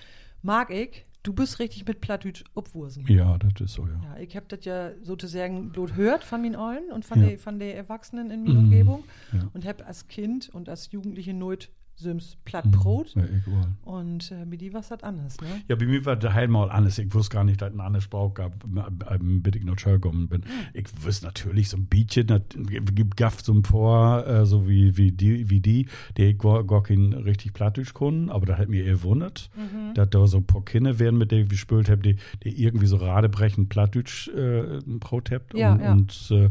mag 0.43 0.69
ich, 0.69 1.06
Du 1.30 1.36
bist 1.36 1.60
richtig 1.60 1.86
mit 1.86 2.02
Plattdeutsch 2.02 2.44
obwursen. 2.56 3.06
Ja, 3.08 3.38
das 3.38 3.52
ist 3.62 3.74
so, 3.74 3.86
ja. 3.86 4.02
ja 4.04 4.20
ich 4.20 4.36
habe 4.36 4.48
das 4.50 4.65
ja 4.65 4.94
sozusagen 5.04 5.70
bloß 5.70 5.94
hört 5.94 6.24
von 6.24 6.42
meinen 6.42 6.56
Eulen 6.56 6.92
und 6.92 7.06
von, 7.06 7.22
ja. 7.22 7.28
den, 7.28 7.38
von 7.38 7.60
den 7.60 7.76
Erwachsenen 7.76 8.32
in 8.32 8.44
meiner 8.44 8.62
mm, 8.62 8.63
Umgebung 8.63 9.04
ja. 9.32 9.48
und 9.54 9.63
habe 9.63 9.86
als 9.86 10.08
Kind 10.08 10.50
und 10.50 10.70
als 10.70 10.92
Jugendliche 10.92 11.36
Not 11.36 11.70
Sims 12.00 12.38
Plattbrot. 12.46 13.16
Mhm. 13.16 13.44
Ja. 13.46 13.92
Und 13.92 14.32
äh, 14.32 14.46
mit 14.46 14.62
die 14.62 14.74
war 14.74 14.82
das 14.82 15.04
anders, 15.04 15.40
ne? 15.42 15.48
Ja, 15.68 15.76
bei 15.76 15.86
mir 15.86 16.06
war 16.06 16.16
der 16.16 16.34
Heil 16.34 16.48
mal 16.48 16.72
anders. 16.72 16.98
Ich 16.98 17.14
wusste 17.14 17.34
gar 17.34 17.44
nicht, 17.44 17.62
dass 17.62 17.70
es 17.70 17.74
einen 17.74 17.82
anderen 17.82 18.02
Sprach 18.02 18.34
gab, 18.34 18.54
bis 18.60 19.56
ich 19.56 19.66
noch 19.66 19.76
gekommen 19.76 20.30
bin. 20.30 20.42
Mhm. 20.42 20.46
Ich 20.74 20.86
wusste 21.04 21.26
natürlich 21.26 21.70
so 21.70 21.78
ein 21.78 21.86
Bietchen, 21.86 22.28
gibt 22.96 23.18
Gaff 23.18 23.42
so 23.42 23.54
ein 23.54 23.64
Vor, 23.64 24.26
äh, 24.26 24.46
so 24.46 24.68
wie, 24.68 24.96
wie 24.96 25.12
die, 25.12 25.50
wie 25.50 25.60
die, 25.60 25.88
die 26.18 26.38
gar, 26.38 26.64
gar 26.64 26.84
kein 26.84 27.14
richtig 27.14 27.54
Plattdeutsch 27.54 27.94
konnten, 27.94 28.30
aber 28.30 28.46
das 28.46 28.58
hat 28.58 28.70
mir 28.70 28.86
eher 28.86 29.04
wundert, 29.04 29.50
mhm. 29.56 29.94
dass 29.94 30.10
da 30.10 30.26
so 30.28 30.38
ein 30.38 30.46
paar 30.46 30.64
Kinder 30.64 31.00
werden, 31.00 31.18
mit 31.18 31.32
denen 31.32 31.44
ich 31.44 31.50
gespielt 31.50 31.90
habe, 31.90 32.02
die, 32.02 32.16
die 32.44 32.64
irgendwie 32.64 32.88
so 32.88 32.96
radebrechend 32.96 33.70
Plattdeutsch 33.70 34.30
äh, 34.30 34.80
Brot 34.86 35.32
habt. 35.32 35.54
Ja, 35.54 35.74
und, 35.74 35.82
ja. 35.82 35.92
und 35.92 36.32
äh, 36.32 36.46
äh 36.46 36.50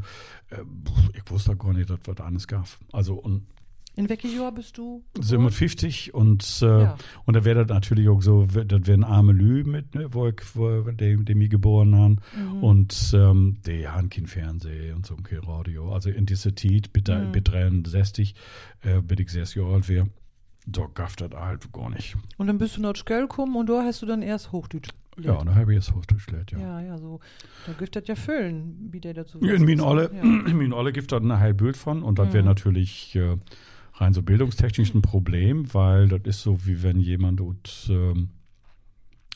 ich 1.15 1.31
wusste 1.31 1.57
gar 1.57 1.73
nicht, 1.73 1.89
dass 1.89 2.01
es 2.03 2.09
was 2.09 2.21
anderes 2.21 2.47
gab. 2.47 2.67
Also, 2.93 3.15
und 3.15 3.43
in 3.99 4.09
welchem 4.09 4.33
Jahr 4.33 4.53
bist 4.53 4.79
du? 4.79 5.03
57 5.21 6.15
und, 6.15 6.61
äh, 6.63 6.67
ja. 6.67 6.97
und 7.25 7.35
da 7.35 7.45
wäre 7.45 7.67
das 7.67 7.75
natürlich 7.75 8.09
auch 8.09 8.23
so, 8.23 8.47
das 8.47 8.87
wären 8.87 9.03
arme 9.03 9.33
Lü 9.33 9.65
mit, 9.65 9.97
ne, 9.97 10.15
wo 10.15 10.29
ich, 10.29 10.41
wo, 10.55 10.83
dem, 10.83 11.25
dem 11.25 11.41
ich 11.41 11.51
geboren 11.51 11.97
haben. 11.97 12.17
Mhm. 12.37 12.63
Und 12.63 13.13
ähm, 13.13 13.59
die 13.67 13.89
haben 13.89 14.09
kein 14.09 14.29
Fernsehen 14.29 14.95
und 14.95 15.05
so 15.05 15.17
kein 15.17 15.41
Radio. 15.41 15.93
Also 15.93 16.11
in 16.11 16.27
dieser 16.27 16.55
Zeit, 16.55 16.91
mit, 16.95 17.09
mhm. 17.09 17.33
mit 17.33 17.49
63, 17.49 18.37
äh, 18.83 19.01
bin 19.01 19.19
ich 19.19 19.31
sechs 19.31 19.57
Jahre 19.57 19.75
alt 19.75 19.89
wäre, 19.89 20.09
da 20.65 20.87
gab 20.95 21.17
das 21.17 21.31
halt 21.33 21.73
gar 21.73 21.91
nicht. 21.91 22.17
Und 22.37 22.47
dann 22.47 22.59
bist 22.59 22.77
du 22.77 22.81
nach 22.81 22.95
Skell 22.95 23.23
gekommen 23.23 23.57
und 23.57 23.69
da 23.69 23.83
hast 23.83 24.01
du 24.03 24.07
dann 24.07 24.23
erst 24.23 24.53
Hochdeutsch 24.53 24.91
ja, 25.21 25.33
und 25.33 25.47
dann 25.47 25.57
habe 25.57 25.75
ich 25.75 25.93
Hochdeutsch 25.93 26.27
gelernt, 26.27 26.53
ja. 26.53 26.59
Ja, 26.59 26.81
ja, 26.81 26.99
so. 26.99 27.19
Da 27.67 27.73
gibt 27.73 27.97
das 27.97 28.07
ja 28.07 28.15
füllen, 28.15 28.89
wie 28.93 29.01
der 29.01 29.15
dazu 29.15 29.41
ja, 29.43 29.55
In 29.55 29.65
meinen 29.65 29.81
alle, 29.81 30.11
ja. 30.15 30.23
in 30.47 30.73
alle 30.73 30.93
gibt 30.93 31.11
das 31.11 31.21
ein 31.21 31.39
Heilbild 31.39 31.77
von 31.77 32.05
und 32.05 32.21
das 32.21 32.29
mhm. 32.29 32.33
wäre 32.35 32.45
natürlich 32.45 33.17
äh, 33.17 33.37
rein 34.01 34.13
so 34.13 34.23
bildungstechnisch 34.23 34.95
ein 34.95 35.03
Problem, 35.03 35.73
weil 35.75 36.09
das 36.09 36.21
ist 36.25 36.43
so, 36.43 36.67
wie 36.67 36.83
wenn 36.83 37.01
jemand 37.01 37.41
ut, 37.41 37.89
ähm, 37.91 38.31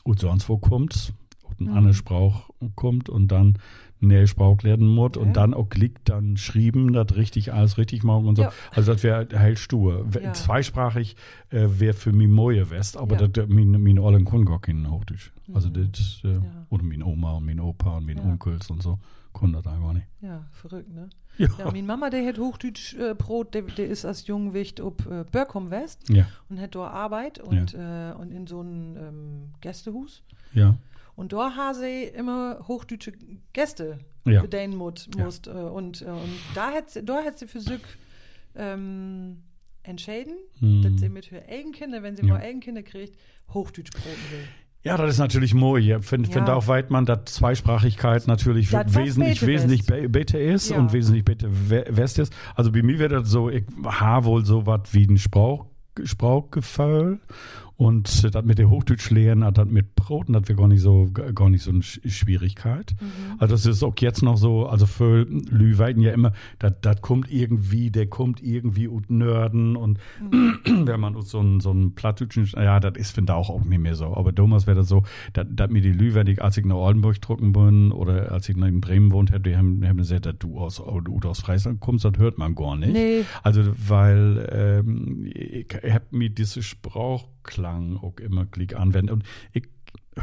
ut 0.05 0.19
sonst 0.19 0.49
wo 0.49 0.57
kommt, 0.57 1.13
und 1.43 1.67
ein 1.67 1.71
mhm. 1.71 1.77
anderer 1.77 1.93
Sprauch 1.93 2.49
kommt 2.75 3.09
und 3.09 3.27
dann 3.27 3.57
eine 4.01 4.27
Sprauch 4.27 4.61
lernen 4.63 4.87
muss 4.87 5.11
okay. 5.11 5.19
und 5.19 5.37
dann 5.37 5.53
auch 5.53 5.69
liegt 5.75 6.09
dann 6.09 6.35
schrieben, 6.35 6.91
das 6.93 7.15
richtig 7.15 7.53
alles 7.53 7.77
richtig 7.77 8.03
machen 8.03 8.25
und 8.25 8.35
so. 8.35 8.43
Ja. 8.43 8.53
Also 8.71 8.93
das 8.93 9.03
wäre 9.03 9.27
heil 9.33 9.55
stur. 9.55 10.05
Ja. 10.21 10.33
Zweisprachig 10.33 11.15
äh, 11.49 11.67
wäre 11.79 11.93
für 11.93 12.11
mich 12.11 12.27
Moje 12.27 12.69
West, 12.69 12.97
aber 12.97 13.19
ja. 13.19 13.27
das 13.27 13.47
mein, 13.47 13.71
mein 13.81 13.99
Ollen 13.99 14.25
Kungok 14.25 14.67
in 14.67 14.89
Hochdeutsch. 14.89 15.31
Also 15.53 15.69
mhm. 15.69 15.91
das, 15.91 16.21
äh, 16.25 16.39
oder 16.69 16.83
mein 16.83 17.01
Oma 17.03 17.33
und 17.33 17.45
mein 17.45 17.59
Opa 17.59 17.97
und 17.97 18.05
mein 18.05 18.19
Onkels 18.19 18.69
und 18.69 18.83
so. 18.83 18.99
Konnte 19.33 19.61
da 19.61 19.71
gar 19.77 19.93
nicht. 19.93 20.07
Ja, 20.21 20.45
verrückt, 20.51 20.93
ne? 20.93 21.09
Ja. 21.37 21.47
ja 21.57 21.65
meine 21.65 21.83
Mama, 21.83 22.09
der 22.09 22.25
hat 22.27 22.37
Hochdeutsch 22.37 22.93
äh, 22.93 23.15
Brot, 23.15 23.53
der, 23.53 23.63
der 23.63 23.87
ist 23.87 24.05
als 24.05 24.27
Jungwicht 24.27 24.79
ob 24.79 25.05
äh, 25.07 25.25
Börkom 25.29 25.71
West 25.71 26.09
ja. 26.09 26.27
und 26.49 26.59
hat 26.59 26.75
dort 26.75 26.93
Arbeit 26.93 27.39
und, 27.39 27.73
ja. 27.73 28.11
äh, 28.11 28.15
und 28.15 28.31
in 28.31 28.47
so 28.47 28.59
einem 28.59 28.97
ähm, 28.97 29.51
Gästehus. 29.61 30.23
Ja. 30.53 30.77
Und 31.15 31.33
da 31.33 31.55
habe 31.55 31.75
sie 31.75 32.03
immer 32.03 32.59
hochdeutsche 32.67 33.13
Gäste 33.53 33.99
ja. 34.25 34.41
bedienen 34.41 34.75
musst. 34.75 35.09
Ja. 35.15 35.27
Äh, 35.27 35.69
und, 35.69 36.01
äh, 36.01 36.05
und 36.05 36.39
da 36.55 36.71
hat, 36.71 36.85
da 37.07 37.23
hat 37.23 37.39
sie 37.39 37.47
für 37.47 37.59
sich 37.59 37.81
ähm, 38.55 39.43
entscheiden, 39.83 40.35
Hm. 40.59 40.81
dass 40.81 40.99
sie 40.99 41.09
mit 41.09 41.25
für 41.25 41.43
Eigenkinder, 41.47 42.03
wenn 42.03 42.15
sie 42.15 42.25
Ja. 42.25 42.33
mal 42.33 42.41
Eigenkinder 42.41 42.83
kriegt, 42.83 43.17
Hochdeutsch 43.53 43.91
broten 43.91 44.31
will. 44.31 44.47
Ja, 44.85 44.97
das 44.97 45.11
ist 45.11 45.19
natürlich 45.19 45.53
moi. 45.53 45.79
Ich 45.79 46.05
finde 46.05 46.27
Ja. 46.29 46.33
find 46.33 46.49
auch 46.49 46.67
Weidmann, 46.67 47.05
dass 47.05 47.23
Zweisprachigkeit 47.25 48.27
natürlich 48.27 48.69
Das 48.69 48.87
was 48.87 48.95
wesentlich, 48.95 49.39
Bete 49.39 49.51
wesentlich 49.51 49.79
ist. 49.81 49.87
be- 49.87 50.09
besser 50.09 50.39
ist 50.41 50.69
Ja. 50.71 50.77
und 50.77 50.91
wesentlich 50.91 51.23
besser 51.23 51.47
we- 51.49 51.85
west 51.89 52.19
ist. 52.19 52.33
Also 52.55 52.71
bei 52.71 52.83
mir 52.83 52.99
wäre 52.99 53.21
das 53.21 53.29
so, 53.29 53.49
ich 53.49 53.63
habe 53.85 54.25
wohl 54.25 54.45
so 54.45 54.65
was 54.65 54.81
wie 54.91 55.05
ein 55.07 55.17
Sprauch, 55.17 55.67
Sprauchgefühl 56.03 57.19
und 57.75 58.33
das 58.35 58.45
mit 58.45 58.59
der 58.59 58.69
Hochdeutsch 58.69 59.09
lehren, 59.09 59.41
das 59.53 59.67
mit 59.67 59.95
Broten, 59.95 60.33
das 60.33 60.47
wäre 60.47 60.57
gar 60.59 60.67
nicht 60.67 60.81
so, 60.81 61.09
gar 61.11 61.49
nicht 61.49 61.63
so 61.63 61.71
eine 61.71 61.79
Sch- 61.79 62.07
Schwierigkeit. 62.09 62.95
Mhm. 63.01 63.39
Also 63.39 63.55
das 63.55 63.65
ist 63.65 63.83
auch 63.83 63.95
jetzt 63.99 64.21
noch 64.21 64.37
so, 64.37 64.67
also 64.67 64.85
für 64.85 65.23
Lüweiten 65.23 66.01
ja 66.01 66.11
immer, 66.11 66.33
das 66.59 67.01
kommt 67.01 67.31
irgendwie, 67.31 67.89
der 67.89 68.07
kommt 68.07 68.41
irgendwie 68.43 68.87
ut 68.87 69.09
Nörden 69.09 69.75
und 69.75 69.99
Mhm. 70.21 70.59
wenn 70.87 70.99
man 70.99 71.15
uns 71.15 71.29
so 71.29 71.39
ein, 71.39 71.59
so 71.59 71.71
ein 71.71 71.93
Plattdeutschen, 71.95 72.47
ja, 72.55 72.79
das 72.79 72.93
ist, 72.97 73.11
finde 73.11 73.33
ich 73.33 73.37
auch, 73.37 73.49
auch 73.49 73.63
nicht 73.63 73.79
mehr 73.79 73.95
so. 73.95 74.15
Aber 74.15 74.31
damals 74.31 74.67
wäre 74.67 74.77
das 74.77 74.87
so, 74.87 75.03
dass 75.33 75.69
mir 75.69 75.81
die 75.81 75.91
Lüweite, 75.91 76.41
als 76.41 76.57
ich 76.57 76.65
nach 76.65 76.75
Oldenburg 76.75 77.19
drucken 77.21 77.53
bin 77.53 77.91
oder 77.91 78.31
als 78.31 78.49
ich 78.49 78.55
in 78.57 78.81
Bremen 78.81 79.11
wohnt 79.11 79.31
hätte, 79.31 79.49
die 79.49 79.57
haben, 79.57 79.85
haben 79.87 79.97
gesagt, 79.97 80.25
dass 80.25 80.35
du 80.39 80.57
aus, 80.59 80.77
du 80.77 81.19
aus 81.29 81.39
Friesland 81.41 81.79
kommst, 81.79 82.05
das 82.05 82.13
hört 82.17 82.37
man 82.37 82.55
gar 82.55 82.75
nicht. 82.77 82.93
Nee. 82.93 83.21
Also, 83.41 83.61
weil 83.87 84.47
ähm, 84.51 85.25
ich 85.33 85.67
hab 85.91 86.11
mir 86.11 86.29
diese 86.29 86.61
Sprachklang 87.43 87.97
auch 87.97 88.19
immer 88.19 88.45
klick 88.45 88.75
anwenden. 88.75 89.11
Und 89.11 89.23
ich 89.51 89.67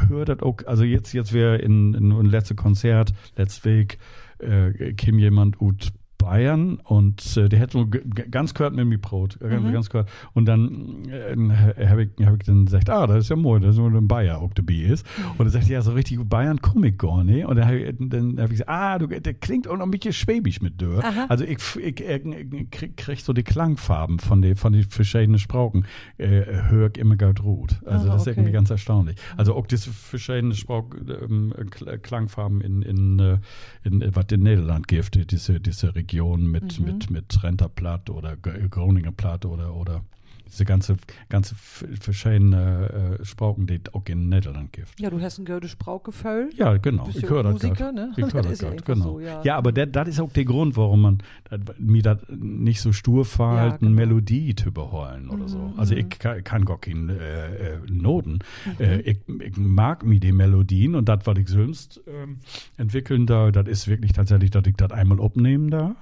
höre 0.07 0.25
das 0.25 0.39
auch, 0.39 0.57
also 0.65 0.83
jetzt, 0.83 1.13
jetzt 1.13 1.33
wäre 1.33 1.57
in, 1.57 1.93
in 1.93 2.11
ein 2.11 2.25
letztes 2.25 2.57
Konzert, 2.57 3.13
letztes 3.35 3.65
Week, 3.65 3.97
äh, 4.39 4.93
kam 4.93 5.19
jemand 5.19 5.61
ut 5.61 5.93
Bayern 6.21 6.75
und 6.83 7.35
äh, 7.37 7.49
der 7.49 7.59
hätte 7.59 7.73
so 7.79 7.87
ganz 8.29 8.53
gehört 8.53 8.75
mit 8.75 8.85
mir 8.85 8.97
Brot, 8.99 9.39
äh, 9.41 9.59
Mhm. 9.59 9.71
ganz 9.73 9.89
gehört. 9.89 10.09
Und 10.33 10.45
dann 10.45 11.05
äh, 11.09 11.87
habe 11.87 12.03
ich, 12.03 12.25
hab 12.25 12.35
ich 12.39 12.43
dann 12.45 12.65
gesagt, 12.65 12.89
ah, 12.89 13.07
das 13.07 13.17
ist 13.25 13.29
ja 13.29 13.35
mooi, 13.35 13.59
das 13.59 13.71
ist 13.71 13.77
nur 13.77 13.91
ein 13.91 14.07
Bayer, 14.07 14.39
auch 14.39 14.53
dabei 14.53 14.73
ist. 14.75 15.05
Und 15.37 15.45
er 15.45 15.49
sagt, 15.51 15.67
ja, 15.67 15.81
so 15.81 15.91
richtig 15.93 16.19
Bayern 16.29 16.61
komme 16.61 16.89
ich 16.89 16.97
gar 16.97 17.23
nicht. 17.23 17.45
Und 17.45 17.55
dann 17.57 17.65
habe 17.67 17.79
ich, 17.79 17.95
dann 17.99 18.37
hab 18.37 18.45
ich 18.45 18.51
gesagt, 18.51 18.69
ah, 18.69 18.99
du, 18.99 19.07
der 19.07 19.33
klingt 19.33 19.67
auch 19.67 19.77
noch 19.77 19.85
ein 19.85 19.91
bisschen 19.91 20.13
schwäbisch 20.13 20.61
mit 20.61 20.79
dir. 20.79 21.01
Also 21.29 21.43
ich, 21.43 21.57
ich, 21.77 21.99
ich 22.01 22.69
krieg, 22.71 22.97
krieg 22.97 23.19
so 23.19 23.33
die 23.33 23.43
Klangfarben 23.43 24.19
von 24.19 24.41
den 24.41 24.55
von 24.55 24.73
den 24.73 24.83
verschiedenen 24.83 25.39
Sprachen, 25.39 25.85
äh, 26.17 26.43
höre 26.69 26.89
ich 26.93 26.97
immer 26.97 27.15
gut 27.17 27.43
rot. 27.43 27.79
Also 27.85 28.07
Ah, 28.09 28.13
das 28.13 28.21
ist 28.23 28.27
okay. 28.27 28.39
irgendwie 28.39 28.51
ganz 28.51 28.69
erstaunlich. 28.69 29.17
Also 29.37 29.55
auch 29.55 29.65
diese 29.67 29.89
verschiedenen 29.91 30.53
Sprach, 30.55 30.83
ähm, 31.07 31.53
Kl- 31.71 31.97
Klangfarben 31.97 32.61
in, 32.61 32.81
in, 32.81 33.19
äh, 33.19 33.37
in, 33.83 34.01
in 34.01 34.15
was 34.15 34.25
in 34.31 34.43
Niederland 34.43 34.87
gibt, 34.87 35.31
diese, 35.31 35.59
diese 35.59 35.95
Region 35.95 36.10
mit, 36.51 36.79
Mhm. 36.79 36.85
mit, 36.85 37.09
mit 37.11 37.43
Renterplatt 37.43 38.09
oder 38.09 38.35
Groninger 38.37 39.11
Platt 39.11 39.45
oder, 39.45 39.75
oder 39.75 40.03
diese 40.51 40.65
ganze, 40.65 40.97
ganze 41.29 41.55
verschiedene 41.55 43.17
äh, 43.19 43.25
Sprachen, 43.25 43.67
die 43.67 43.81
es 43.83 43.93
auch 43.93 44.03
in 44.07 44.29
Niederland 44.29 44.73
gibt. 44.73 44.99
Ja, 44.99 45.09
du 45.09 45.21
hast 45.21 45.39
ein 45.39 45.45
gutes 45.45 45.71
Sprauchgefühl. 45.71 46.49
Ja, 46.55 46.77
genau. 46.77 47.07
Ich 47.09 47.21
ja 47.21 47.29
höre 47.29 47.43
das 47.43 47.53
Musiker, 47.53 47.91
ne? 47.91 48.11
Ich 48.15 48.23
Das 48.23 48.33
höre 48.33 48.41
das 48.43 48.61
ja 48.61 48.69
einfach 48.69 48.85
genau. 48.85 49.03
so, 49.03 49.19
ja. 49.19 49.41
ja. 49.43 49.57
aber 49.57 49.71
das 49.71 50.07
ist 50.07 50.19
auch 50.19 50.31
der 50.31 50.45
Grund, 50.45 50.75
warum 50.77 51.01
man 51.01 51.17
dat, 51.49 51.79
mir 51.79 52.01
das 52.01 52.19
nicht 52.29 52.81
so 52.81 52.91
stur 52.91 53.25
verhalten, 53.25 53.85
genau. 53.85 53.95
Melodie 53.95 54.55
zu 54.55 54.67
überholen 54.69 55.29
oder 55.29 55.47
so. 55.47 55.73
Also 55.77 55.95
ich 55.95 56.09
kann, 56.09 56.43
kann 56.43 56.65
gar 56.65 56.79
keine 56.79 57.13
äh, 57.13 57.73
äh, 57.73 57.77
Noten. 57.89 58.39
Äh, 58.79 59.01
ich, 59.01 59.19
ich 59.27 59.57
mag 59.57 60.05
mir 60.05 60.19
die 60.19 60.31
Melodien 60.31 60.95
und 60.95 61.07
das, 61.07 61.19
was 61.25 61.37
ich 61.37 61.47
sonst 61.47 62.01
ähm, 62.07 62.37
entwickeln 62.77 63.25
da, 63.25 63.51
das 63.51 63.67
ist 63.67 63.87
wirklich 63.87 64.13
tatsächlich, 64.13 64.51
dass 64.51 64.65
ich 64.65 64.75
das 64.75 64.91
einmal 64.91 65.21
abnehmen 65.21 65.69
da. 65.69 65.95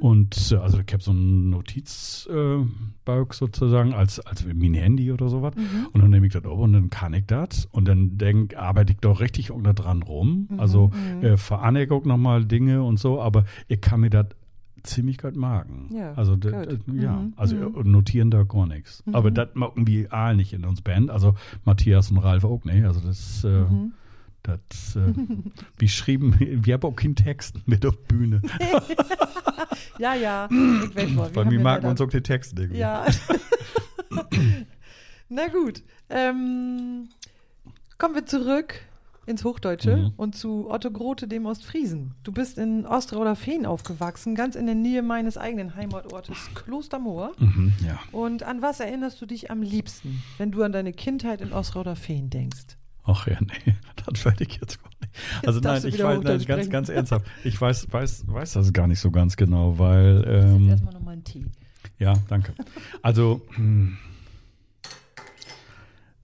Und 0.00 0.52
äh, 0.52 0.56
also 0.56 0.80
ich 0.80 0.92
habe 0.92 1.02
so 1.02 1.12
einen 1.12 1.50
Notizbauch 1.50 3.30
äh, 3.30 3.30
Sozusagen 3.90 4.00
als, 4.00 4.20
als 4.20 4.46
mein 4.54 4.74
Handy 4.74 5.12
oder 5.12 5.28
sowas. 5.28 5.54
Und 5.92 6.00
dann 6.02 6.10
nehme 6.10 6.26
ich 6.26 6.32
das 6.32 6.44
auf 6.44 6.58
und 6.58 6.72
dann 6.72 6.90
kann 6.90 7.14
ich 7.14 7.26
das. 7.26 7.66
Und 7.66 7.86
dann 7.88 8.16
denk, 8.18 8.56
arbeite 8.56 8.92
ich 8.92 8.98
doch 9.00 9.20
richtig 9.20 9.50
auch 9.52 9.60
dran 9.62 10.02
rum. 10.02 10.48
Also 10.58 10.90
äh, 11.22 11.36
veranne 11.36 11.84
ich 11.84 11.90
auch 11.90 12.04
nochmal 12.04 12.44
Dinge 12.44 12.82
und 12.82 12.98
so, 12.98 13.20
aber 13.20 13.44
ich 13.68 13.80
kann 13.80 14.00
mir 14.00 14.10
das 14.10 14.26
ziemlich 14.82 15.16
gut 15.18 15.34
magen. 15.36 15.88
Ja, 15.96 16.12
also 16.14 16.34
gut. 16.34 16.52
ja, 16.92 17.16
Mhm, 17.16 17.32
also 17.36 17.56
äh, 17.56 17.84
notieren 17.84 18.30
da 18.30 18.42
gar 18.42 18.66
nichts. 18.66 19.02
Aber 19.12 19.30
das 19.30 19.48
machen 19.54 19.86
wir 19.86 20.12
all 20.12 20.36
nicht 20.36 20.52
in 20.52 20.64
uns 20.64 20.82
Band. 20.82 21.10
Also 21.10 21.34
Matthias 21.64 22.10
und 22.10 22.18
Ralf 22.18 22.44
auch 22.44 22.64
nicht. 22.64 22.84
Also 22.84 23.00
das, 23.00 23.44
äh, 23.44 23.64
das, 24.44 24.94
äh, 24.96 25.12
wir 25.78 25.88
schrieben, 25.88 26.36
wir 26.38 26.74
haben 26.74 26.82
auch 26.84 26.94
keinen 26.94 27.16
Text 27.16 27.56
mit 27.66 27.84
auf 27.84 27.98
Bühne. 28.06 28.40
Ja, 29.98 30.14
ja. 30.14 30.48
Mal, 30.50 30.94
wir 30.94 31.28
Bei 31.32 31.44
mir 31.44 31.60
mag 31.60 31.82
man 31.84 31.96
so 31.96 32.06
den 32.06 32.22
Text 32.24 32.58
irgendwie. 32.58 32.78
Ja. 32.80 33.06
Na 35.28 35.46
gut. 35.48 35.82
Ähm, 36.10 37.08
kommen 37.98 38.14
wir 38.14 38.26
zurück 38.26 38.74
ins 39.26 39.44
Hochdeutsche 39.44 39.96
Mhm. 39.96 40.12
und 40.16 40.36
zu 40.36 40.68
Otto 40.70 40.90
Grote, 40.90 41.26
dem 41.28 41.46
Ostfriesen. 41.46 42.14
Du 42.24 42.32
bist 42.32 42.58
in 42.58 42.86
Ostrauder-Feen 42.86 43.66
aufgewachsen, 43.66 44.34
ganz 44.34 44.54
in 44.56 44.66
der 44.66 44.74
Nähe 44.74 45.02
meines 45.02 45.38
eigenen 45.38 45.76
Heimatortes 45.76 46.36
Klostermoor. 46.54 47.32
Mhm, 47.38 47.72
ja. 47.86 47.98
Und 48.12 48.42
an 48.42 48.62
was 48.62 48.80
erinnerst 48.80 49.20
du 49.22 49.26
dich 49.26 49.50
am 49.50 49.62
liebsten, 49.62 50.22
wenn 50.38 50.50
du 50.50 50.62
an 50.62 50.72
deine 50.72 50.92
Kindheit 50.92 51.40
in 51.40 51.52
Ostrauder-Feen 51.52 52.30
denkst? 52.30 52.76
Ach 53.04 53.26
ja, 53.26 53.38
nee, 53.40 53.74
das 54.06 54.24
werde 54.24 54.44
ich 54.44 54.58
jetzt 54.60 54.82
gar 54.82 54.90
nicht. 55.00 55.46
Also 55.46 55.60
nein, 55.60 55.82
ich 55.86 56.02
weiß, 56.02 56.22
nein, 56.22 56.44
ganz, 56.44 56.70
ganz 56.70 56.88
ernsthaft. 56.88 57.26
Ich 57.44 57.60
weiß, 57.60 57.92
weiß, 57.92 58.24
weiß 58.26 58.52
das 58.54 58.72
gar 58.72 58.86
nicht 58.86 59.00
so 59.00 59.10
ganz 59.10 59.36
genau, 59.36 59.78
weil, 59.78 60.24
ähm, 60.26 60.68
Erstmal 60.68 60.94
nochmal 60.94 61.14
ein 61.14 61.24
Tee. 61.24 61.44
ja, 61.98 62.14
danke. 62.28 62.54
Also, 63.02 63.42
hm, 63.54 63.98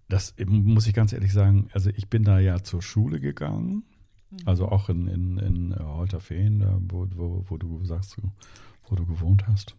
das 0.08 0.34
muss 0.44 0.86
ich 0.86 0.94
ganz 0.94 1.12
ehrlich 1.12 1.32
sagen, 1.32 1.68
also 1.72 1.90
ich 1.90 2.08
bin 2.08 2.24
da 2.24 2.40
ja 2.40 2.62
zur 2.62 2.82
Schule 2.82 3.20
gegangen, 3.20 3.84
also 4.44 4.68
auch 4.68 4.88
in, 4.88 5.06
in, 5.06 5.38
in 5.38 5.76
Holterfeen, 5.78 6.60
da, 6.60 6.78
wo, 6.80 7.06
wo, 7.14 7.44
wo 7.48 7.56
du 7.56 7.84
sagst, 7.84 8.16
wo 8.88 8.96
du 8.96 9.06
gewohnt 9.06 9.46
hast. 9.46 9.76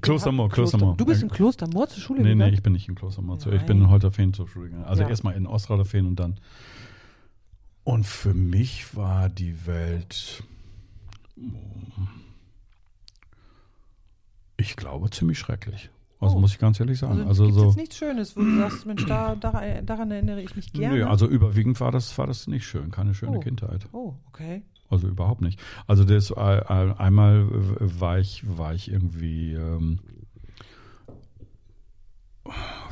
Klostermoor, 0.00 0.48
Klostermoor. 0.50 0.96
Du 0.96 1.04
bist 1.04 1.22
in 1.22 1.28
Klostermoor 1.30 1.88
zur 1.88 2.00
Schule 2.02 2.20
Nee, 2.20 2.28
nee, 2.28 2.34
gegangen? 2.34 2.54
ich 2.54 2.62
bin 2.62 2.72
nicht 2.74 2.88
in 2.88 2.94
Klostermoor. 2.94 3.38
zur- 3.38 3.52
Ich 3.52 3.58
Nein. 3.60 3.66
bin 3.66 3.78
in 3.82 3.90
Holterfeen 3.90 4.32
zur 4.32 4.46
Schule 4.48 4.66
gegangen. 4.68 4.84
Also 4.84 5.02
Ja. 5.02 5.08
erstmal 5.08 5.34
in 5.34 5.46
Ostrauderfeen 5.46 6.06
und 6.06 6.16
dann. 6.16 6.38
Und 7.84 8.04
für 8.06 8.34
mich 8.34 8.94
war 8.96 9.28
die 9.28 9.66
Welt, 9.66 10.42
ich 14.56 14.76
glaube, 14.76 15.10
ziemlich 15.10 15.38
schrecklich. 15.38 15.90
Also 16.20 16.36
Oh. 16.36 16.40
muss 16.40 16.52
ich 16.52 16.58
ganz 16.58 16.78
ehrlich 16.78 16.98
sagen. 16.98 17.20
Also, 17.26 17.28
Also, 17.28 17.44
gibt 17.46 17.54
so. 17.58 17.66
jetzt 17.68 17.76
nichts 17.76 17.96
Schönes, 17.96 18.36
wo 18.36 18.42
du 18.42 18.56
sagst, 18.58 18.84
Mensch, 18.84 19.06
da, 19.06 19.34
daran, 19.34 19.86
daran 19.86 20.10
erinnere 20.10 20.42
ich 20.42 20.54
mich 20.54 20.70
gerne. 20.72 20.98
Nö, 20.98 21.04
also 21.06 21.26
überwiegend 21.26 21.80
war 21.80 21.90
das, 21.92 22.16
war 22.18 22.26
das 22.26 22.46
nicht 22.46 22.66
schön, 22.66 22.90
keine 22.90 23.14
schöne 23.14 23.38
Oh. 23.38 23.40
Kindheit. 23.40 23.86
oh, 23.92 24.14
okay. 24.28 24.62
Also 24.90 25.06
überhaupt 25.06 25.40
nicht. 25.40 25.60
Also 25.86 26.04
das 26.04 26.30
äh, 26.30 26.34
äh, 26.34 26.94
einmal 26.98 27.46
war 27.78 28.18
ich 28.18 28.42
war 28.46 28.74
ich 28.74 28.90
irgendwie 28.90 29.54
ähm, 29.54 30.00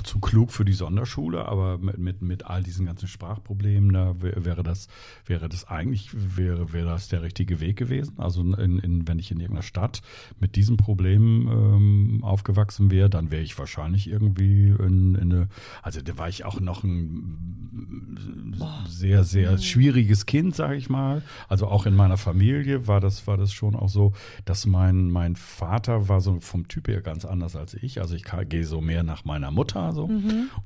zu 0.05 0.21
klug 0.21 0.53
für 0.53 0.65
die 0.65 0.73
Sonderschule, 0.73 1.47
aber 1.47 1.79
mit, 1.79 1.99
mit, 1.99 2.23
mit 2.23 2.47
all 2.47 2.63
diesen 2.63 2.87
ganzen 2.87 3.09
Sprachproblemen, 3.09 3.93
da 3.93 4.15
wär- 4.23 4.45
wäre 4.45 4.63
das, 4.63 4.89
wäre 5.27 5.49
das 5.49 5.69
eigentlich, 5.69 6.11
wäre, 6.37 6.73
wäre 6.73 6.87
das 6.87 7.09
der 7.09 7.23
richtige 7.23 7.61
Weg 7.61 7.77
gewesen. 7.77 8.15
Also 8.19 8.41
in, 8.43 8.79
in, 8.79 9.09
wenn 9.09 9.19
ich 9.19 9.31
in 9.31 9.41
irgendeiner 9.41 9.63
Stadt 9.63 10.01
mit 10.41 10.57
diesem 10.57 10.77
Problem 10.77 11.49
ähm, 11.51 12.21
aufgewachsen 12.23 12.91
wäre, 12.91 13.11
dann 13.11 13.31
wäre 13.31 13.43
ich 13.43 13.59
wahrscheinlich 13.59 14.09
irgendwie 14.09 14.69
in, 14.69 15.15
in 15.15 15.33
eine, 15.33 15.49
also 15.83 16.01
da 16.01 16.17
war 16.17 16.29
ich 16.29 16.45
auch 16.45 16.61
noch 16.61 16.85
ein 16.85 18.57
sehr, 18.89 19.25
sehr 19.25 19.59
schwieriges 19.59 20.27
Kind, 20.27 20.55
sage 20.55 20.77
ich 20.77 20.89
mal. 20.89 21.23
Also 21.49 21.67
auch 21.69 21.87
in 21.87 21.95
meiner 21.95 22.17
Familie 22.17 22.87
war 22.87 23.01
das, 23.01 23.27
war 23.27 23.37
das 23.37 23.53
schon 23.53 23.77
auch 23.77 23.89
so, 23.89 24.13
dass 24.45 24.67
mein, 24.67 25.11
mein 25.11 25.37
Vater 25.37 26.09
war 26.09 26.21
so 26.21 26.41
vom 26.41 26.67
Typ 26.69 26.89
her 26.89 27.03
ganz 27.03 27.25
anders 27.25 27.57
als 27.57 27.75
ich. 27.75 28.01
Also 28.01 28.15
ich 28.15 28.25
gehe 28.49 28.65
so 28.65 28.81
mehr 28.81 29.03
nach 29.03 29.25
meiner 29.25 29.48
Mutter 29.51 29.93
so. 29.93 30.05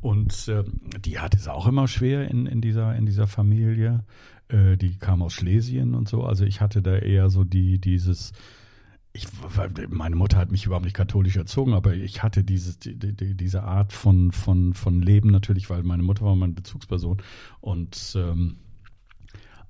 Und 0.01 0.49
äh, 0.49 0.65
die 1.05 1.19
hatte 1.19 1.37
es 1.37 1.49
auch 1.49 1.67
immer 1.67 1.89
schwer 1.89 2.31
in, 2.31 2.47
in, 2.47 2.61
dieser, 2.61 2.95
in 2.95 3.07
dieser 3.07 3.27
Familie. 3.27 4.05
Äh, 4.49 4.77
die 4.77 4.99
kam 4.99 5.23
aus 5.23 5.33
Schlesien 5.33 5.95
und 5.95 6.09
so. 6.09 6.25
Also 6.25 6.45
ich 6.45 6.61
hatte 6.61 6.83
da 6.83 6.97
eher 6.97 7.31
so 7.31 7.45
die, 7.45 7.79
dieses, 7.81 8.33
ich, 9.13 9.27
meine 9.89 10.17
Mutter 10.17 10.39
hat 10.39 10.51
mich 10.51 10.65
überhaupt 10.65 10.85
nicht 10.85 10.97
katholisch 10.97 11.37
erzogen, 11.37 11.75
aber 11.75 11.95
ich 11.95 12.23
hatte 12.23 12.45
dieses, 12.45 12.79
die, 12.79 12.99
die, 12.99 13.35
diese 13.35 13.63
Art 13.63 13.93
von, 13.93 14.33
von, 14.33 14.75
von 14.75 15.03
Leben 15.03 15.31
natürlich, 15.31 15.69
weil 15.69 15.83
meine 15.83 16.03
Mutter 16.03 16.25
war 16.25 16.35
meine 16.35 16.55
Bezugsperson. 16.55 17.19
Und 17.61 18.15
ähm, 18.17 18.57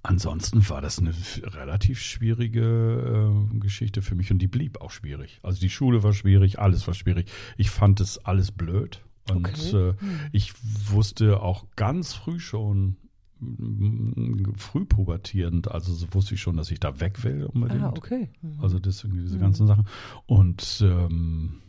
ansonsten 0.03 0.69
war 0.69 0.81
das 0.81 0.99
eine 0.99 1.13
relativ 1.55 2.01
schwierige 2.01 3.33
äh, 3.53 3.59
Geschichte 3.59 4.03
für 4.03 4.15
mich 4.15 4.31
und 4.31 4.39
die 4.39 4.49
blieb 4.49 4.81
auch 4.81 4.91
schwierig. 4.91 5.39
Also 5.43 5.61
die 5.61 5.71
Schule 5.71 6.03
war 6.03 6.13
schwierig, 6.13 6.59
alles 6.59 6.87
war 6.87 6.95
schwierig. 6.95 7.31
Ich 7.57 7.71
fand 7.71 8.01
es 8.01 8.19
alles 8.19 8.51
blöd. 8.53 9.05
Und 9.31 9.47
Okay. 9.47 9.77
äh, 9.91 9.95
ich 10.33 10.53
wusste 10.91 11.41
auch 11.41 11.67
ganz 11.77 12.13
früh 12.15 12.41
schon, 12.41 12.97
m- 13.41 14.53
früh 14.57 14.85
pubertierend, 14.85 15.71
also 15.71 15.93
so 15.95 16.07
wusste 16.13 16.35
ich 16.35 16.41
schon, 16.41 16.57
dass 16.57 16.71
ich 16.73 16.81
da 16.81 16.99
weg 17.01 17.23
will 17.23 17.45
unbedingt. 17.45 17.83
Ah, 17.83 17.91
okay. 17.97 18.31
Mhm. 18.43 18.61
Also 18.61 18.79
deswegen 18.81 19.17
diese 19.19 19.39
ganzen 19.39 19.67
Sachen. 19.69 19.85
Und 20.27 20.81
ähm, 20.85 21.61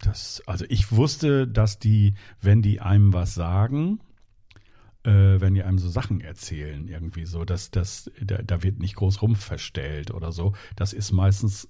das, 0.00 0.42
also 0.46 0.64
ich 0.68 0.90
wusste, 0.90 1.46
dass 1.46 1.78
die, 1.78 2.14
wenn 2.40 2.60
die 2.62 2.80
einem 2.80 3.12
was 3.12 3.34
sagen, 3.34 4.00
äh, 5.04 5.40
wenn 5.40 5.54
die 5.54 5.62
einem 5.62 5.78
so 5.78 5.88
Sachen 5.88 6.20
erzählen, 6.20 6.86
irgendwie 6.88 7.24
so, 7.26 7.44
dass 7.44 7.70
das, 7.70 8.10
da, 8.24 8.38
da 8.42 8.62
wird 8.62 8.78
nicht 8.78 8.94
groß 8.96 9.22
rumverstellt 9.22 10.12
oder 10.12 10.32
so. 10.32 10.52
Das 10.76 10.92
ist 10.92 11.12
meistens 11.12 11.68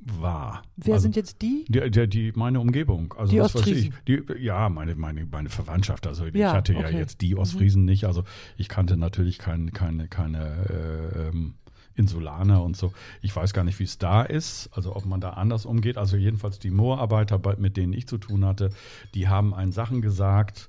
wahr. 0.00 0.62
Wer 0.76 0.94
also, 0.94 1.04
sind 1.04 1.16
jetzt 1.16 1.40
die? 1.40 1.64
Die, 1.68 1.90
die, 1.90 2.08
die, 2.08 2.32
meine 2.34 2.60
Umgebung. 2.60 3.14
Also 3.16 3.32
Die 3.32 3.40
was 3.40 3.54
weiß 3.54 3.66
ich. 3.68 3.88
Ostfriesen? 3.92 3.94
Die, 4.36 4.42
ja, 4.44 4.68
meine, 4.68 4.94
meine, 4.96 5.24
meine 5.24 5.48
Verwandtschaft. 5.48 6.06
Also 6.06 6.26
ich 6.26 6.34
Ja, 6.34 6.52
hatte 6.52 6.72
ja 6.74 6.80
okay. 6.80 6.98
jetzt 6.98 7.20
die 7.22 7.36
Ostfriesen 7.36 7.84
nicht. 7.84 8.04
Also 8.04 8.24
ich 8.56 8.68
kannte 8.68 8.96
natürlich 8.96 9.38
kein, 9.38 9.72
keine, 9.72 10.08
keine 10.08 10.44
äh, 10.68 11.28
ähm, 11.28 11.54
Insulaner 11.94 12.62
und 12.62 12.76
so. 12.76 12.92
Ich 13.22 13.34
weiß 13.34 13.52
gar 13.54 13.62
nicht, 13.64 13.78
wie 13.78 13.84
es 13.84 13.98
da 13.98 14.22
ist, 14.22 14.68
also 14.72 14.96
ob 14.96 15.06
man 15.06 15.20
da 15.20 15.30
anders 15.30 15.64
umgeht. 15.64 15.96
Also 15.96 16.16
jedenfalls 16.16 16.58
die 16.58 16.70
Moorarbeiter, 16.72 17.38
bei- 17.38 17.56
mit 17.56 17.76
denen 17.76 17.92
ich 17.92 18.06
zu 18.08 18.18
tun 18.18 18.44
hatte, 18.44 18.70
die 19.14 19.28
haben 19.28 19.54
einen 19.54 19.70
Sachen 19.72 20.02
gesagt, 20.02 20.68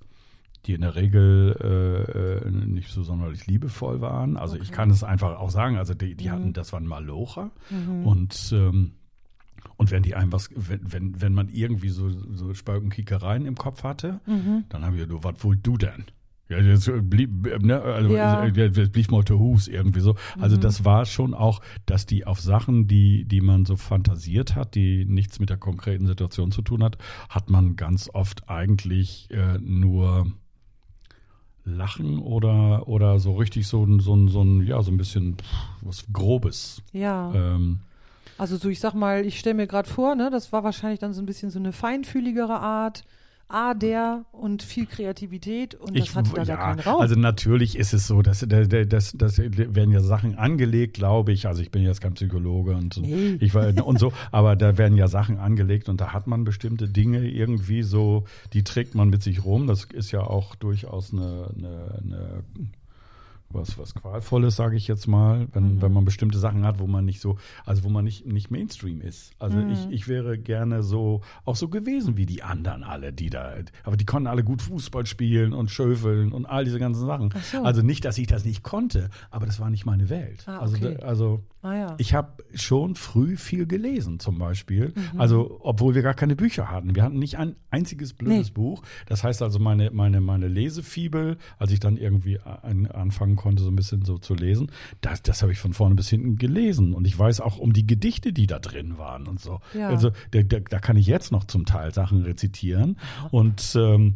die 0.66 0.74
in 0.74 0.82
der 0.82 0.96
Regel 0.96 1.56
äh, 1.62 2.48
äh, 2.48 2.52
nicht 2.52 2.90
so 2.90 3.04
sonderlich 3.04 3.48
liebevoll 3.48 4.02
waren. 4.02 4.38
Also 4.38 4.58
ich 4.58 4.72
kann 4.72 4.90
es 4.90 5.04
einfach 5.04 5.40
auch 5.40 5.50
sagen. 5.52 5.78
Also 5.78 5.94
die, 5.94 6.16
die 6.16 6.32
hatten, 6.32 6.54
das 6.54 6.74
waren 6.74 6.86
Malocher 6.88 7.52
und 8.04 8.52
ähm, 8.54 8.94
und 9.78 9.92
wenn 9.92 10.04
die 10.04 10.16
einem 10.16 10.32
was, 10.32 10.50
wenn, 10.56 10.92
wenn, 10.92 11.22
wenn 11.22 11.34
man 11.34 11.50
irgendwie 11.50 11.90
so, 11.90 12.10
so 12.10 12.54
Spalkenkickereien 12.54 13.46
im 13.46 13.56
Kopf 13.56 13.84
hatte, 13.84 14.20
dann 14.70 14.86
haben 14.86 14.96
wir, 14.96 15.08
du, 15.08 15.24
was 15.24 15.44
wohl 15.44 15.58
du 15.58 15.78
denn? 15.78 16.06
Ja, 16.48 16.62
das 16.62 16.90
blieb, 17.02 17.48
äh, 17.48 17.58
ne, 17.58 17.82
also, 17.82 18.16
Ja. 18.16 18.44
äh, 18.44 18.70
das 18.72 18.90
blieb 18.90 19.10
mal 19.12 19.24
to 19.24 19.40
Hus 19.40 19.68
irgendwie 19.68 20.00
so. 20.00 20.16
Also 20.40 20.58
das 20.58 20.86
war 20.86 21.06
schon 21.06 21.34
auch, 21.34 21.60
dass 21.88 22.06
die 22.06 22.26
auf 22.28 22.40
Sachen, 22.40 22.88
die, 22.88 23.26
die 23.26 23.42
man 23.42 23.66
so 23.66 23.76
fantasiert 23.76 24.56
hat, 24.56 24.76
die 24.76 25.06
nichts 25.06 25.40
mit 25.40 25.50
der 25.50 25.58
konkreten 25.58 26.06
Situation 26.06 26.52
zu 26.52 26.62
tun 26.62 26.84
hat, 26.84 26.98
hat 27.30 27.50
man 27.50 27.76
ganz 27.76 28.10
oft 28.14 28.48
eigentlich 28.48 29.28
äh, 29.32 29.58
nur 29.58 30.28
Lachen 31.66 32.20
oder, 32.20 32.88
oder 32.88 33.20
so 33.20 33.34
richtig 33.36 33.68
so 33.68 33.84
ein, 33.84 34.00
so 34.00 34.28
so 34.28 34.44
ein, 34.44 34.66
ja, 34.66 34.82
so 34.82 34.92
ein 34.92 34.98
bisschen 34.98 35.38
pff, 35.38 35.46
was 35.82 36.06
Grobes. 36.14 36.82
Ja. 36.94 37.34
Ähm, 37.34 37.80
Also 38.38 38.58
so, 38.58 38.70
ich 38.70 38.80
sag 38.80 38.94
mal, 38.94 39.26
ich 39.26 39.40
stelle 39.40 39.56
mir 39.56 39.68
gerade 39.68 39.90
vor, 39.90 40.16
ne, 40.16 40.30
das 40.30 40.52
war 40.52 40.64
wahrscheinlich 40.64 41.00
dann 41.00 41.14
so 41.14 41.22
ein 41.22 41.26
bisschen 41.26 41.50
so 41.52 41.60
eine 41.60 41.72
feinfühligere 41.72 42.60
Art. 42.60 43.04
A, 43.48 43.74
der 43.76 44.26
und 44.32 44.64
viel 44.64 44.86
Kreativität 44.88 45.76
und 45.76 45.98
das 45.98 46.16
hatte 46.16 46.32
da 46.34 46.44
ja, 46.44 46.56
gar 46.56 46.76
keinen 46.76 46.80
Raum. 46.80 47.02
Also 47.02 47.16
natürlich 47.16 47.78
ist 47.78 47.94
es 47.94 48.08
so, 48.08 48.22
dass 48.22 48.46
das, 48.48 48.68
das, 48.70 49.14
das 49.16 49.38
werden 49.38 49.92
ja 49.92 50.02
Sachen 50.02 50.36
angelegt, 50.36 50.96
glaube 50.96 51.32
ich. 51.32 51.48
Also 51.48 51.62
ich 51.62 51.70
bin 51.70 51.84
jetzt 51.84 52.02
kein 52.02 52.16
Psychologe 52.16 52.76
und 52.76 52.94
so, 52.94 53.02
Nee. 53.02 53.38
ich 53.40 53.54
war, 53.54 53.86
und 53.86 54.00
so, 54.00 54.14
aber 54.32 54.56
da 54.56 54.78
werden 54.78 54.98
ja 54.98 55.08
Sachen 55.08 55.38
angelegt 55.38 55.90
und 55.90 56.02
da 56.02 56.12
hat 56.12 56.26
man 56.28 56.44
bestimmte 56.44 56.90
Dinge 56.90 57.28
irgendwie 57.30 57.84
so, 57.84 58.26
die 58.54 58.64
trägt 58.64 58.96
man 58.96 59.10
mit 59.10 59.22
sich 59.22 59.46
rum. 59.46 59.68
Das 59.68 59.86
ist 59.86 60.12
ja 60.12 60.22
auch 60.22 60.56
durchaus 60.56 61.14
eine, 61.14 61.52
eine, 61.56 62.00
eine 62.04 62.44
was, 63.56 63.78
was 63.78 63.94
Qualvolles, 63.96 64.56
sage 64.56 64.76
ich 64.76 64.88
jetzt 64.88 65.08
mal, 65.08 65.48
wenn, 65.54 65.82
wenn 65.82 65.92
man 65.94 66.06
bestimmte 66.06 66.38
Sachen 66.38 66.66
hat, 66.66 66.80
wo 66.80 66.88
man 66.88 67.06
nicht 67.06 67.22
so, 67.22 67.38
also 67.66 67.84
wo 67.84 67.90
man 67.90 68.04
nicht, 68.06 68.26
nicht 68.26 68.52
Mainstream 68.52 69.02
ist. 69.02 69.32
Also 69.40 69.60
ich, 69.60 69.90
ich 69.90 70.08
wäre 70.08 70.38
gerne 70.38 70.84
so, 70.84 71.22
auch 71.46 71.56
so 71.56 71.70
gewesen 71.70 72.18
wie 72.18 72.26
die 72.26 72.44
anderen 72.44 72.84
alle, 72.84 73.14
die 73.14 73.30
da, 73.30 73.54
aber 73.84 73.98
die 73.98 74.06
konnten 74.06 74.28
alle 74.28 74.44
gut 74.44 74.62
Fußball 74.62 75.06
spielen 75.06 75.54
und 75.54 75.72
schöfeln 75.72 76.32
und 76.32 76.46
all 76.46 76.66
diese 76.66 76.80
ganzen 76.80 77.06
Sachen. 77.06 77.30
Ach 77.34 77.44
so. 77.44 77.64
Also 77.64 77.82
nicht, 77.82 78.06
dass 78.06 78.18
ich 78.18 78.28
das 78.28 78.46
nicht 78.46 78.64
konnte, 78.64 79.10
aber 79.32 79.46
das 79.46 79.60
war 79.60 79.70
nicht 79.70 79.86
meine 79.86 80.10
Welt. 80.10 80.44
Ah, 80.48 80.60
Also, 80.60 80.76
okay. 80.78 80.98
da, 81.00 81.06
also 81.08 81.44
ah 81.62 81.74
ja. 81.76 81.96
ich 81.98 82.14
habe 82.14 82.44
schon 82.54 82.96
früh 82.96 83.38
viel 83.38 83.66
gelesen, 83.66 84.20
zum 84.20 84.38
Beispiel. 84.38 84.94
Mhm. 84.96 85.20
Also, 85.22 85.60
obwohl 85.62 85.96
wir 85.96 86.02
gar 86.02 86.14
keine 86.14 86.36
Bücher 86.36 86.70
hatten. 86.70 86.96
Wir 86.96 87.04
hatten 87.04 87.20
nicht 87.20 87.38
ein 87.38 87.56
einziges 87.72 88.14
blödes 88.14 88.48
Nee. 88.48 88.54
Buch. 88.54 88.84
Das 89.08 89.24
heißt 89.24 89.42
also, 89.42 89.60
meine, 89.60 89.92
meine, 89.92 90.22
meine 90.22 90.48
Lesefibel, 90.48 91.38
als 91.58 91.72
ich 91.72 91.80
dann 91.80 91.98
irgendwie 91.98 92.40
an, 92.40 92.88
anfangen 92.88 93.36
konnte, 93.36 93.45
so 93.58 93.68
ein 93.68 93.76
bisschen 93.76 94.04
so 94.04 94.18
zu 94.18 94.34
lesen, 94.34 94.72
das, 95.02 95.22
das 95.22 95.42
habe 95.42 95.52
ich 95.52 95.60
von 95.60 95.74
vorne 95.74 95.96
bis 95.96 96.10
hinten 96.10 96.38
gelesen. 96.38 96.94
Und 96.94 97.06
ich 97.06 97.18
weiß 97.18 97.42
auch 97.42 97.58
um 97.58 97.74
die 97.74 97.88
Gedichte, 97.88 98.34
die 98.34 98.48
da 98.48 98.60
drin 98.60 98.98
waren 98.98 99.28
und 99.28 99.40
so. 99.40 99.60
Ja. 99.74 99.90
Also, 99.90 100.12
da, 100.32 100.44
da, 100.44 100.60
da 100.60 100.80
kann 100.80 100.98
ich 100.98 101.08
jetzt 101.08 101.32
noch 101.32 101.46
zum 101.46 101.66
Teil 101.66 101.94
Sachen 101.94 102.24
rezitieren. 102.24 102.98
Und 103.32 103.76
ähm, 103.76 104.16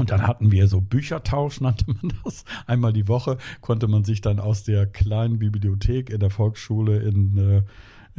und 0.00 0.10
dann 0.10 0.26
hatten 0.26 0.50
wir 0.50 0.66
so 0.66 0.80
Büchertausch, 0.80 1.60
nannte 1.60 1.84
man 1.86 2.12
das. 2.24 2.44
Einmal 2.66 2.92
die 2.92 3.06
Woche 3.06 3.36
konnte 3.60 3.86
man 3.86 4.02
sich 4.02 4.22
dann 4.22 4.40
aus 4.40 4.64
der 4.64 4.86
kleinen 4.86 5.38
Bibliothek 5.38 6.08
in 6.08 6.20
der 6.20 6.30
Volksschule 6.30 6.98
in, 7.00 7.36
äh, 7.36 7.62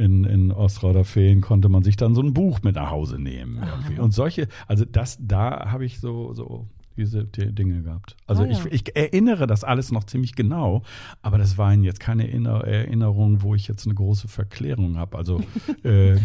in, 0.02 0.24
in 0.24 0.52
Ostrauder-Feen 0.52 1.40
konnte 1.40 1.68
man 1.68 1.82
sich 1.82 1.96
dann 1.96 2.14
so 2.14 2.22
ein 2.22 2.32
Buch 2.32 2.62
mit 2.62 2.76
nach 2.76 2.90
Hause 2.90 3.18
nehmen. 3.18 3.62
Irgendwie. 3.62 4.00
Und 4.00 4.12
solche, 4.12 4.48
also 4.66 4.84
das, 4.84 5.18
da 5.20 5.70
habe 5.70 5.84
ich 5.84 6.00
so, 6.00 6.32
so 6.32 6.68
diese 6.96 7.24
die 7.24 7.52
Dinge 7.54 7.82
gehabt. 7.82 8.16
Also 8.26 8.42
Ah, 8.42 8.46
ja. 8.46 8.52
ich, 8.52 8.72
ich 8.86 8.96
erinnere 8.96 9.46
das 9.46 9.64
alles 9.64 9.92
noch 9.92 10.04
ziemlich 10.04 10.34
genau, 10.34 10.82
aber 11.22 11.38
das 11.38 11.58
waren 11.58 11.82
jetzt 11.84 12.00
keine 12.00 12.24
Erinner- 12.28 12.64
Erinnerungen, 12.64 13.42
wo 13.42 13.54
ich 13.54 13.68
jetzt 13.68 13.86
eine 13.86 13.94
große 13.94 14.28
Verklärung 14.28 14.96
habe. 14.98 15.16
Also 15.18 15.40
äh, 15.84 16.16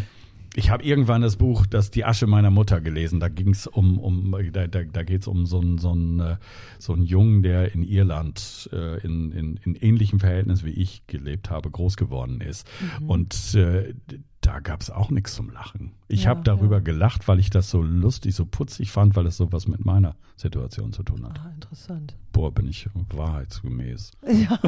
ich 0.55 0.72
habe 0.72 0.84
irgendwann 0.84 1.22
das 1.22 1.36
Buch, 1.36 1.68
das 1.68 1.91
die 1.91 2.03
Asche 2.03 2.26
meiner 2.26 2.49
Mutter 2.49 2.82
gelesen. 2.82 3.20
Da 3.20 3.28
ging 3.30 3.49
es 3.49 3.68
um, 3.68 3.99
um, 3.99 4.36
da, 4.53 4.65
da, 4.65 4.84
da 4.84 5.03
geht 5.03 5.22
es 5.22 5.28
um 5.28 5.45
so 5.45 5.59
einen 5.59 5.78
so 5.78 5.91
einen, 5.91 6.20
äh, 6.20 6.36
so 6.80 6.93
einen 6.93 7.03
Jungen, 7.03 7.43
der 7.43 7.76
in 7.76 7.84
Irland 7.84 8.68
äh, 8.74 8.99
in, 9.05 9.32
in, 9.34 9.59
in 9.63 9.76
ähnlichem 9.76 10.20
Verhältnis 10.20 10.63
wie 10.63 10.72
ich 10.72 11.05
gelebt 11.05 11.51
habe, 11.51 11.70
groß 11.70 11.95
geworden 11.95 12.41
ist. 12.41 12.68
Und 13.05 13.53
äh, 13.53 13.93
da 14.41 14.59
gab 14.59 14.81
es 14.81 14.89
auch 14.91 15.09
nichts 15.09 15.33
zum 15.35 15.49
Lachen. 15.51 15.91
Ich 16.07 16.23
Ja, 16.23 16.29
habe 16.29 16.41
darüber 16.43 16.77
ja. 16.77 16.81
gelacht, 16.81 17.27
weil 17.27 17.39
ich 17.39 17.49
das 17.49 17.69
so 17.69 17.81
lustig, 17.81 18.33
so 18.35 18.45
putzig 18.45 18.91
fand, 18.91 19.15
weil 19.15 19.25
es 19.27 19.38
sowas 19.38 19.67
mit 19.67 19.83
meiner 19.85 20.15
Situation 20.38 20.93
zu 20.93 21.03
tun 21.03 21.25
hat. 21.25 21.39
ah, 21.43 21.51
interessant. 21.53 22.15
Boah, 22.31 22.51
bin 22.53 22.67
ich 22.67 22.88
wahrheitsgemäß. 23.11 24.11
Ja. 24.27 24.59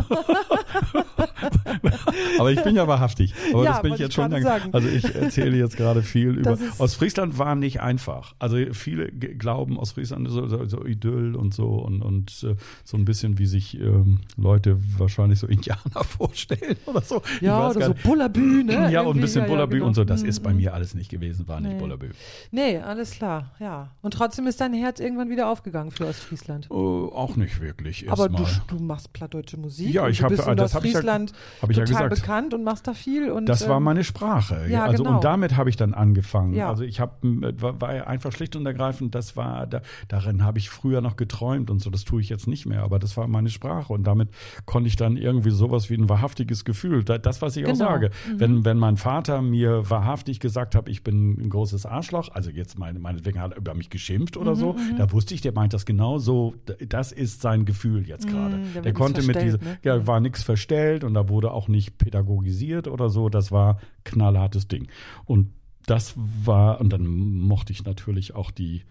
Aber 2.39 2.51
ich 2.51 2.61
bin 2.63 2.75
ja 2.75 2.87
wahrhaftig. 2.87 3.33
Aber 3.53 3.63
Ja, 3.63 3.71
das 3.73 3.81
bin 3.81 3.93
ich 3.93 3.99
jetzt 3.99 4.09
ich 4.09 4.15
schon 4.15 4.31
sagen. 4.41 4.69
Also 4.73 4.87
ich 4.87 5.15
erzähle 5.15 5.57
jetzt 5.57 5.77
gerade 5.77 6.01
viel 6.01 6.29
über. 6.37 6.51
Das 6.51 6.79
Ostfriesland 6.79 7.37
war 7.37 7.55
nicht 7.55 7.81
einfach. 7.81 8.33
Also 8.39 8.57
viele 8.71 9.09
glauben, 9.11 9.77
Ostfriesland 9.77 10.27
ist 10.27 10.33
so, 10.33 10.47
so, 10.47 10.65
so 10.65 10.85
Idyll 10.85 11.35
und 11.35 11.53
so 11.53 11.67
und, 11.67 12.01
und 12.01 12.43
äh, 12.43 12.55
so 12.83 12.97
ein 12.97 13.05
bisschen 13.05 13.37
wie 13.37 13.45
sich 13.45 13.79
ähm, 13.79 14.19
Leute 14.37 14.77
wahrscheinlich 14.97 15.39
so 15.39 15.47
Indianer 15.47 16.03
vorstellen 16.03 16.77
oder 16.85 17.01
so. 17.01 17.21
Ja, 17.41 17.69
oder 17.69 17.87
so. 17.87 17.95
Bullabü, 18.03 18.63
ne? 18.63 18.91
Ja, 18.91 19.01
und 19.01 19.17
ein 19.17 19.21
bisschen 19.21 19.43
ja, 19.43 19.47
Bullabü 19.59 19.75
genau. 19.77 19.87
und 19.87 19.93
so. 19.93 20.03
Das 20.03 20.23
Mhm, 20.23 20.29
ist 20.29 20.39
bei 20.43 20.53
mir 20.53 20.73
alles 20.73 20.93
nicht 20.95 21.09
gewesen, 21.09 21.47
war 21.47 21.59
nicht 21.59 21.73
Nee. 21.73 21.79
Bullabü. 21.79 22.09
Nee, 22.51 22.77
alles 22.79 23.11
klar, 23.11 23.51
ja. 23.59 23.91
Und 24.01 24.13
trotzdem 24.13 24.47
ist 24.47 24.59
dein 24.61 24.73
Herz 24.73 24.99
irgendwann 24.99 25.29
wieder 25.29 25.49
aufgegangen 25.49 25.91
für 25.91 26.07
Ostfriesland. 26.07 26.67
Oh, 26.69 27.11
auch 27.13 27.35
nicht 27.35 27.61
wirklich. 27.61 28.09
Aber 28.11 28.29
du, 28.29 28.43
du 28.67 28.79
machst 28.79 29.13
plattdeutsche 29.13 29.57
Musik. 29.57 29.93
Ja, 29.93 30.07
ich 30.07 30.17
du 30.19 30.23
hab- 30.23 30.29
bist 30.31 30.47
in 30.47 30.55
das 30.57 30.73
hab 30.73 30.83
ich 30.85 30.91
ja- 30.93 30.99
Ostfriesland 30.99 31.33
hab 31.61 31.69
ich 31.69 31.77
ja 31.77 31.83
gesagt. 31.85 32.09
bekannt 32.15 32.53
und 32.53 32.63
machst 32.63 32.87
da 32.87 32.93
viel. 32.93 33.31
Und, 33.31 33.47
Das 33.47 33.67
war 33.67 33.77
ähm, 33.77 33.83
meine 33.83 34.03
Sprache. 34.03 34.65
ja, 34.69 34.85
also 34.85 35.03
genau. 35.03 35.15
und 35.17 35.23
damit 35.23 35.55
habe 35.57 35.69
ich 35.69 35.75
dann 35.75 35.93
angefangen. 35.93 36.53
Ja. 36.53 36.69
Also 36.69 36.83
ich 36.83 36.99
habe 36.99 37.13
war, 37.21 37.79
war 37.81 37.89
einfach 38.07 38.31
schlicht 38.31 38.55
und 38.55 38.65
ergreifend, 38.65 39.15
das 39.15 39.35
war 39.35 39.67
da, 39.67 39.81
darin 40.07 40.43
habe 40.43 40.57
ich 40.57 40.69
früher 40.69 41.01
noch 41.01 41.15
geträumt 41.15 41.69
und 41.69 41.79
so. 41.79 41.89
Das 41.89 42.03
tue 42.05 42.21
ich 42.21 42.29
jetzt 42.29 42.47
nicht 42.47 42.65
mehr, 42.65 42.83
aber 42.83 42.99
das 42.99 43.17
war 43.17 43.27
meine 43.27 43.49
Sprache 43.49 43.91
und 43.93 44.03
damit 44.05 44.29
konnte 44.65 44.87
ich 44.87 44.95
dann 44.95 45.17
irgendwie 45.17 45.51
sowas 45.51 45.89
wie 45.89 45.95
ein 45.95 46.07
wahrhaftiges 46.09 46.65
Gefühl. 46.65 47.03
Da- 47.03 47.17
Das, 47.17 47.41
was 47.41 47.55
ich 47.57 47.65
auch 47.65 47.73
Genau. 47.73 47.85
sage, 47.85 48.09
Mhm. 48.27 48.39
wenn 48.39 48.65
wenn 48.65 48.77
mein 48.77 48.97
Vater 48.97 49.41
mir 49.49 49.89
wahrhaftig 49.89 50.39
gesagt 50.39 50.75
hat, 50.75 50.87
ich 50.87 51.03
bin 51.03 51.41
ein 51.41 51.49
großes 51.49 51.85
Arschloch, 51.85 52.29
also 52.31 52.49
jetzt 52.49 52.77
meine 52.77 52.99
meinetwegen 52.99 53.39
hat 53.39 53.51
er 53.51 53.57
über 53.57 53.73
mich 53.73 53.89
geschimpft 53.89 54.37
oder 54.37 54.51
Mhm, 54.51 54.55
so, 54.55 54.75
da 54.97 55.11
wusste 55.11 55.33
ich, 55.33 55.41
der 55.41 55.53
meint 55.53 55.73
das 55.73 55.85
genau 55.85 56.17
so. 56.17 56.55
Das 56.87 57.11
ist 57.11 57.41
sein 57.41 57.65
Gefühl 57.65 58.07
jetzt 58.07 58.27
gerade. 58.27 58.57
Mhm, 58.57 58.61
da 58.61 58.75
wird 58.75 58.75
der 58.75 58.83
nichts 58.83 58.99
konnte 58.99 59.23
mit 59.23 59.41
dieser, 59.41 59.57
ne? 59.57 59.77
ja, 59.83 60.07
war 60.07 60.19
nichts 60.19 60.43
verstellt 60.43 61.03
und 61.03 61.13
da 61.13 61.29
wurde 61.29 61.51
auch 61.51 61.67
nicht 61.67 61.97
pädagogisiert 61.97 62.87
oder 62.87 63.09
so. 63.09 63.29
Das 63.29 63.51
war 63.51 63.79
knallhartes 64.03 64.67
Ding. 64.67 64.87
Und 65.25 65.49
das 65.85 66.13
war, 66.15 66.79
und 66.79 66.93
dann 66.93 67.07
mochte 67.07 67.73
ich 67.73 67.83
natürlich 67.83 68.35
auch 68.35 68.51
die, 68.51 68.83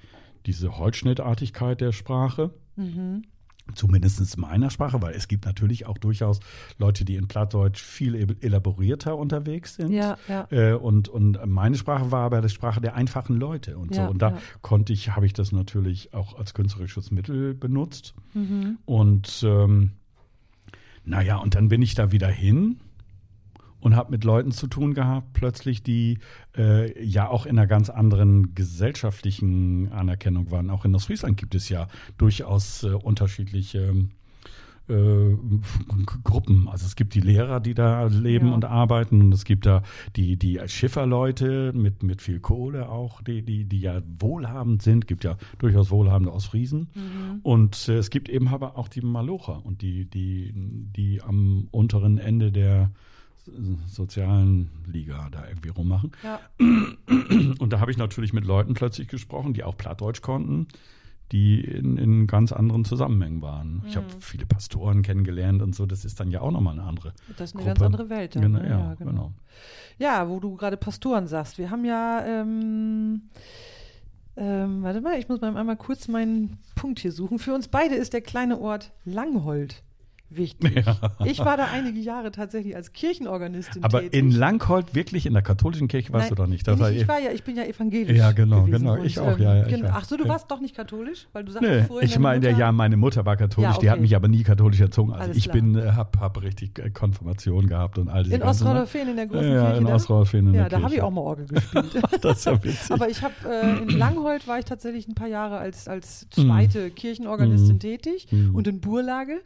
diese 0.47 0.79
Holzschnittartigkeit 0.79 1.81
der 1.81 1.93
Sprache. 1.93 2.51
Mhm. 2.77 3.23
Zumindest 3.75 4.39
meiner 4.39 4.71
Sprache, 4.71 5.03
weil 5.03 5.15
es 5.15 5.29
gibt 5.29 5.45
natürlich 5.45 5.87
auch 5.87 5.99
durchaus 5.99 6.41
Leute, 6.79 7.05
die 7.05 7.17
in 7.17 7.29
Plattdeutsch 7.29 7.81
viel 7.83 8.15
el- 8.15 8.37
elaborierter 8.41 9.17
unterwegs 9.17 9.75
sind. 9.75 9.93
Ja, 9.93 10.17
ja. 10.27 10.47
Äh, 10.51 10.73
und, 10.73 11.09
und 11.09 11.39
meine 11.47 11.77
Sprache 11.77 12.11
war 12.11 12.25
aber 12.25 12.41
die 12.41 12.49
Sprache 12.49 12.81
der 12.81 12.95
einfachen 12.95 13.37
Leute 13.37 13.77
und 13.77 13.95
Ja, 13.95 14.05
so. 14.05 14.11
Und 14.11 14.23
da 14.23 14.31
ja. 14.31 14.39
konnte 14.63 14.93
ich, 14.93 15.15
habe 15.15 15.27
ich 15.27 15.35
das 15.35 15.53
natürlich 15.53 16.15
auch 16.15 16.39
als 16.39 16.55
künstlerisches 16.55 17.11
Mittel 17.11 17.55
benutzt. 17.55 18.15
Mhm. 18.35 18.79
Und 18.87 19.43
ähm, 19.47 19.91
naja, 21.05 21.37
und 21.37 21.55
dann 21.55 21.69
bin 21.69 21.83
ich 21.83 21.95
da 21.95 22.11
wieder 22.11 22.29
hin 22.29 22.81
und 23.81 23.97
habe 23.97 24.11
mit 24.11 24.25
Leuten 24.25 24.51
zu 24.53 24.67
tun 24.67 24.95
gehabt, 24.95 25.33
plötzlich, 25.33 25.83
die 25.83 26.19
äh, 26.57 27.03
ja 27.05 27.29
auch 27.29 27.47
in 27.47 27.59
einer 27.59 27.67
ganz 27.67 27.91
anderen 27.91 28.55
gesellschaftlichen 28.55 29.93
Anerkennung 29.93 30.51
waren. 30.51 30.71
Auch 30.71 30.85
in 30.85 30.95
Ostfriesland 30.95 31.37
gibt 31.37 31.55
es 31.55 31.69
ja 31.69 31.89
durchaus 32.17 32.83
äh, 32.83 32.89
unterschiedliche 32.89 33.95
äh, 34.89 35.37
Gruppen. 36.25 36.67
Also 36.69 36.87
es 36.87 36.97
gibt 36.97 37.15
die 37.15 37.21
Lehrer, 37.21 37.61
die 37.61 37.75
da 37.75 38.07
leben 38.07 38.49
Ja. 38.49 38.55
und 38.55 38.65
arbeiten 38.65 39.21
und 39.21 39.35
es 39.35 39.45
gibt 39.45 39.67
da 39.67 39.83
die, 40.17 40.37
die 40.37 40.61
Schifferleute 40.67 41.73
mit, 41.75 42.03
mit 42.03 42.23
viel 42.23 42.41
Kohle 42.41 42.89
auch, 42.89 43.21
die, 43.23 43.43
die, 43.43 43.65
die 43.65 43.81
ja 43.81 44.01
wohlhabend 44.19 44.83
sind. 44.83 45.07
gibt 45.07 45.25
ja 45.25 45.37
durchaus 45.59 45.91
wohlhabende 45.91 46.33
Ostfriesen. 46.33 46.89
Mhm. 46.95 47.41
Und 47.43 47.89
äh, 47.89 47.99
es 47.99 48.11
gibt 48.11 48.29
eben 48.29 48.49
aber 48.49 48.77
auch 48.79 48.89
die 48.89 49.03
Malocher 49.03 49.65
und 49.65 49.83
die, 49.83 50.07
die, 50.07 50.53
die 50.55 51.23
am 51.23 51.69
unteren 51.71 52.19
Ende 52.19 52.51
der 52.51 52.91
sozialen 53.87 54.71
Liga 54.87 55.29
da 55.31 55.47
irgendwie 55.47 55.71
rummachen. 55.71 56.13
Ja. 56.23 56.41
Und 56.59 57.73
da 57.73 57.81
habe 57.81 57.91
ich 57.91 57.97
natürlich 57.97 58.33
mit 58.33 58.45
Leuten 58.45 58.75
plötzlich 58.75 59.09
gesprochen, 59.09 59.55
die 59.55 59.65
auch 59.65 59.77
Plattdeutsch 59.77 60.23
konnten, 60.23 60.69
die 61.33 61.61
in, 61.61 61.99
in 61.99 62.27
ganz 62.27 62.53
anderen 62.53 62.85
Zusammenhängen 62.85 63.43
waren. 63.43 63.83
Ich 63.87 63.97
habe 63.97 64.07
viele 64.21 64.47
Pastoren 64.47 65.03
kennengelernt 65.03 65.61
und 65.63 65.75
so. 65.75 65.85
Das 65.85 66.05
ist 66.05 66.21
dann 66.21 66.31
ja 66.31 66.41
auch 66.41 66.51
nochmal 66.51 66.75
eine 66.79 66.85
andere. 66.85 67.13
Das 67.37 67.51
ist 67.51 67.57
eine 67.57 67.65
Gruppe. 67.65 67.81
ganz 67.81 67.83
andere 67.83 68.09
Welt. 68.11 68.37
Dann, 68.37 68.43
Genau, 68.43 68.59
ne? 68.61 68.69
ja, 68.69 68.95
genau. 68.95 69.33
Ja, 69.99 70.29
wo 70.29 70.41
du 70.41 70.55
gerade 70.57 70.77
Pastoren 70.77 71.27
sagst. 71.27 71.59
Wir 71.59 71.71
haben 71.71 71.85
ja, 71.85 72.25
ähm, 72.25 73.23
ähm, 74.37 74.83
warte 74.83 75.01
mal, 75.01 75.19
ich 75.19 75.29
muss 75.29 75.41
mal 75.41 75.55
einmal 75.57 75.77
kurz 75.77 76.09
meinen 76.09 76.59
Punkt 76.77 77.01
hier 77.01 77.13
suchen. 77.13 77.39
Für 77.39 77.55
uns 77.55 77.69
beide 77.69 77.95
ist 77.97 78.13
der 78.13 78.21
kleine 78.21 78.59
Ort 78.61 78.93
Langhold 79.05 79.83
wichtig. 80.31 80.85
Ich 81.25 81.39
war 81.41 81.57
da 81.57 81.69
einige 81.73 81.99
Jahre 82.01 82.31
tatsächlich 82.31 82.75
als 82.77 82.93
Kirchenorganistin 82.93 83.83
Aber 83.85 84.01
tätig. 84.01 84.19
in 84.19 84.31
Langhold, 84.31 84.95
wirklich 84.95 85.27
in 85.27 85.33
der 85.33 85.43
katholischen 85.43 85.89
Kirche 85.89 86.13
warst 86.13 86.25
Nein, 86.31 86.37
du 86.37 86.43
doch 86.43 86.47
nicht. 86.49 86.67
Das 86.67 86.75
ich, 86.77 86.81
war 86.81 86.91
ich 86.93 87.03
eh- 87.03 87.09
war 87.09 87.19
ja, 87.21 87.31
ich 87.33 87.43
bin 87.45 87.57
ja 87.57 87.65
evangelisch. 87.65 88.17
Ja, 88.17 88.33
genau, 88.33 88.65
genau. 88.65 88.95
und, 88.95 89.05
Ich 89.07 89.19
auch, 89.19 89.39
ja, 89.39 89.57
ja, 89.57 89.67
ich 89.67 89.75
genau. 89.75 89.91
Ach 89.93 90.05
so, 90.05 90.17
du 90.17 90.25
ja. 90.25 90.31
warst 90.31 90.51
doch 90.51 90.61
nicht 90.61 90.75
katholisch, 90.77 91.27
weil 91.33 91.45
du 91.45 91.53
sagst 91.53 91.69
Nee, 91.69 91.83
vorhin, 91.85 92.09
ich 92.09 92.19
meine, 92.19 92.47
Mutter- 92.47 92.59
ja, 92.59 92.73
meine 92.73 92.97
Mutter 92.97 93.25
war 93.27 93.37
katholisch, 93.37 93.75
Ja, 93.75 93.79
die 93.81 93.89
hat 93.91 93.97
okay. 93.97 94.03
mich 94.03 94.17
aber 94.17 94.29
nie 94.29 94.43
katholisch 94.43 94.81
erzogen. 94.81 95.13
Also 95.13 95.25
Alles 95.25 95.37
ich 95.37 95.45
klar. 95.45 95.55
bin, 95.57 95.75
äh, 95.77 95.93
hab, 95.93 96.19
hab 96.21 96.43
richtig 96.43 96.79
äh, 96.79 96.91
Konfirmation 96.91 97.67
gehabt 97.67 97.99
und 97.99 98.09
all 98.09 98.23
diese 98.25 98.35
in 98.37 98.41
ganzen 98.43 98.59
Sachen. 98.65 98.69
Ostrauderfehn 98.83 99.09
in 99.09 99.17
der 99.17 99.27
großen 99.27 99.53
Ja, 99.53 99.65
Kirche. 99.67 99.79
in 99.79 99.85
da? 99.87 99.95
Ostrauderfehn 99.95 100.47
in 100.49 100.55
Ja, 100.55 100.69
der 100.69 100.79
da 100.79 100.83
habe 100.85 100.95
ich 100.95 101.03
auch 101.03 101.11
mal 101.11 101.21
Orgel 101.23 101.47
gespielt. 101.47 101.87
Das 102.21 102.39
ist 102.39 102.45
ja 102.47 102.65
witzig. 102.65 102.91
Aber 102.91 103.09
ich 103.09 103.23
habe 103.23 103.35
äh, 103.49 103.83
in 103.83 103.99
Langhold 103.99 104.47
war 104.49 104.59
ich 104.59 104.65
tatsächlich 104.65 105.09
ein 105.09 105.15
paar 105.15 105.29
Jahre 105.29 105.59
als, 105.59 105.89
als 105.89 106.29
zweite 106.31 106.91
Kirchenorganistin 106.91 107.77
Mm. 107.77 107.81
tätig 107.81 108.27
Mm. 108.31 108.55
und 108.55 108.67
in 108.67 108.81
Burlage. 108.81 109.41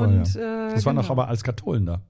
Und, 0.00 0.34
ja. 0.34 0.68
äh, 0.68 0.74
Das 0.74 0.86
waren 0.86 0.96
doch 0.96 1.02
genau. 1.02 1.12
aber 1.12 1.28
als 1.28 1.44
Katholen 1.44 1.86
da. 1.86 2.00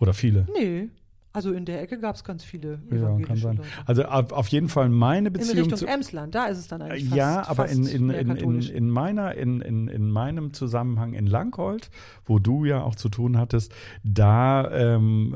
Oder 0.00 0.12
viele. 0.12 0.46
Nee, 0.58 0.88
also 1.34 1.52
in 1.52 1.64
der 1.64 1.82
Ecke 1.82 1.98
gab 1.98 2.14
es 2.14 2.22
ganz 2.22 2.44
viele 2.44 2.78
Ja, 2.92 3.18
kann 3.26 3.36
sein. 3.36 3.56
Leute. 3.56 3.68
Also 3.86 4.04
auf, 4.04 4.46
jeden 4.48 4.68
Fall 4.68 4.88
meine 4.88 5.26
In 5.28 5.32
Beziehung 5.32 5.58
Richtung 5.64 5.78
zu. 5.78 5.86
Emsland, 5.86 6.32
da 6.32 6.46
ist 6.46 6.58
es 6.58 6.68
dann 6.68 6.80
eigentlich 6.80 7.06
fast, 7.06 7.16
ja, 7.16 7.44
aber 7.48 7.66
fast 7.66 7.74
in, 7.74 7.86
in, 7.88 8.10
in, 8.10 8.36
in, 8.36 8.60
in 8.62 8.88
meiner, 8.88 9.34
in, 9.34 9.60
in, 9.60 9.88
in 9.88 10.10
meinem 10.10 10.52
Zusammenhang 10.52 11.12
in 11.12 11.26
Langhold, 11.26 11.90
wo 12.24 12.38
du 12.38 12.64
ja 12.64 12.84
auch 12.84 12.94
zu 12.94 13.08
tun 13.08 13.36
hattest, 13.36 13.74
da 14.04 14.70
ähm, 14.70 15.34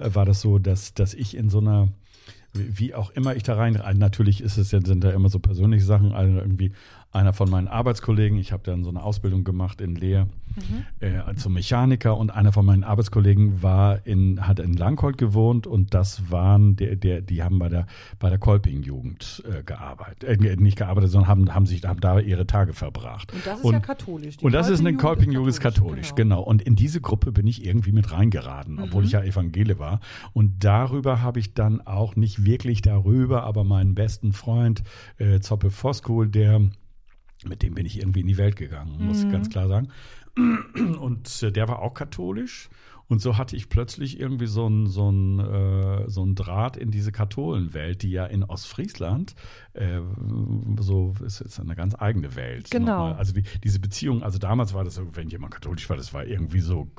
äh, 0.00 0.12
war 0.12 0.24
das 0.24 0.40
so, 0.40 0.58
dass, 0.58 0.94
dass 0.94 1.14
ich 1.14 1.36
in 1.36 1.50
so 1.50 1.58
einer 1.58 1.86
wie 2.52 2.94
auch 2.94 3.10
immer 3.10 3.36
ich 3.36 3.42
da 3.42 3.54
rein, 3.54 3.76
also 3.76 4.00
natürlich 4.00 4.40
ist 4.40 4.56
es 4.56 4.72
ja, 4.72 4.80
sind 4.80 5.04
da 5.04 5.10
immer 5.10 5.28
so 5.28 5.38
persönliche 5.38 5.84
Sachen, 5.84 6.12
also 6.12 6.38
irgendwie 6.38 6.72
einer 7.10 7.32
von 7.32 7.48
meinen 7.48 7.68
Arbeitskollegen, 7.68 8.38
ich 8.38 8.52
habe 8.52 8.62
dann 8.64 8.84
so 8.84 8.90
eine 8.90 9.02
Ausbildung 9.02 9.42
gemacht 9.44 9.80
in 9.80 9.94
Leer 9.94 10.28
Mhm. 10.56 10.84
äh, 11.00 11.34
zum 11.36 11.52
Mechaniker 11.52 12.16
und 12.16 12.30
einer 12.30 12.52
von 12.52 12.66
meinen 12.66 12.82
Arbeitskollegen 12.82 13.62
war 13.62 14.04
in, 14.06 14.46
hat 14.48 14.58
in 14.58 14.72
Langhold 14.72 15.16
gewohnt 15.16 15.66
und 15.66 15.94
das 15.94 16.30
waren 16.30 16.74
der, 16.74 16.96
der, 16.96 17.20
die 17.20 17.42
haben 17.42 17.58
bei 17.58 17.68
der 17.68 17.86
bei 18.18 18.28
der 18.28 18.38
Kolping-Jugend 18.38 19.44
äh, 19.48 19.62
gearbeitet, 19.62 20.24
äh, 20.42 20.56
nicht 20.56 20.76
gearbeitet, 20.76 21.10
sondern 21.10 21.28
haben, 21.28 21.54
haben 21.54 21.66
sich 21.66 21.84
haben 21.84 22.00
da 22.00 22.18
ihre 22.18 22.46
Tage 22.46 22.72
verbracht. 22.72 23.32
Und 23.32 23.46
das 23.46 23.60
ist 23.60 23.70
ja 23.70 23.80
katholisch. 23.80 24.36
Die 24.38 24.44
Und 24.44 24.52
das 24.52 24.68
ist 24.68 24.80
eine 24.80 24.94
Kolping-Jugend 24.96 25.48
ist 25.50 25.60
katholisch, 25.60 26.14
genau. 26.14 26.42
Und 26.42 26.62
in 26.62 26.74
diese 26.76 27.00
Gruppe 27.00 27.30
bin 27.30 27.46
ich 27.46 27.64
irgendwie 27.64 27.92
mit 27.92 28.10
reingeraten, 28.10 28.78
obwohl 28.80 29.02
Mhm. 29.02 29.06
ich 29.06 29.12
ja 29.12 29.22
Evangele 29.22 29.78
war. 29.78 30.00
Und 30.32 30.64
darüber 30.64 31.22
habe 31.22 31.38
ich 31.38 31.54
dann 31.54 31.80
auch 31.86 32.16
nicht 32.16 32.44
wirklich 32.44 32.82
darüber, 32.82 33.44
aber 33.44 33.64
meinen 33.64 33.94
besten 33.94 34.32
Freund 34.32 34.82
äh, 35.18 35.40
Zoppe 35.40 35.70
Voskul, 35.70 36.28
der 36.28 36.62
mit 37.46 37.62
dem 37.62 37.74
bin 37.74 37.86
ich 37.86 37.98
irgendwie 38.00 38.20
in 38.20 38.26
die 38.26 38.38
Welt 38.38 38.56
gegangen, 38.56 38.96
muss 39.04 39.18
Mhm. 39.22 39.26
ich 39.26 39.32
ganz 39.32 39.48
klar 39.50 39.68
sagen. 39.68 39.88
Und 41.00 41.42
äh, 41.42 41.52
der 41.52 41.68
war 41.68 41.80
auch 41.80 41.94
katholisch. 41.94 42.68
Und 43.10 43.22
so 43.22 43.38
hatte 43.38 43.56
ich 43.56 43.70
plötzlich 43.70 44.20
irgendwie 44.20 44.46
so 44.46 44.68
ein, 44.68 44.86
so 44.86 45.10
ein, 45.10 45.38
äh, 45.40 46.10
so 46.10 46.22
ein 46.24 46.34
Draht 46.34 46.76
in 46.76 46.90
diese 46.90 47.10
Katholenwelt, 47.10 48.02
die 48.02 48.10
ja 48.10 48.26
in 48.26 48.44
Ostfriesland 48.44 49.34
äh, 49.72 50.00
so 50.78 51.14
ist, 51.24 51.40
ist 51.40 51.58
eine 51.58 51.74
ganz 51.74 51.94
eigene 51.98 52.36
Welt. 52.36 52.70
Genau. 52.70 52.86
nochmal. 53.06 53.14
Also 53.14 53.32
die, 53.32 53.44
diese 53.64 53.80
Beziehung, 53.80 54.22
also 54.22 54.38
damals 54.38 54.74
war 54.74 54.84
das 54.84 54.96
so, 54.96 55.08
wenn 55.16 55.28
jemand 55.30 55.54
katholisch 55.54 55.88
war, 55.88 55.96
das 55.96 56.12
war 56.12 56.26
irgendwie 56.26 56.60
so. 56.60 56.90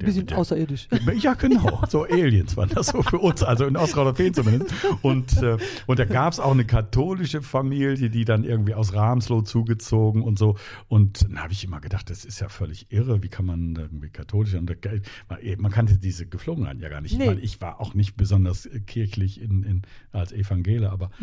Der- 0.00 0.06
Bisschen 0.06 0.26
der- 0.26 0.38
außerirdisch. 0.38 0.88
ja, 1.20 1.34
genau. 1.34 1.82
So 1.88 2.04
Aliens 2.04 2.56
waren 2.56 2.68
das 2.70 2.88
so 2.88 3.02
für 3.02 3.18
uns, 3.18 3.42
also 3.42 3.66
in 3.66 3.76
Ostrauderfehn 3.76 4.32
zumindest. 4.34 4.72
Und, 5.02 5.42
äh, 5.42 5.56
und 5.86 5.98
da 5.98 6.04
gab 6.04 6.32
es 6.32 6.40
auch 6.40 6.52
eine 6.52 6.64
katholische 6.64 7.42
Familie, 7.42 8.08
die 8.10 8.24
dann 8.24 8.44
irgendwie 8.44 8.74
aus 8.74 8.94
Ramsloh 8.94 9.42
zugezogen 9.42 10.22
und 10.22 10.38
so. 10.38 10.56
Und 10.88 11.22
dann 11.24 11.42
habe 11.42 11.52
ich 11.52 11.64
immer 11.64 11.80
gedacht, 11.80 12.10
das 12.10 12.24
ist 12.24 12.40
ja 12.40 12.48
völlig 12.48 12.92
irre. 12.92 13.22
Wie 13.22 13.28
kann 13.28 13.44
man 13.46 13.74
irgendwie 13.76 14.08
katholisch 14.10 14.54
und 14.54 14.70
da- 14.70 14.90
man, 15.28 15.38
man 15.58 15.70
kannte 15.72 15.98
diese 15.98 16.26
Geflogenheiten 16.26 16.80
ja 16.80 16.88
gar 16.88 17.00
nicht. 17.00 17.16
Nee. 17.16 17.24
Ich 17.24 17.28
meine, 17.30 17.40
ich 17.40 17.60
war 17.60 17.80
auch 17.80 17.94
nicht 17.94 18.16
besonders 18.16 18.66
äh, 18.66 18.80
kirchlich 18.80 19.40
in, 19.40 19.62
in, 19.64 19.82
als 20.12 20.32
Evangele, 20.32 20.90
aber 20.90 21.10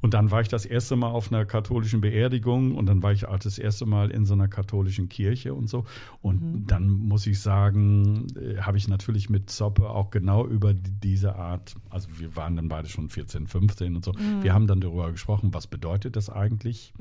und 0.00 0.14
dann 0.14 0.30
war 0.30 0.40
ich 0.40 0.48
das 0.48 0.64
erste 0.64 0.96
Mal 0.96 1.08
auf 1.08 1.32
einer 1.32 1.44
katholischen 1.44 2.00
Beerdigung 2.00 2.74
und 2.74 2.86
dann 2.86 3.02
war 3.02 3.12
ich 3.12 3.26
auch 3.26 3.38
das 3.38 3.58
erste 3.58 3.86
Mal 3.86 4.10
in 4.10 4.26
so 4.26 4.34
einer 4.34 4.48
katholischen 4.48 5.08
Kirche 5.08 5.54
und 5.54 5.68
so. 5.68 5.84
Und 6.22 6.66
dann 6.66 6.88
muss 6.88 7.26
ich 7.26 7.29
sagen, 7.38 8.26
äh, 8.36 8.58
habe 8.58 8.78
ich 8.78 8.88
natürlich 8.88 9.30
mit 9.30 9.50
Zoppe 9.50 9.90
auch 9.90 10.10
genau 10.10 10.46
über 10.46 10.74
die, 10.74 10.90
diese 10.90 11.36
Art, 11.36 11.74
also 11.90 12.08
wir 12.18 12.34
waren 12.34 12.56
dann 12.56 12.68
beide 12.68 12.88
schon 12.88 13.08
14, 13.08 13.46
15 13.46 13.94
und 13.94 14.04
so. 14.04 14.12
Wir 14.42 14.54
haben 14.54 14.66
dann 14.66 14.80
darüber 14.80 15.12
gesprochen, 15.12 15.52
was 15.54 15.66
bedeutet 15.66 16.16
das 16.16 16.30
eigentlich? 16.30 16.92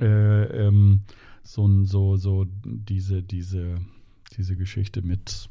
Äh, 0.00 0.66
ähm, 0.66 1.02
so, 1.42 1.84
so, 1.84 2.16
so 2.16 2.46
diese, 2.64 3.22
diese, 3.22 3.76
diese 4.36 4.56
Geschichte 4.56 5.02
mit, 5.02 5.48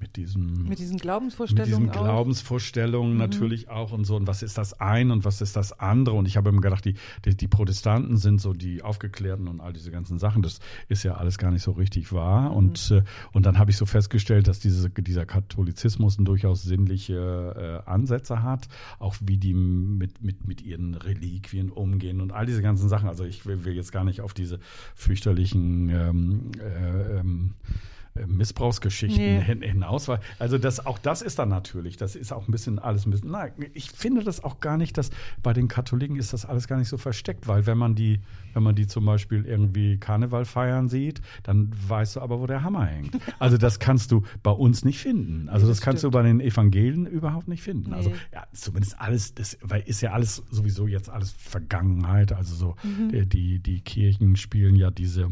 mit 0.00 0.16
diesem 0.16 0.64
Mit 0.68 0.78
diesen 0.78 0.94
mit 0.94 1.02
Glaubensvorstellungen 1.02 1.88
diesen 1.88 1.90
auch. 1.90 2.04
Glaubensvorstellungen 2.04 3.16
natürlich 3.16 3.68
auch 3.68 3.92
und 3.92 4.04
so. 4.04 4.16
Und 4.16 4.26
was 4.26 4.42
ist 4.42 4.58
das 4.58 4.80
eine 4.80 5.12
und 5.12 5.24
was 5.24 5.40
ist 5.40 5.56
das 5.56 5.78
andere? 5.78 6.16
Und 6.16 6.26
ich 6.26 6.36
habe 6.36 6.50
immer 6.50 6.60
gedacht, 6.60 6.84
die, 6.84 6.94
die, 7.24 7.36
die 7.36 7.48
Protestanten 7.48 8.16
sind 8.16 8.40
so 8.40 8.52
die 8.52 8.82
Aufgeklärten 8.82 9.48
und 9.48 9.60
all 9.60 9.72
diese 9.72 9.90
ganzen 9.90 10.18
Sachen. 10.18 10.42
Das 10.42 10.60
ist 10.88 11.02
ja 11.02 11.14
alles 11.14 11.38
gar 11.38 11.50
nicht 11.50 11.62
so 11.62 11.72
richtig 11.72 12.12
wahr. 12.12 12.54
Und, 12.54 12.90
äh, 12.90 13.02
und 13.32 13.46
dann 13.46 13.58
habe 13.58 13.70
ich 13.70 13.76
so 13.76 13.86
festgestellt, 13.86 14.48
dass 14.48 14.60
diese, 14.60 14.90
dieser 14.90 15.26
Katholizismus 15.26 16.18
ein 16.18 16.24
durchaus 16.24 16.62
sinnliche 16.62 17.82
äh, 17.86 17.90
Ansätze 17.90 18.42
hat, 18.42 18.68
auch 18.98 19.16
wie 19.20 19.38
die 19.38 19.54
mit, 19.54 20.22
mit, 20.22 20.46
mit 20.46 20.62
ihren 20.62 20.94
Reliquien 20.94 21.70
umgehen 21.70 22.20
und 22.20 22.32
all 22.32 22.46
diese 22.46 22.62
ganzen 22.62 22.88
Sachen. 22.88 23.08
Also 23.08 23.24
ich 23.24 23.46
will, 23.46 23.64
will 23.64 23.74
jetzt 23.74 23.92
gar 23.92 24.04
nicht 24.04 24.20
auf 24.20 24.34
diese 24.34 24.58
fürchterlichen 24.94 25.88
ähm, 25.90 26.50
äh, 26.60 27.18
ähm, 27.18 27.54
äh, 27.64 27.93
Missbrauchsgeschichten 28.26 29.22
Nee. 29.38 29.40
hin, 29.42 29.62
hinaus 29.62 30.06
war. 30.08 30.20
Also 30.38 30.58
das, 30.58 30.84
auch 30.86 30.98
das 30.98 31.20
ist 31.22 31.38
dann 31.38 31.48
natürlich, 31.48 31.96
das 31.96 32.14
ist 32.14 32.32
auch 32.32 32.46
ein 32.48 32.52
bisschen 32.52 32.78
alles 32.78 33.06
ein 33.06 33.10
bisschen, 33.10 33.30
nein, 33.30 33.52
ich 33.74 33.90
finde 33.90 34.22
das 34.22 34.42
auch 34.44 34.60
gar 34.60 34.76
nicht, 34.76 34.96
dass 34.96 35.10
bei 35.42 35.52
den 35.52 35.68
Katholiken 35.68 36.16
ist 36.16 36.32
das 36.32 36.44
alles 36.44 36.68
gar 36.68 36.78
nicht 36.78 36.88
so 36.88 36.96
versteckt, 36.96 37.48
weil 37.48 37.66
wenn 37.66 37.76
man 37.78 37.94
die, 37.94 38.20
wenn 38.52 38.62
man 38.62 38.74
die 38.76 38.86
zum 38.86 39.04
Beispiel 39.04 39.44
irgendwie 39.46 39.98
Karneval 39.98 40.44
feiern 40.44 40.88
sieht, 40.88 41.20
dann 41.42 41.70
weißt 41.88 42.16
du 42.16 42.20
aber, 42.20 42.40
wo 42.40 42.46
der 42.46 42.62
Hammer 42.62 42.86
hängt. 42.86 43.16
Also 43.40 43.58
das 43.58 43.78
kannst 43.78 44.10
du 44.12 44.22
bei 44.42 44.50
uns 44.52 44.84
nicht 44.84 44.98
finden. 45.00 45.48
Also 45.48 45.66
Nee, 45.66 45.70
das, 45.70 45.78
das 45.78 45.84
kannst 45.84 46.04
du 46.04 46.10
bei 46.10 46.22
den 46.22 46.40
Evangelien 46.40 47.06
überhaupt 47.06 47.48
nicht 47.48 47.62
finden. 47.62 47.92
Also 47.92 48.10
Nee. 48.10 48.16
ja, 48.32 48.46
zumindest 48.52 48.98
alles, 49.00 49.34
das 49.34 49.58
weil 49.60 49.82
ist 49.86 50.00
ja 50.00 50.12
alles 50.12 50.42
sowieso 50.50 50.86
jetzt 50.86 51.10
alles 51.10 51.32
Vergangenheit. 51.32 52.32
Also 52.32 52.54
so 52.54 52.76
Mhm. 52.84 53.10
die, 53.10 53.26
die, 53.26 53.58
die 53.60 53.80
Kirchen 53.80 54.36
spielen 54.36 54.76
ja 54.76 54.90
diese, 54.90 55.30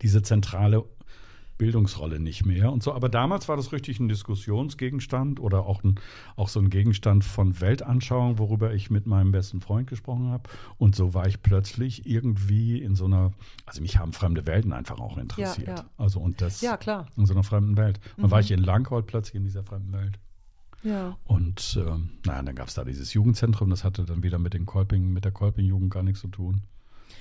diese 0.00 0.22
zentrale 0.22 0.84
Bildungsrolle 1.62 2.18
nicht 2.18 2.44
mehr 2.44 2.72
und 2.72 2.82
so. 2.82 2.92
Aber 2.92 3.08
damals 3.08 3.48
war 3.48 3.56
das 3.56 3.70
richtig 3.70 4.00
ein 4.00 4.08
Diskussionsgegenstand 4.08 5.38
oder 5.38 5.64
auch, 5.64 5.84
ein, 5.84 5.94
auch 6.34 6.48
so 6.48 6.58
ein 6.58 6.70
Gegenstand 6.70 7.22
von 7.22 7.60
Weltanschauung, 7.60 8.38
worüber 8.38 8.74
ich 8.74 8.90
mit 8.90 9.06
meinem 9.06 9.30
besten 9.30 9.60
Freund 9.60 9.88
gesprochen 9.88 10.30
habe. 10.32 10.50
Und 10.78 10.96
so 10.96 11.14
war 11.14 11.28
ich 11.28 11.40
plötzlich 11.40 12.04
irgendwie 12.04 12.82
in 12.82 12.96
so 12.96 13.04
einer, 13.04 13.30
also 13.64 13.80
mich 13.80 13.96
haben 13.98 14.12
fremde 14.12 14.44
Welten 14.44 14.72
einfach 14.72 14.98
auch 14.98 15.18
interessiert. 15.18 15.68
ja. 15.68 15.84
Also 15.98 16.18
und 16.18 16.40
das 16.40 16.62
Ja, 16.62 16.76
klar. 16.76 17.06
in 17.16 17.26
so 17.26 17.32
einer 17.32 17.44
fremden 17.44 17.76
Welt. 17.76 18.00
Dann 18.16 18.32
war 18.32 18.40
ich 18.40 18.50
in 18.50 18.58
Langhold 18.58 19.06
plötzlich 19.06 19.36
in 19.36 19.44
dieser 19.44 19.62
fremden 19.62 19.92
Welt. 19.92 20.18
Ja. 20.82 21.16
Und 21.26 21.78
ähm, 21.80 22.10
naja, 22.26 22.42
dann 22.42 22.56
gab 22.56 22.66
es 22.66 22.74
da 22.74 22.82
dieses 22.82 23.14
Jugendzentrum, 23.14 23.70
das 23.70 23.84
hatte 23.84 24.04
dann 24.04 24.24
wieder 24.24 24.40
mit 24.40 24.52
den 24.52 24.66
Kolping, 24.66 25.12
mit 25.12 25.24
der 25.24 25.30
Kolping-Jugend 25.30 25.92
gar 25.92 26.02
nichts 26.02 26.22
zu 26.22 26.26
tun. 26.28 26.62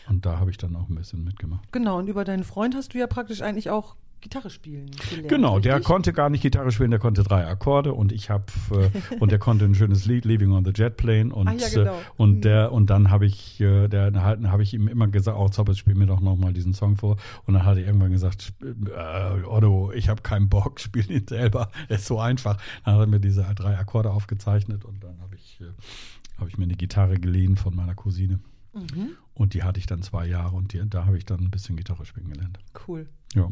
Und 0.10 0.26
da 0.26 0.40
habe 0.40 0.50
ich 0.50 0.58
dann 0.58 0.76
auch 0.76 0.90
ein 0.90 0.96
bisschen 0.96 1.24
mitgemacht. 1.24 1.72
Genau, 1.72 2.00
und 2.00 2.08
über 2.08 2.24
deinen 2.24 2.44
Freund 2.44 2.74
hast 2.74 2.96
du 2.96 2.98
ja 2.98 3.06
praktisch 3.06 3.44
eigentlich 3.44 3.70
auch 3.70 3.96
Gitarre 4.22 4.50
spielen 4.50 4.92
gelernt. 5.10 5.28
Genau, 5.30 5.60
der 5.60 5.74
richtig? 5.76 5.88
konnte 5.88 6.14
gar 6.14 6.30
nicht 6.30 6.42
Gitarre 6.42 6.72
spielen, 6.72 6.92
der 6.92 7.00
konnte 7.00 7.24
drei 7.24 7.46
Akkorde 7.46 7.94
und 7.94 8.12
ich 8.12 8.30
habe 8.30 8.46
äh, 8.72 9.16
und 9.20 9.32
der 9.32 9.40
konnte 9.40 9.66
ein 9.66 9.76
schönes 9.76 10.06
Lied 10.06 10.26
Leaving 10.26 10.52
on 10.52 10.64
the 10.64 10.72
Jet 10.74 10.98
Plane 10.98 11.34
und 11.34 11.48
Ah, 11.48 11.54
ja, 11.54 11.70
genau. 11.70 11.96
äh, 11.98 12.02
und 12.18 12.36
Mhm. 12.38 12.42
der 12.42 12.72
und 12.72 12.90
dann 12.90 13.10
habe 13.10 13.26
ich 13.26 13.60
äh, 13.60 13.88
der 13.88 14.14
habe 14.14 14.64
ich 14.64 14.74
ihm 14.74 14.88
immer 14.88 15.08
gesagt, 15.08 15.38
oh 15.38 15.50
Zoppes, 15.50 15.78
spiel 15.78 15.96
mir 15.96 16.06
doch 16.06 16.22
noch 16.22 16.36
mal 16.38 16.54
diesen 16.54 16.74
Song 16.74 16.96
vor 16.98 17.18
und 17.46 17.54
dann 17.56 17.66
hat 17.66 17.78
er 17.78 17.86
irgendwann 17.86 18.12
gesagt, 18.12 18.54
äh, 18.62 19.44
Otto, 19.46 19.92
ich 19.94 20.10
habe 20.10 20.22
keinen 20.22 20.50
Bock, 20.50 20.80
spiel 20.80 21.10
ihn 21.12 21.28
selber, 21.28 21.70
der 21.90 21.98
ist 21.98 22.06
so 22.06 22.20
einfach. 22.20 22.58
Dann 22.86 22.94
hat 22.96 23.02
er 23.02 23.08
mir 23.08 23.20
diese 23.20 23.44
drei 23.56 23.78
Akkorde 23.78 24.12
aufgezeichnet 24.12 24.86
und 24.86 25.04
dann 25.04 25.20
habe 25.22 25.36
ich 25.36 25.60
äh, 25.62 25.66
habe 26.40 26.50
ich 26.50 26.58
mir 26.58 26.64
eine 26.66 26.76
Gitarre 26.76 27.20
geliehen 27.20 27.56
von 27.56 27.76
meiner 27.76 27.96
Cousine 27.96 28.40
Mhm. 28.74 29.10
und 29.34 29.54
die 29.54 29.64
hatte 29.64 29.80
ich 29.82 29.86
dann 29.86 30.02
zwei 30.02 30.26
Jahre 30.26 30.56
und 30.56 30.72
die, 30.72 30.82
da 30.90 31.06
habe 31.06 31.18
ich 31.18 31.26
dann 31.26 31.42
ein 31.42 31.52
bisschen 31.52 31.76
Gitarre 31.76 32.06
spielen 32.06 32.30
gelernt. 32.30 32.58
Cool. 32.88 33.10
Ja. 33.36 33.52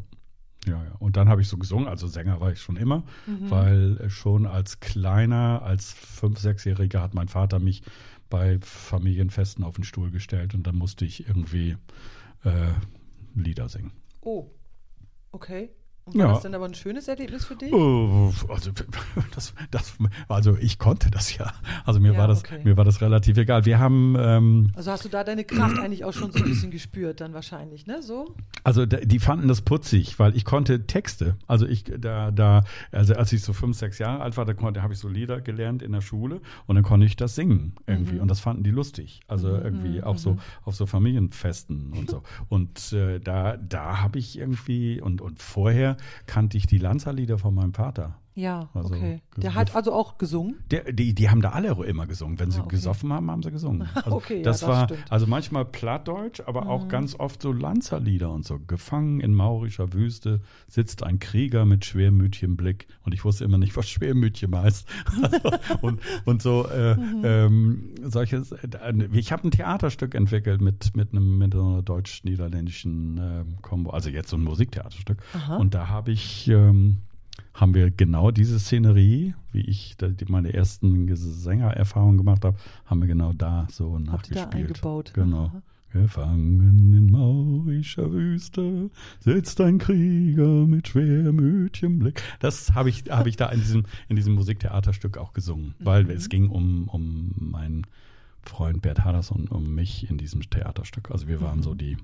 Ja, 0.68 0.84
ja. 0.84 0.91
Und 0.99 1.16
dann 1.18 1.30
habe 1.30 1.41
ich 1.41 1.47
so 1.47 1.57
gesungen, 1.57 1.88
also 1.88 2.07
Sänger 2.07 2.39
war 2.41 2.51
ich 2.51 2.62
schon 2.62 2.76
immer, 2.76 3.03
Mhm. 3.28 3.49
weil 3.49 3.97
äh, 3.97 4.10
schon 4.10 4.45
als 4.45 4.80
kleiner, 4.82 5.62
als 5.64 5.93
fünf-, 5.93 6.39
sechsjähriger 6.39 7.01
hat 7.01 7.14
mein 7.14 7.28
Vater 7.30 7.60
mich 7.60 7.82
bei 8.30 8.60
Familienfesten 8.62 9.64
auf 9.64 9.76
den 9.76 9.84
Stuhl 9.84 10.12
gestellt 10.12 10.53
und 10.53 10.68
dann 10.68 10.76
musste 10.76 11.05
ich 11.05 11.28
irgendwie 11.28 11.78
äh, 12.43 12.72
Lieder 13.36 13.70
singen. 13.70 13.91
Oh, 14.22 14.51
okay. 15.32 15.70
Und 16.14 16.20
war 16.20 16.28
Ja. 16.28 16.34
das 16.34 16.43
dann 16.43 16.55
aber 16.55 16.66
ein 16.66 16.74
schönes 16.74 17.07
Erlebnis 17.07 17.45
für 17.45 17.55
dich? 17.55 17.72
Oh, 17.74 18.32
Also, 18.49 18.72
das, 19.36 19.53
das, 19.72 19.93
also 20.28 20.57
ich 20.60 20.80
konnte 20.80 21.10
das 21.12 21.36
ja. 21.38 21.51
Also 21.86 21.99
mir 21.99 22.14
Ja, 22.14 22.20
war 22.20 22.28
das, 22.28 22.39
okay. 22.43 22.62
mir 22.64 22.78
war 22.78 22.86
das 22.86 23.01
relativ 23.01 23.38
egal. 23.38 23.66
Wir 23.66 23.80
haben 23.80 24.16
ähm, 24.20 24.72
Also 24.76 24.91
hast 24.91 25.05
du 25.05 25.10
da 25.10 25.24
deine 25.24 25.43
Kraft 25.43 25.80
eigentlich 25.80 26.03
auch 26.05 26.14
schon 26.14 26.32
so 26.32 26.39
ein 26.39 26.45
bisschen 26.45 26.72
gespürt 26.72 27.22
dann 27.22 27.34
wahrscheinlich, 27.34 27.86
ne? 27.88 28.01
So? 28.01 28.36
Also 28.64 28.86
die 28.86 29.20
fanden 29.20 29.47
das 29.47 29.62
putzig, 29.62 30.20
weil 30.20 30.36
ich 30.36 30.45
konnte 30.45 30.86
Texte. 30.88 31.38
Also 31.47 31.66
ich 31.66 31.84
da 31.86 32.32
da 32.32 32.64
also 32.91 33.14
als 33.16 33.32
ich 33.34 33.41
so 33.41 33.53
fünf 33.53 33.78
sechs 33.78 33.99
Jahre 33.99 34.22
alt 34.22 34.38
war, 34.38 34.45
da 34.45 34.53
konnte 34.53 34.82
habe 34.84 34.93
ich 34.93 34.99
so 34.99 35.07
Lieder 35.07 35.41
gelernt 35.41 35.82
in 35.82 35.91
der 35.91 36.01
Schule 36.01 36.41
und 36.68 36.76
dann 36.76 36.84
konnte 36.84 37.05
ich 37.05 37.16
das 37.16 37.36
singen 37.36 37.74
irgendwie 37.88 38.16
Mhm. 38.16 38.22
und 38.22 38.28
das 38.30 38.39
fanden 38.39 38.64
die 38.64 38.72
lustig. 38.72 39.22
Also 39.28 39.49
irgendwie 39.49 40.01
auch 40.03 40.18
so 40.18 40.38
auf 40.66 40.76
so 40.76 40.86
Familienfesten 40.86 41.93
und 41.93 42.10
so. 42.10 42.24
Und 42.49 42.93
äh, 42.93 43.20
da 43.20 43.57
da 43.57 44.01
habe 44.01 44.20
ich 44.20 44.38
irgendwie 44.38 45.01
und 45.01 45.22
und 45.22 45.41
vorher 45.41 45.97
kannte 46.25 46.57
ich 46.57 46.67
die 46.67 46.77
Lanza-Lieder 46.77 47.37
von 47.37 47.53
meinem 47.55 47.73
Vater. 47.73 48.18
Ja, 48.39 48.69
Also, 48.73 48.93
okay. 48.95 49.21
Der 49.37 49.53
hat 49.55 49.75
also 49.75 49.91
auch 49.93 50.17
gesungen? 50.17 50.55
Der, 50.71 50.91
die, 50.93 51.13
die 51.13 51.29
haben 51.29 51.41
da 51.41 51.49
alle 51.49 51.69
immer 51.85 52.07
gesungen. 52.07 52.39
Wenn 52.39 52.51
sie 52.51 52.59
Ah, 52.59 52.63
okay. 52.63 52.75
gesoffen 52.75 53.11
haben, 53.11 53.29
haben 53.29 53.43
sie 53.43 53.51
gesungen. 53.51 53.87
Also 53.95 54.11
Okay, 54.15 54.37
ja, 54.37 54.43
das 54.43 54.59
das 54.61 54.69
war 54.69 54.85
stimmt. 54.85 54.99
Mhm. 55.01 55.05
also 55.09 55.27
manchmal 55.27 55.65
Plattdeutsch, 55.65 56.41
aber 56.45 56.67
auch 56.69 56.87
ganz 56.87 57.15
oft 57.19 57.41
so 57.41 57.51
Lanzerlieder 57.51 58.31
und 58.31 58.45
so. 58.45 58.59
Gefangen 58.59 59.19
in 59.19 59.33
maurischer 59.33 59.93
Wüste 59.93 60.41
sitzt 60.67 61.03
ein 61.03 61.19
Krieger 61.19 61.65
mit 61.65 61.85
schwermütigem 61.85 62.55
Blick. 62.57 62.87
Und 63.03 63.13
ich 63.13 63.25
wusste 63.25 63.43
immer 63.43 63.57
nicht, 63.57 63.75
was 63.75 63.89
schwermütig 63.89 64.49
heißt. 64.53 64.87
und, 65.81 65.99
und 66.25 66.41
so 66.41 66.67
äh, 66.67 66.95
Mhm. 66.99 67.21
ähm, 67.23 67.89
solches. 68.03 68.51
Äh, 68.51 68.67
ich 69.13 69.31
habe 69.31 69.47
ein 69.47 69.51
Theaterstück 69.51 70.15
entwickelt 70.15 70.61
mit 70.61 70.95
mit 70.95 71.11
einem 71.13 71.37
mit 71.37 71.53
einer 71.55 71.81
deutsch-niederländischen 71.81 73.17
äh, 73.17 73.43
Kombo. 73.61 73.89
Also 73.91 74.09
jetzt 74.09 74.29
so 74.29 74.37
ein 74.37 74.43
Musiktheaterstück. 74.43 75.17
Aha. 75.33 75.57
Und 75.57 75.73
da 75.73 75.87
habe 75.87 76.11
ich 76.11 76.47
ähm, 76.47 76.97
haben 77.53 77.73
wir 77.73 77.91
genau 77.91 78.31
diese 78.31 78.59
Szenerie, 78.59 79.33
wie 79.51 79.61
ich 79.61 79.95
meine 80.27 80.53
ersten 80.53 81.13
Sängererfahrungen 81.15 82.17
gemacht 82.17 82.45
habe, 82.45 82.57
haben 82.85 83.01
wir 83.01 83.07
genau 83.07 83.33
da 83.33 83.67
so 83.71 83.93
Habt 83.93 84.29
ihr 84.29 84.35
da 84.35 84.41
nachgespielt. 84.41 84.53
eingebaut? 84.67 85.11
Genau. 85.13 85.45
Aha. 85.45 85.61
Gefangen 85.91 86.93
in 86.93 87.09
maurischer 87.09 88.11
Wüste 88.11 88.91
sitzt 89.21 89.59
ein 89.59 89.79
Krieger 89.79 90.67
mit 90.67 90.87
schwermütigem 90.87 91.97
Blick. 91.97 92.21
Das 92.39 92.75
habe 92.75 92.89
ich, 92.89 93.05
habe 93.09 93.27
ich 93.29 93.37
da 93.37 93.47
in 93.49 93.59
diesem, 93.59 93.85
in 94.07 94.15
diesem 94.15 94.35
Musiktheaterstück 94.35 95.17
auch 95.17 95.33
gesungen, 95.33 95.73
weil 95.79 96.03
Mhm. 96.03 96.09
es 96.11 96.29
ging 96.29 96.47
um, 96.49 96.87
um 96.89 97.31
meinen 97.39 97.87
Freund 98.43 98.83
Bert 98.83 99.03
Hadders 99.03 99.31
und 99.31 99.49
um 99.51 99.73
mich 99.73 100.07
in 100.11 100.19
diesem 100.19 100.47
Theaterstück. 100.47 101.09
Also 101.09 101.27
wir 101.27 101.41
waren 101.41 101.57
Mhm. 101.59 101.63
so 101.63 101.73
die 101.73 101.97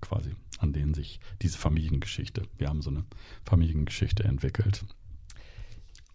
quasi, 0.00 0.30
an 0.62 0.72
denen 0.72 0.94
sich 0.94 1.20
diese 1.42 1.58
Familiengeschichte, 1.58 2.42
wir 2.58 2.68
haben 2.68 2.82
so 2.82 2.90
eine 2.90 3.04
Familiengeschichte 3.44 4.24
entwickelt. 4.24 4.84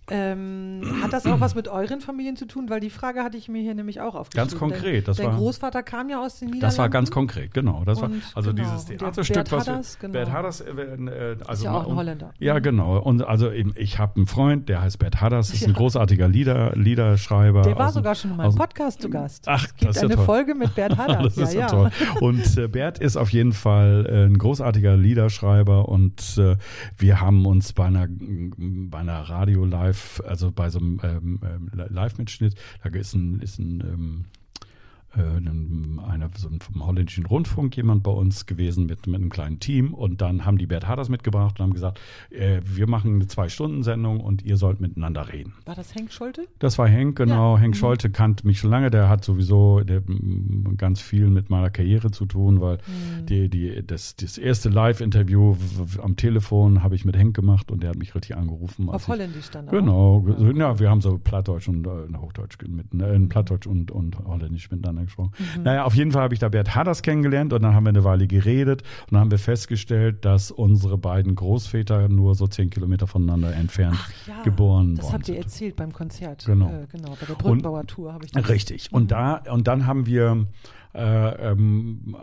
Ähm, 0.10 0.82
hat 1.02 1.12
das 1.14 1.26
auch 1.26 1.40
was 1.40 1.54
mit 1.56 1.68
euren 1.68 2.00
Familien 2.02 2.36
zu 2.38 2.46
tun? 2.46 2.70
Weil 2.70 2.80
die 2.80 2.90
Frage 2.90 3.24
hatte 3.24 3.38
ich 3.38 3.50
mir 3.50 3.62
hier 3.62 3.76
nämlich 3.76 4.00
auch 4.02 4.16
aufgeschrieben. 4.16 4.50
Ganz 4.50 4.58
konkret, 4.60 4.96
Dein, 5.00 5.04
das 5.06 5.18
dein 5.18 5.28
war- 5.28 5.36
Großvater 5.38 5.84
kam 5.84 6.10
ja 6.10 6.22
aus 6.24 6.40
den 6.40 6.48
Niederlanden. 6.48 6.62
Das 6.66 6.78
war 6.78 6.90
ganz 6.90 7.12
konkret, 7.12 7.54
genau. 7.54 7.84
Das 7.86 8.02
war 8.02 8.10
also 8.34 8.54
genau, 8.54 8.64
dieses 8.70 8.86
Theaterstück, 8.86 9.36
Bert 9.36 9.52
was 9.52 9.68
wir- 9.68 9.74
Hadders, 9.74 10.00
genau. 10.00 10.14
Bert 10.14 10.32
Hadders, 10.32 10.62
äh, 10.62 10.72
äh, 10.72 11.38
also 11.46 11.66
ja 11.66 11.74
auch 11.74 11.82
ein 11.84 11.86
und- 11.88 11.96
Holländer. 11.98 12.34
Ja, 12.40 12.60
genau. 12.60 12.98
Und 13.00 13.22
also 13.24 13.52
eben, 13.52 13.74
ich 13.76 14.00
habe 14.00 14.16
einen 14.16 14.28
Freund, 14.28 14.70
der 14.70 14.82
heißt 14.82 14.98
Bert 15.00 15.20
Hadders, 15.22 15.54
ist 15.54 15.64
ein 15.64 15.72
Ja. 15.72 15.76
großartiger 15.78 16.28
Lieder, 16.28 16.76
Liederschreiber. 16.76 17.64
Der 17.64 17.78
war 17.78 17.88
aus 17.88 17.94
sogar 17.96 18.16
schon 18.16 18.40
aus 18.40 18.56
dem- 18.56 18.60
Podcast 18.60 19.02
zu 19.02 19.10
Gast. 19.10 19.46
Ach, 19.48 19.66
es 19.66 19.76
gibt 19.76 19.90
das 19.90 19.96
ist 19.98 20.02
ja 20.04 20.08
eine 20.08 20.16
toll. 20.16 20.26
Folge 20.26 20.56
mit 20.56 20.74
Bert 20.76 20.98
Hadders. 20.98 21.36
Das 21.36 21.50
ist 21.50 21.54
ja, 21.54 21.60
ja, 21.62 21.68
toll. 21.68 21.92
Und 22.22 22.58
äh, 22.58 22.68
Bert 22.68 23.00
ist 23.00 23.18
auf 23.18 23.30
jeden 23.32 23.52
Fall 23.54 24.06
äh, 24.10 24.26
ein 24.26 24.38
großartiger 24.38 24.96
Liederschreiber 24.96 25.90
und 25.90 26.38
äh, 26.38 26.56
wir 26.98 27.22
haben 27.22 27.46
uns 27.46 27.74
bei 27.74 27.86
einer, 27.86 28.08
bei 28.10 29.00
einer 29.00 29.30
Radio-Live, 29.98 30.22
also 30.26 30.52
bei 30.52 30.70
so 30.70 30.80
einem 30.80 31.00
ähm, 31.04 31.40
ähm, 31.44 31.70
Live-Mitschnitt, 31.90 32.56
da 32.84 32.90
ist 32.90 33.14
ein, 33.14 33.40
ist 33.40 33.60
ein 33.60 33.82
ähm, 33.82 33.82
äh, 33.82 33.88
ein- 33.90 34.26
einer 35.18 36.30
so 36.36 36.50
vom 36.60 36.86
holländischen 36.86 37.26
Rundfunk 37.26 37.76
jemand 37.76 38.04
bei 38.04 38.12
uns 38.12 38.46
gewesen 38.46 38.86
mit, 38.86 39.08
mit 39.08 39.16
einem 39.16 39.30
kleinen 39.30 39.60
Team 39.60 39.94
und 39.94 40.22
dann 40.22 40.46
haben 40.46 40.58
die 40.58 40.66
Bert 40.68 40.88
Hadders 40.88 41.10
mitgebracht 41.10 41.60
und 41.60 41.64
haben 41.66 41.74
gesagt, 41.74 42.00
äh, 42.30 42.62
wir 42.64 42.88
machen 42.88 43.16
eine 43.16 43.28
Zwei-Stunden-Sendung 43.28 44.20
und 44.20 44.44
ihr 44.44 44.58
sollt 44.58 44.80
miteinander 44.82 45.32
reden. 45.32 45.54
War 45.66 45.76
das 45.76 45.94
Henk 45.96 46.12
Scholte? 46.12 46.48
Das 46.60 46.78
war 46.78 46.88
Henk, 46.88 47.18
genau. 47.18 47.56
Ja. 47.56 47.62
Henk 47.62 47.76
Mhm. 47.76 47.80
Scholte 47.80 48.10
kannte 48.10 48.46
mich 48.48 48.60
schon 48.60 48.70
lange. 48.72 48.90
Der 48.92 49.10
hat 49.10 49.24
sowieso 49.24 49.82
der, 49.82 49.98
m, 50.08 50.76
ganz 50.78 51.02
viel 51.02 51.30
mit 51.30 51.50
meiner 51.50 51.70
Karriere 51.70 52.12
zu 52.12 52.26
tun, 52.26 52.62
weil 52.62 52.78
Mhm. 52.78 53.26
die, 53.26 53.50
die, 53.50 53.84
das, 53.86 54.16
das 54.16 54.38
erste 54.38 54.70
Live-Interview 54.70 55.56
am 56.02 56.16
Telefon 56.16 56.84
habe 56.84 56.96
ich 56.96 57.06
mit 57.06 57.18
Henk 57.18 57.36
gemacht 57.36 57.72
und 57.72 57.84
der 57.84 57.90
hat 57.92 57.98
mich 57.98 58.14
richtig 58.16 58.36
angerufen. 58.38 58.90
Auf 58.90 59.08
Holländisch 59.08 59.50
dann 59.50 59.68
auch? 59.68 59.72
Genau, 59.72 60.26
Ja, 60.28 60.36
ge- 60.36 60.58
ja, 60.60 60.80
wir 60.80 60.90
haben 60.90 61.02
so 61.02 61.18
Plattdeutsch 61.18 61.68
und 61.68 61.86
äh, 61.88 61.90
Hochdeutsch 62.18 62.58
mit, 62.68 62.94
äh, 63.02 63.20
Plattdeutsch 63.28 63.68
und, 63.68 63.92
und 63.92 64.18
Holländisch 64.20 64.70
miteinander 64.72 65.07
gesprochen. 65.08 65.32
Mhm. 65.58 65.64
Naja, 65.64 65.84
auf 65.84 65.96
jeden 65.96 66.12
Fall 66.12 66.24
habe 66.24 66.34
ich 66.34 66.40
da 66.40 66.50
Bert 66.50 66.76
Hadders 66.76 67.02
kennengelernt 67.02 67.54
und 67.54 67.64
dann 67.64 67.74
haben 67.74 67.86
wir 67.86 67.90
eine 67.90 68.04
Weile 68.04 68.28
geredet 68.28 68.84
und 69.02 69.14
dann 69.14 69.22
haben 69.22 69.32
wir 69.32 69.40
festgestellt, 69.40 70.24
dass 70.26 70.52
unsere 70.52 70.98
beiden 70.98 71.36
Großväter 71.36 72.10
nur 72.10 72.36
so 72.36 72.48
zehn 72.48 72.70
Kilometer 72.70 73.08
voneinander 73.08 73.54
entfernt 73.54 73.98
ja, 74.28 74.42
geboren 74.44 74.96
das 74.96 75.06
worden 75.06 75.14
habt 75.14 75.28
ihr 75.30 75.36
sind. 75.36 75.44
erzählt 75.44 75.76
beim 75.76 75.94
Konzert. 75.94 76.46
Genau. 76.46 76.68
Äh, 76.70 76.88
genau, 76.92 77.16
bei 77.20 77.26
der 77.26 77.34
Brückenbauer 77.34 77.86
Tour 77.88 78.14
habe 78.14 78.26
ich 78.26 78.32
das. 78.32 78.48
Richtig. 78.50 78.90
Und 78.92 79.12
da 79.12 79.42
und 79.52 79.68
dann 79.68 79.86
haben 79.86 80.06
wir 80.06 80.48
äh, 80.98 81.52
ähm, 81.52 82.16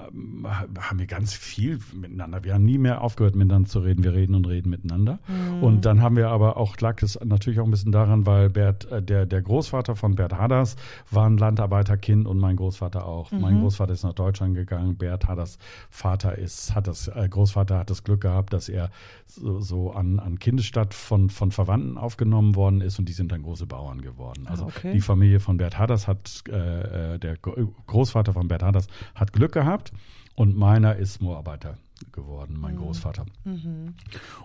haben 0.79 0.99
wir 0.99 1.07
ganz 1.07 1.33
viel 1.33 1.79
miteinander. 1.95 2.43
Wir 2.43 2.55
haben 2.55 2.65
nie 2.65 2.79
mehr 2.79 3.03
aufgehört, 3.03 3.37
miteinander 3.37 3.69
zu 3.69 3.79
reden. 3.79 4.03
Wir 4.03 4.13
reden 4.13 4.35
und 4.35 4.47
reden 4.47 4.71
miteinander. 4.71 5.21
Und 5.61 5.85
dann 5.85 6.03
haben 6.03 6.17
wir 6.17 6.31
aber 6.31 6.57
auch, 6.57 6.77
lag 6.81 7.01
es 7.03 7.19
natürlich 7.25 7.61
auch 7.61 7.65
ein 7.65 7.71
bisschen 7.71 7.93
daran, 7.93 8.27
weil 8.27 8.51
Bert, 8.51 8.91
äh, 8.91 9.03
der, 9.03 9.27
der 9.27 9.43
Großvater 9.43 9.95
von 9.95 10.17
Bert 10.17 10.35
Hadders 10.35 10.77
war 11.11 11.29
ein 11.29 11.39
Landarbeiterkind 11.39 12.27
und 12.27 12.39
mein 12.39 12.57
Großvater 12.57 13.07
auch. 13.07 13.31
Mein 13.31 13.61
Großvater 13.61 13.93
ist 13.93 14.03
nach 14.03 14.13
Deutschland 14.13 14.55
gegangen. 14.55 14.97
Bert 14.97 15.29
Hadders 15.29 15.59
Vater 15.91 16.37
ist, 16.37 16.75
hat 16.75 16.89
das, 16.89 17.09
äh, 17.09 17.29
Großvater 17.29 17.79
hat 17.79 17.91
das 17.91 18.03
Glück 18.03 18.23
gehabt, 18.23 18.53
dass 18.53 18.69
er 18.69 18.91
so, 19.27 19.61
so 19.61 19.93
an, 19.93 20.19
an 20.19 20.39
Kindesstadt 20.39 20.95
von, 20.95 21.31
von 21.31 21.53
Verwandten 21.53 21.97
aufgenommen 21.97 22.57
worden 22.57 22.81
ist 22.81 22.99
und 22.99 23.09
die 23.09 23.13
sind 23.13 23.31
dann 23.31 23.43
große 23.43 23.67
Bauern 23.67 24.01
geworden. 24.01 24.47
Also 24.49 24.65
okay. 24.65 24.93
die 24.93 25.01
Familie 25.01 25.39
von 25.39 25.59
Bert 25.59 25.79
Hadders 25.79 26.09
hat, 26.09 26.43
äh, 26.49 27.15
äh, 27.15 27.19
der 27.19 27.37
Gro- 27.37 27.73
Großvater 27.87 28.33
von 28.33 28.49
Bert 28.49 28.64
Hadders 28.65 28.87
hat 29.15 29.33
Glück 29.33 29.53
gehabt 29.53 29.93
und 30.35 30.57
meiner 30.57 30.97
ist 30.97 31.21
Moorarbeiter 31.21 31.77
geworden, 32.13 32.57
mein 32.59 32.77
Großvater. 32.77 33.25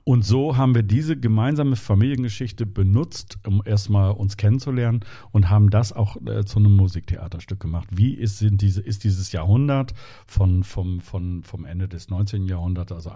Und 0.03 0.23
so 0.23 0.55
haben 0.55 0.75
wir 0.75 0.83
diese 0.83 1.17
gemeinsame 1.17 1.75
Familiengeschichte 1.75 2.65
benutzt, 2.65 3.37
um 3.45 3.61
erstmal 3.65 4.11
uns 4.11 4.37
kennenzulernen 4.37 5.01
und 5.31 5.49
haben 5.49 5.69
das 5.69 5.91
auch 5.91 6.17
äh, 6.25 6.45
zu 6.45 6.59
einem 6.59 6.75
Musiktheaterstück 6.75 7.59
gemacht. 7.59 7.87
Wie 7.91 8.13
ist, 8.13 8.37
sind 8.37 8.61
diese, 8.61 8.81
ist 8.81 9.03
dieses 9.03 9.31
Jahrhundert 9.31 9.93
von, 10.25 10.63
vom, 10.63 11.01
von, 11.01 11.43
vom 11.43 11.65
Ende 11.65 11.87
des 11.87 12.09
19. 12.09 12.45
Jahrhunderts, 12.45 12.91
also 12.91 13.11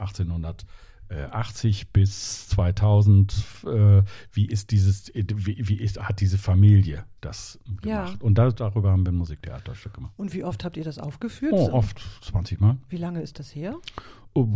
1880 1.09 1.89
bis 1.91 2.47
2000, 2.49 3.33
äh, 3.65 4.01
wie 4.31 4.45
ist 4.45 4.71
dieses, 4.71 5.11
wie, 5.13 5.67
wie 5.67 5.75
ist, 5.75 5.99
hat 5.99 6.19
diese 6.21 6.37
Familie 6.37 7.05
das 7.21 7.59
Ja. 7.83 8.05
gemacht? 8.05 8.21
Und 8.23 8.37
da, 8.37 8.51
darüber 8.51 8.91
haben 8.91 9.05
wir 9.05 9.11
ein 9.11 9.15
Musiktheaterstück 9.15 9.93
gemacht. 9.93 10.13
Und 10.17 10.33
wie 10.33 10.43
oft 10.43 10.63
habt 10.65 10.77
ihr 10.77 10.83
das 10.83 10.99
aufgeführt? 10.99 11.53
Oh, 11.53 11.69
oft 11.71 12.01
20 12.21 12.59
Mal. 12.59 12.77
Wie 12.89 12.97
lange 12.97 13.21
ist 13.21 13.39
das 13.39 13.53
her? 13.55 13.75
Oh, 14.35 14.47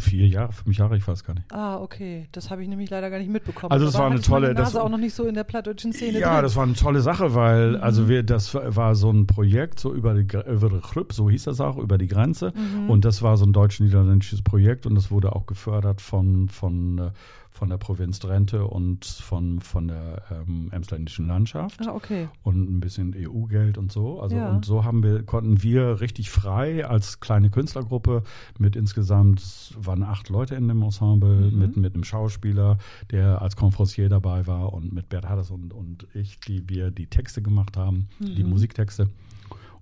vier 0.00 0.28
Jahre, 0.28 0.52
fünf 0.52 0.78
Jahre, 0.78 0.96
ich 0.96 1.06
weiß 1.06 1.24
gar 1.24 1.34
nicht. 1.34 1.52
Ah, 1.52 1.78
okay. 1.78 2.28
Das 2.30 2.50
habe 2.50 2.62
ich 2.62 2.68
nämlich 2.68 2.88
leider 2.88 3.10
gar 3.10 3.18
nicht 3.18 3.30
mitbekommen. 3.30 3.72
Also 3.72 3.86
das 3.86 3.98
war 3.98 4.06
eine 4.08 4.20
tolle. 4.20 4.54
Das 4.54 4.76
auch 4.76 4.88
noch 4.88 4.98
nicht 4.98 5.14
so 5.14 5.24
in 5.26 5.34
der 5.34 5.42
plattdeutschen 5.44 5.92
Szene. 5.92 6.20
Ja, 6.20 6.34
drin. 6.34 6.42
das 6.44 6.54
war 6.56 6.62
eine 6.62 6.74
tolle 6.74 7.00
Sache, 7.00 7.34
weil 7.34 7.72
Mhm. 7.72 7.82
also 7.82 8.08
wir, 8.08 8.22
das 8.22 8.54
war 8.54 8.94
so 8.94 9.10
ein 9.10 9.26
Projekt 9.26 9.80
so 9.80 9.92
über 9.92 10.14
die 10.14 10.26
über 10.48 10.68
die 10.70 10.80
Chlüpp, 10.80 11.12
so 11.12 11.28
hieß 11.28 11.44
das 11.44 11.60
auch 11.60 11.78
über 11.78 11.98
die 11.98 12.06
Grenze 12.06 12.52
Mhm. 12.54 12.90
und 12.90 13.04
das 13.04 13.22
war 13.22 13.36
so 13.36 13.44
ein 13.44 13.52
deutsch-niederländisches 13.52 14.42
Projekt 14.42 14.86
und 14.86 14.94
das 14.94 15.10
wurde 15.10 15.34
auch 15.34 15.46
gefördert 15.46 16.00
von 16.00 16.48
von 16.48 16.98
äh, 16.98 17.10
von 17.52 17.68
der 17.68 17.78
Provinz 17.78 18.20
Drenthe 18.20 18.64
und 18.66 19.04
von 19.04 19.60
von 19.60 19.88
der 19.88 20.22
ähm, 20.30 20.68
emsländischen 20.72 21.26
Landschaft 21.26 21.80
Ah, 21.86 21.92
okay. 21.94 22.28
und 22.42 22.70
ein 22.70 22.80
bisschen 22.80 23.14
EU-Geld 23.16 23.76
und 23.76 23.90
so. 23.92 24.20
Also 24.20 24.36
Ja. 24.36 24.50
und 24.50 24.64
so 24.64 24.84
haben 24.84 25.02
wir 25.02 25.22
konnten 25.24 25.62
wir 25.62 26.00
richtig 26.00 26.30
frei 26.30 26.86
als 26.86 27.20
kleine 27.20 27.50
Künstlergruppe 27.50 28.22
mit 28.58 28.76
insgesamt 28.76 29.74
waren 29.78 30.02
acht 30.02 30.28
Leute 30.28 30.54
in 30.54 30.68
dem 30.68 30.80
Ensemble 30.82 31.50
Mhm. 31.50 31.58
mit 31.58 31.76
mit 31.76 31.94
einem 31.94 32.04
Schauspieler, 32.04 32.78
der 33.10 33.42
als 33.42 33.56
Conferencier 33.56 34.08
dabei 34.08 34.46
war 34.46 34.72
und 34.72 34.92
mit 34.92 35.08
Bert 35.08 35.28
Hadders 35.28 35.50
und 35.50 35.72
und 35.74 36.06
ich, 36.14 36.38
die 36.40 36.68
wir 36.68 36.90
die 36.90 37.06
Texte 37.08 37.42
gemacht 37.42 37.76
haben, 37.76 38.08
die 38.20 38.44
Mhm. 38.44 38.50
Musiktexte 38.50 39.08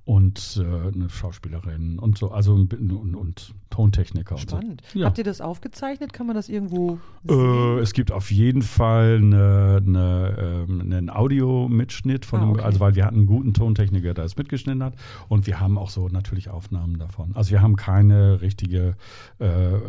und 0.09 0.59
äh, 0.59 0.89
eine 0.95 1.11
Schauspielerin 1.11 1.99
und 1.99 2.17
so, 2.17 2.31
also 2.31 2.55
und, 2.55 2.73
und, 2.73 3.15
und 3.15 3.55
Tontechniker 3.69 4.37
und 4.37 4.41
Spannend. 4.41 4.83
so. 4.91 5.01
Ja. 5.01 5.05
Habt 5.07 5.19
ihr 5.19 5.25
das 5.25 5.43
aufgezeichnet? 5.43 6.15
Kann 6.15 6.27
man 6.27 6.35
das 6.35 6.49
irgendwo 6.49 6.99
Äh, 7.29 7.81
es 7.81 7.93
gibt 7.93 8.11
auf 8.11 8.31
jeden 8.31 8.63
Fall 8.63 9.17
eine, 9.19 9.83
eine, 9.87 10.65
ähm, 10.67 10.81
einen 10.81 11.11
Audiomitschnitt 11.11 12.25
von 12.25 12.41
Ah, 12.41 12.43
dem, 12.45 12.51
okay. 12.53 12.63
also 12.63 12.81
weil 12.81 12.95
wir 12.95 13.05
hatten 13.05 13.17
einen 13.19 13.27
guten 13.27 13.53
Tontechniker, 13.53 14.15
der 14.15 14.25
es 14.25 14.35
mitgeschnitten 14.37 14.83
hat 14.83 14.95
und 15.29 15.47
wir 15.47 15.61
haben 15.61 15.77
auch 15.77 15.91
so 15.91 16.09
natürlich 16.09 16.49
Aufnahmen 16.49 16.99
davon. 16.99 17.37
Also 17.37 17.51
wir 17.51 17.61
haben 17.61 17.77
keine 17.77 18.41
richtige, 18.41 18.97
äh, 19.41 19.47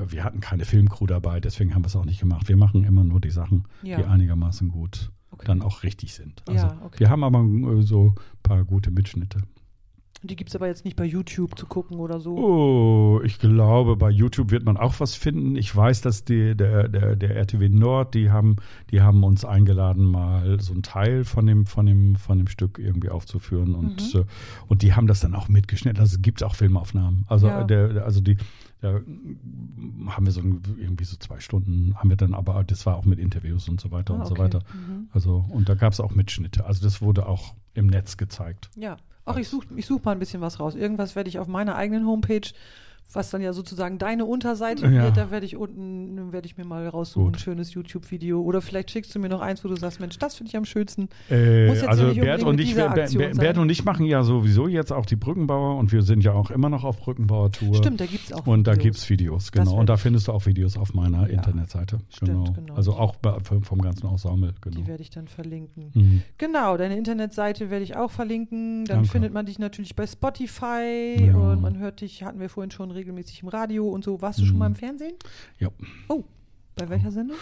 wir 0.09 0.25
hatten 0.25 0.41
keine 0.41 0.65
Filmcrew 0.65 1.07
dabei, 1.07 1.39
deswegen 1.39 1.73
haben 1.73 1.83
wir 1.83 1.87
es 1.87 1.95
auch 1.95 2.03
nicht 2.03 2.19
gemacht. 2.19 2.49
Wir 2.49 2.57
machen 2.57 2.83
immer 2.83 3.05
nur 3.05 3.21
die 3.21 3.29
Sachen, 3.31 3.63
Ja. 3.83 3.95
die 3.97 4.03
einigermaßen 4.03 4.67
gut 4.67 5.11
Okay. 5.31 5.45
dann 5.45 5.61
auch 5.61 5.83
richtig 5.83 6.13
sind. 6.13 6.43
Also 6.47 6.67
Ja, 6.67 6.77
okay. 6.83 6.99
wir 6.99 7.09
haben 7.09 7.23
aber 7.23 7.39
äh, 7.41 7.83
so 7.83 8.07
ein 8.07 8.15
paar 8.43 8.65
gute 8.65 8.91
Mitschnitte. 8.91 9.39
Die 10.21 10.35
gibt 10.35 10.49
es 10.49 10.55
aber 10.57 10.67
jetzt 10.67 10.83
nicht 10.83 10.97
bei 10.97 11.05
YouTube 11.05 11.57
zu 11.57 11.65
gucken 11.65 11.97
oder 11.99 12.19
so. 12.19 12.35
Oh, 12.37 13.21
ich 13.23 13.39
glaube, 13.39 13.95
bei 13.95 14.09
YouTube 14.09 14.51
wird 14.51 14.65
man 14.65 14.75
auch 14.75 14.99
was 14.99 15.15
finden. 15.15 15.55
Ich 15.55 15.73
weiß, 15.73 16.01
dass 16.01 16.25
die, 16.25 16.55
der, 16.57 16.89
der, 16.89 17.15
der 17.15 17.37
RTW 17.37 17.69
Nord, 17.69 18.15
die 18.15 18.29
haben, 18.29 18.57
die 18.91 19.01
haben 19.01 19.23
uns 19.23 19.45
eingeladen, 19.45 20.03
mal 20.03 20.59
so 20.59 20.73
einen 20.73 20.83
Teil 20.83 21.23
von 21.23 21.45
dem, 21.45 21.65
von 21.65 21.85
dem, 21.85 22.15
von 22.17 22.37
dem 22.37 22.47
Stück 22.47 22.79
irgendwie 22.79 23.09
aufzuführen 23.09 23.75
und, 23.75 24.13
Mhm. 24.13 24.19
äh, 24.21 24.25
und 24.67 24.81
die 24.81 24.93
haben 24.93 25.07
das 25.07 25.21
dann 25.21 25.33
auch 25.35 25.47
mitgeschnitten. 25.47 25.99
Also 26.01 26.15
es 26.17 26.21
gibt 26.21 26.43
auch 26.43 26.55
Filmaufnahmen. 26.55 27.23
Also 27.29 27.47
Ja. 27.47 27.63
der, 27.63 28.03
also 28.03 28.19
die, 28.19 28.35
da 28.81 28.99
haben 30.07 30.25
wir 30.25 30.31
so 30.31 30.41
irgendwie 30.41 31.05
so 31.05 31.15
zwei 31.17 31.39
Stunden, 31.39 31.95
haben 31.95 32.09
wir 32.09 32.17
dann 32.17 32.33
aber, 32.33 32.63
das 32.65 32.85
war 32.85 32.97
auch 32.97 33.05
mit 33.05 33.19
Interviews 33.19 33.69
und 33.69 33.79
so 33.79 33.91
weiter 33.91 34.13
Ah, 34.15 34.17
und 34.19 34.25
so 34.25 34.33
okay. 34.33 34.43
weiter. 34.43 34.59
Mhm. 34.73 35.07
Also, 35.11 35.45
und 35.49 35.69
da 35.69 35.75
gab 35.75 35.93
es 35.93 35.99
auch 36.01 36.13
Mitschnitte. 36.13 36.65
Also 36.65 36.83
das 36.83 37.01
wurde 37.01 37.25
auch 37.27 37.53
im 37.73 37.87
Netz 37.87 38.17
gezeigt. 38.17 38.69
Ja. 38.75 38.97
Ach, 39.25 39.37
ich 39.37 39.47
suche 39.47 39.67
ich 39.75 39.85
such 39.85 40.03
mal 40.03 40.13
ein 40.13 40.19
bisschen 40.19 40.41
was 40.41 40.59
raus. 40.59 40.75
Irgendwas 40.75 41.15
werde 41.15 41.29
ich 41.29 41.39
auf 41.39 41.47
meiner 41.47 41.75
eigenen 41.75 42.05
Homepage, 42.05 42.49
was 43.11 43.29
dann 43.31 43.41
ja 43.41 43.53
sozusagen 43.53 43.97
deine 43.97 44.25
Unterseite 44.25 44.85
Ja. 44.87 45.03
wird, 45.03 45.17
da 45.17 45.31
werde 45.31 45.45
ich 45.45 45.55
unten, 45.57 46.31
werde 46.31 46.45
ich 46.45 46.57
mir 46.57 46.65
mal 46.65 46.87
raussuchen, 46.87 47.25
Gut. 47.27 47.35
ein 47.35 47.39
schönes 47.39 47.73
YouTube-Video. 47.73 48.41
Oder 48.41 48.61
vielleicht 48.61 48.91
schickst 48.91 49.13
du 49.15 49.19
mir 49.19 49.29
noch 49.29 49.41
eins, 49.41 49.63
wo 49.63 49.67
du 49.67 49.75
sagst, 49.75 49.99
Mensch, 49.99 50.17
das 50.19 50.35
finde 50.35 50.49
ich 50.49 50.57
am 50.57 50.65
schönsten. 50.65 51.09
Äh, 51.29 51.65
Muss 51.67 51.75
jetzt 51.77 51.83
ja 51.83 51.89
also 51.89 52.13
Bert 52.13 52.43
und 52.43 52.59
ich, 52.59 52.75
Bert, 52.75 52.93
Bert, 53.37 53.57
und 53.57 53.69
ich 53.69 53.83
machen 53.83 54.05
ja 54.05 54.23
sowieso 54.23 54.67
jetzt 54.67 54.91
auch 54.93 55.05
die 55.05 55.15
Brückenbauer 55.15 55.77
und 55.77 55.91
wir 55.91 56.01
sind 56.03 56.23
ja 56.23 56.33
auch 56.33 56.51
immer 56.51 56.69
noch 56.69 56.83
auf 56.83 56.99
Brückenbauer-Tour. 56.99 57.75
Stimmt, 57.75 57.99
da 57.99 58.05
gibt 58.05 58.25
es 58.25 58.33
auch 58.33 58.45
Und 58.45 58.67
da 58.67 58.73
Videos. 58.73 58.83
gibt 58.83 58.95
es 58.97 59.09
Videos, 59.09 59.51
genau. 59.51 59.75
Und 59.79 59.89
da 59.89 59.97
findest 59.97 60.27
du 60.27 60.31
auch 60.31 60.45
Videos 60.45 60.77
auf 60.77 60.93
meiner 60.93 61.21
Ja, 61.27 61.33
Internetseite. 61.33 61.99
stimmt, 62.09 62.29
genau. 62.31 62.51
genau. 62.53 62.75
Also 62.75 62.93
auch 62.93 63.15
bei, 63.15 63.39
vom 63.41 63.63
vom 63.63 63.81
ganzen 63.81 64.07
Ensemble, 64.07 64.53
genau. 64.61 64.77
Die 64.77 64.87
werde 64.87 65.01
ich 65.01 65.09
dann 65.09 65.27
verlinken. 65.27 65.91
Mhm. 65.93 66.21
Genau, 66.37 66.77
deine 66.77 66.95
Internetseite 66.97 67.69
werde 67.69 67.83
ich 67.83 67.95
auch 67.95 68.11
verlinken. 68.11 68.85
Dann 68.85 68.97
Danke. 68.97 69.09
findet 69.11 69.33
man 69.33 69.45
dich 69.45 69.59
natürlich 69.59 69.95
bei 69.95 70.05
Spotify 70.07 71.15
Ja. 71.19 71.35
und 71.35 71.61
man 71.61 71.77
hört 71.77 72.01
dich, 72.01 72.23
hatten 72.23 72.39
wir 72.39 72.49
vorhin 72.49 72.71
schon 72.71 72.91
regelmäßig 72.99 73.41
im 73.43 73.49
Radio 73.49 73.87
und 73.89 74.03
so. 74.03 74.21
Warst 74.21 74.39
du 74.39 74.45
schon 74.45 74.55
Mhm. 74.55 74.59
mal 74.59 74.67
im 74.67 74.75
Fernsehen? 74.75 75.13
Ja. 75.57 75.69
Oh, 76.07 76.23
bei 76.75 76.87
welcher 76.89 77.11
Sendung? 77.11 77.35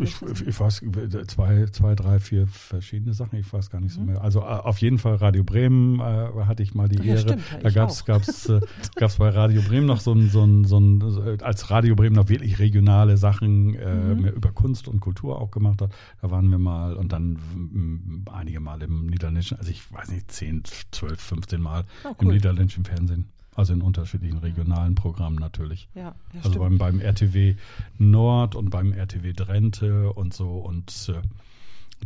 Ich, 0.00 0.22
ich 0.22 0.58
weiß, 0.60 0.82
zwei, 1.26 1.66
zwei, 1.66 1.94
drei, 1.94 2.18
vier 2.18 2.46
verschiedene 2.46 3.12
Sachen, 3.12 3.38
ich 3.38 3.52
weiß 3.52 3.68
gar 3.68 3.80
nicht 3.80 3.92
so 3.92 4.00
Mhm. 4.00 4.06
mehr. 4.06 4.22
Also 4.22 4.40
äh, 4.40 4.44
auf 4.44 4.78
jeden 4.78 4.96
Fall 4.98 5.16
Radio 5.16 5.44
Bremen 5.44 6.00
äh, 6.00 6.28
hatte 6.46 6.62
ich 6.62 6.74
mal 6.74 6.88
die 6.88 6.96
ja, 6.96 7.04
Ehre. 7.16 7.18
stimmt, 7.18 7.42
da 7.62 7.70
gab's 7.70 8.02
auch. 8.02 8.06
gab's, 8.06 8.48
äh, 8.48 8.60
gab's 8.96 9.16
bei 9.16 9.28
Radio 9.28 9.60
Bremen 9.60 9.86
noch 9.86 10.00
so 10.00 10.12
ein, 10.14 10.30
so 10.30 10.42
ein, 10.44 10.64
so 10.64 10.78
ein 10.78 11.02
als 11.42 11.70
Radio 11.70 11.94
Bremen 11.94 12.16
noch 12.16 12.28
wirklich 12.30 12.58
regionale 12.58 13.16
Sachen 13.18 13.74
äh, 13.74 13.94
Mhm. 14.14 14.22
mehr 14.22 14.34
über 14.34 14.50
Kunst 14.52 14.88
und 14.88 15.00
Kultur 15.00 15.38
auch 15.38 15.50
gemacht 15.50 15.82
hat. 15.82 15.92
Da 16.22 16.30
waren 16.30 16.50
wir 16.50 16.58
mal 16.58 16.94
und 16.96 17.12
dann 17.12 17.32
mm, 17.54 18.24
einige 18.32 18.60
Mal 18.60 18.80
im 18.82 19.06
niederländischen, 19.08 19.58
also 19.58 19.70
ich 19.70 19.92
weiß 19.92 20.10
nicht, 20.10 20.30
10, 20.32 20.62
12, 20.90 21.20
15 21.20 21.60
Mal 21.60 21.84
Oh, 22.04 22.14
im 22.18 22.26
cool. 22.28 22.32
niederländischen 22.34 22.84
Fernsehen. 22.86 23.26
Also 23.54 23.72
in 23.74 23.82
unterschiedlichen 23.82 24.38
regionalen 24.38 24.94
Programmen 24.94 25.36
natürlich. 25.36 25.88
Ja, 25.94 26.02
ja 26.02 26.14
Also 26.38 26.50
stimmt. 26.50 26.78
beim, 26.78 26.78
beim 26.78 27.00
RTW 27.00 27.56
Nord 27.98 28.54
und 28.54 28.70
beim 28.70 28.92
RTW 28.92 29.32
Drenthe 29.34 30.12
und 30.12 30.32
so. 30.32 30.52
Und 30.58 31.10
äh, 31.14 31.20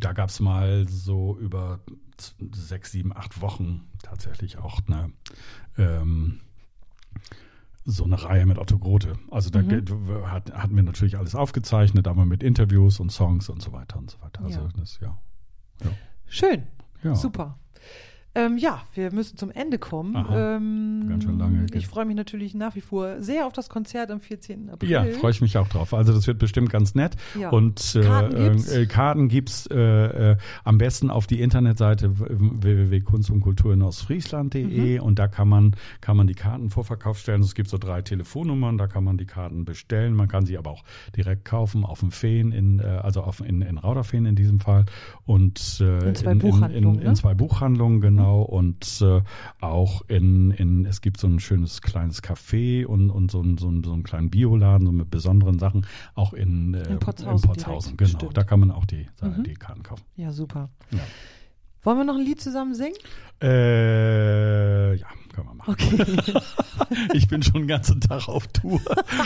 da 0.01 0.13
gab 0.13 0.29
es 0.31 0.41
mal 0.41 0.89
so 0.89 1.37
über 1.39 1.79
sechs, 2.53 2.91
sieben, 2.93 3.17
acht 3.17 3.41
Wochen 3.41 3.83
tatsächlich 4.03 4.59
auch 4.59 4.81
eine 4.89 5.11
ähm, 5.79 6.41
so 7.85 8.03
eine 8.05 8.21
Reihe 8.21 8.47
mit 8.47 8.59
Otto 8.59 8.79
Grote. 8.79 9.17
Also 9.31 9.49
da 9.51 9.63
Mhm. 9.63 10.27
hat, 10.27 10.53
hatten 10.53 10.75
wir 10.75 10.83
natürlich 10.83 11.17
alles 11.19 11.37
aufgezeichnet, 11.37 12.09
aber 12.09 12.25
mit 12.25 12.43
Interviews 12.43 12.99
und 12.99 13.13
Songs 13.13 13.49
und 13.49 13.63
so 13.63 13.73
weiter 13.73 13.99
und 13.99 14.11
so 14.11 14.21
weiter. 14.23 14.43
Also 14.43 14.61
Ja. 14.63 14.69
das 14.77 14.99
ja. 15.01 15.17
Schön, 16.27 16.65
ja. 17.05 17.15
super. 17.15 17.57
Ähm, 18.37 18.59
ja, 18.59 18.83
wir 18.95 19.13
müssen 19.13 19.39
zum 19.39 19.51
Ende 19.51 19.79
kommen. 19.79 20.15
Aha, 20.15 20.57
ähm, 20.57 21.07
ganz 21.09 21.25
schön 21.25 21.39
lange. 21.39 21.65
Ich 21.73 21.87
freue 21.87 22.05
mich 22.05 22.17
natürlich 22.17 22.55
nach 22.55 22.75
wie 22.77 22.83
vor 22.83 23.23
sehr 23.23 23.47
auf 23.47 23.55
das 23.55 23.71
Konzert 23.71 24.11
am 24.11 24.21
14. 24.21 24.69
April. 24.71 24.91
Ja, 24.91 25.05
freue 25.05 25.31
ich 25.31 25.41
mich 25.41 25.57
auch 25.57 25.69
drauf. 25.69 25.95
Also 25.95 26.13
das 26.13 26.27
wird 26.27 26.39
bestimmt 26.39 26.69
ganz 26.71 26.95
nett. 26.95 27.17
Ja. 27.41 27.49
Und 27.49 27.95
äh, 27.97 28.03
Karten 28.03 28.37
gibt's? 28.37 28.73
äh, 28.73 28.87
Karten 28.87 29.29
gibt's 29.29 29.67
äh, 29.69 30.33
äh, 30.33 30.37
am 30.65 30.77
besten 30.77 31.09
auf 31.11 31.27
die 31.27 31.41
Internetseite 31.41 32.11
www.kunst 32.19 33.31
und 33.31 33.41
Kultur 33.41 33.73
in 33.73 33.81
Ostfriesland.de 33.83 34.99
Mhm. 34.99 35.03
und 35.03 35.19
da 35.19 35.29
kann 35.29 35.49
man 35.49 35.75
kann 36.03 36.17
man 36.17 36.27
die 36.27 36.35
Karten 36.35 36.69
Vorverkauf 36.69 37.19
stellen. 37.19 37.41
Es 37.41 37.55
gibt 37.55 37.71
so 37.71 37.79
drei 37.79 38.03
Telefonnummern, 38.03 38.77
da 38.77 38.87
kann 38.87 39.03
man 39.05 39.17
die 39.17 39.25
Karten 39.27 39.65
bestellen. 39.65 40.13
Man 40.15 40.29
kann 40.29 40.45
sie 40.45 40.59
aber 40.59 40.71
auch 40.73 40.85
direkt 41.17 41.45
kaufen 41.47 41.85
auf 41.85 42.01
dem 42.01 42.11
Feen 42.11 42.53
in 42.53 42.81
äh, 42.81 42.83
also 42.83 43.23
auf 43.23 43.41
in, 43.41 43.63
in 43.63 43.79
Rauderfeen 43.79 44.27
in 44.27 44.37
diesem 44.37 44.61
Fall 44.61 44.85
und 45.25 45.79
äh, 45.81 46.09
In 46.09 46.15
zwei 46.15 46.33
in, 46.33 46.39
Buchhandlungen, 46.39 46.95
in, 46.97 47.01
in, 47.03 47.09
ne? 47.09 47.15
zwei 47.15 47.33
Buchhandlungen 47.35 48.01
genau 48.01 48.26
und 48.35 49.01
äh, 49.03 49.23
auch 49.61 50.03
in, 50.09 50.51
in 50.53 50.85
es 50.87 51.01
gibt 51.01 51.19
so 51.19 51.27
ein 51.27 51.41
schönes 51.41 51.83
kleines 51.83 52.23
Café 52.23 52.85
und, 52.87 53.11
und 53.11 53.31
so, 53.31 53.41
ein, 53.43 53.59
so, 53.59 53.69
ein, 53.69 53.83
so 53.85 53.93
einen 53.93 54.03
kleinen 54.03 54.31
Bioladen 54.31 54.87
so 54.87 54.93
mit 54.93 55.11
besonderen 55.11 55.59
Sachen 55.59 55.87
auch 56.15 56.33
in, 56.33 56.75
äh, 56.75 56.83
In 56.93 56.99
Potzhausen 56.99 57.49
Potzhausen, 57.49 57.97
direkt, 57.97 58.13
genau. 58.13 58.19
stimmt. 58.21 58.37
Da 58.37 58.45
kann 58.45 58.61
man 58.61 58.71
auch 58.71 58.85
die, 58.85 59.07
Mhm. 59.23 59.45
die 59.45 59.55
Karten 59.55 59.83
kaufen. 59.83 60.05
Ja, 60.17 60.33
super. 60.33 60.69
Ja. 60.91 60.99
Wollen 61.83 61.99
wir 61.99 62.05
noch 62.05 62.17
ein 62.17 62.25
Lied 62.25 62.41
zusammen 62.41 62.75
singen? 62.75 62.97
Äh, 63.43 64.95
ja, 64.97 65.07
können 65.33 65.47
wir 65.49 65.55
machen. 65.55 65.75
Okay. 65.75 66.35
Ich 67.13 67.29
bin 67.29 67.43
schon 67.43 67.63
den 67.63 67.69
ganzen 67.69 68.01
Tag 68.01 68.29
auf 68.29 68.47
Tour 68.49 68.81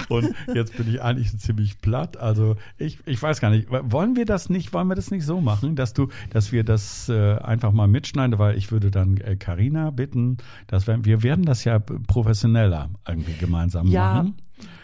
und 0.08 0.34
jetzt 0.54 0.76
bin 0.76 0.88
ich 0.88 1.02
eigentlich 1.02 1.36
ziemlich 1.38 1.80
platt. 1.80 2.16
Also 2.16 2.56
ich, 2.78 2.98
ich 3.06 3.20
weiß 3.20 3.40
gar 3.40 3.50
nicht, 3.50 3.68
wollen 3.70 4.16
wir 4.16 4.24
das 4.24 4.48
nicht, 4.48 4.72
wollen 4.72 4.88
wir 4.88 4.94
das 4.94 5.10
nicht 5.10 5.24
so 5.24 5.40
machen, 5.40 5.76
dass 5.76 5.92
du, 5.92 6.08
dass 6.30 6.52
wir 6.52 6.64
das 6.64 7.08
äh, 7.08 7.36
einfach 7.38 7.72
mal 7.72 7.88
mitschneiden, 7.88 8.38
weil 8.38 8.56
ich 8.56 8.70
würde 8.72 8.90
dann 8.90 9.16
äh, 9.18 9.36
Carina 9.36 9.90
bitten, 9.90 10.38
dass 10.66 10.86
wir, 10.86 11.04
wir 11.04 11.22
werden 11.22 11.44
das 11.44 11.64
ja 11.64 11.78
professioneller 11.78 12.90
irgendwie 13.08 13.34
gemeinsam 13.34 13.86
Ja, 13.88 14.14
machen. 14.14 14.34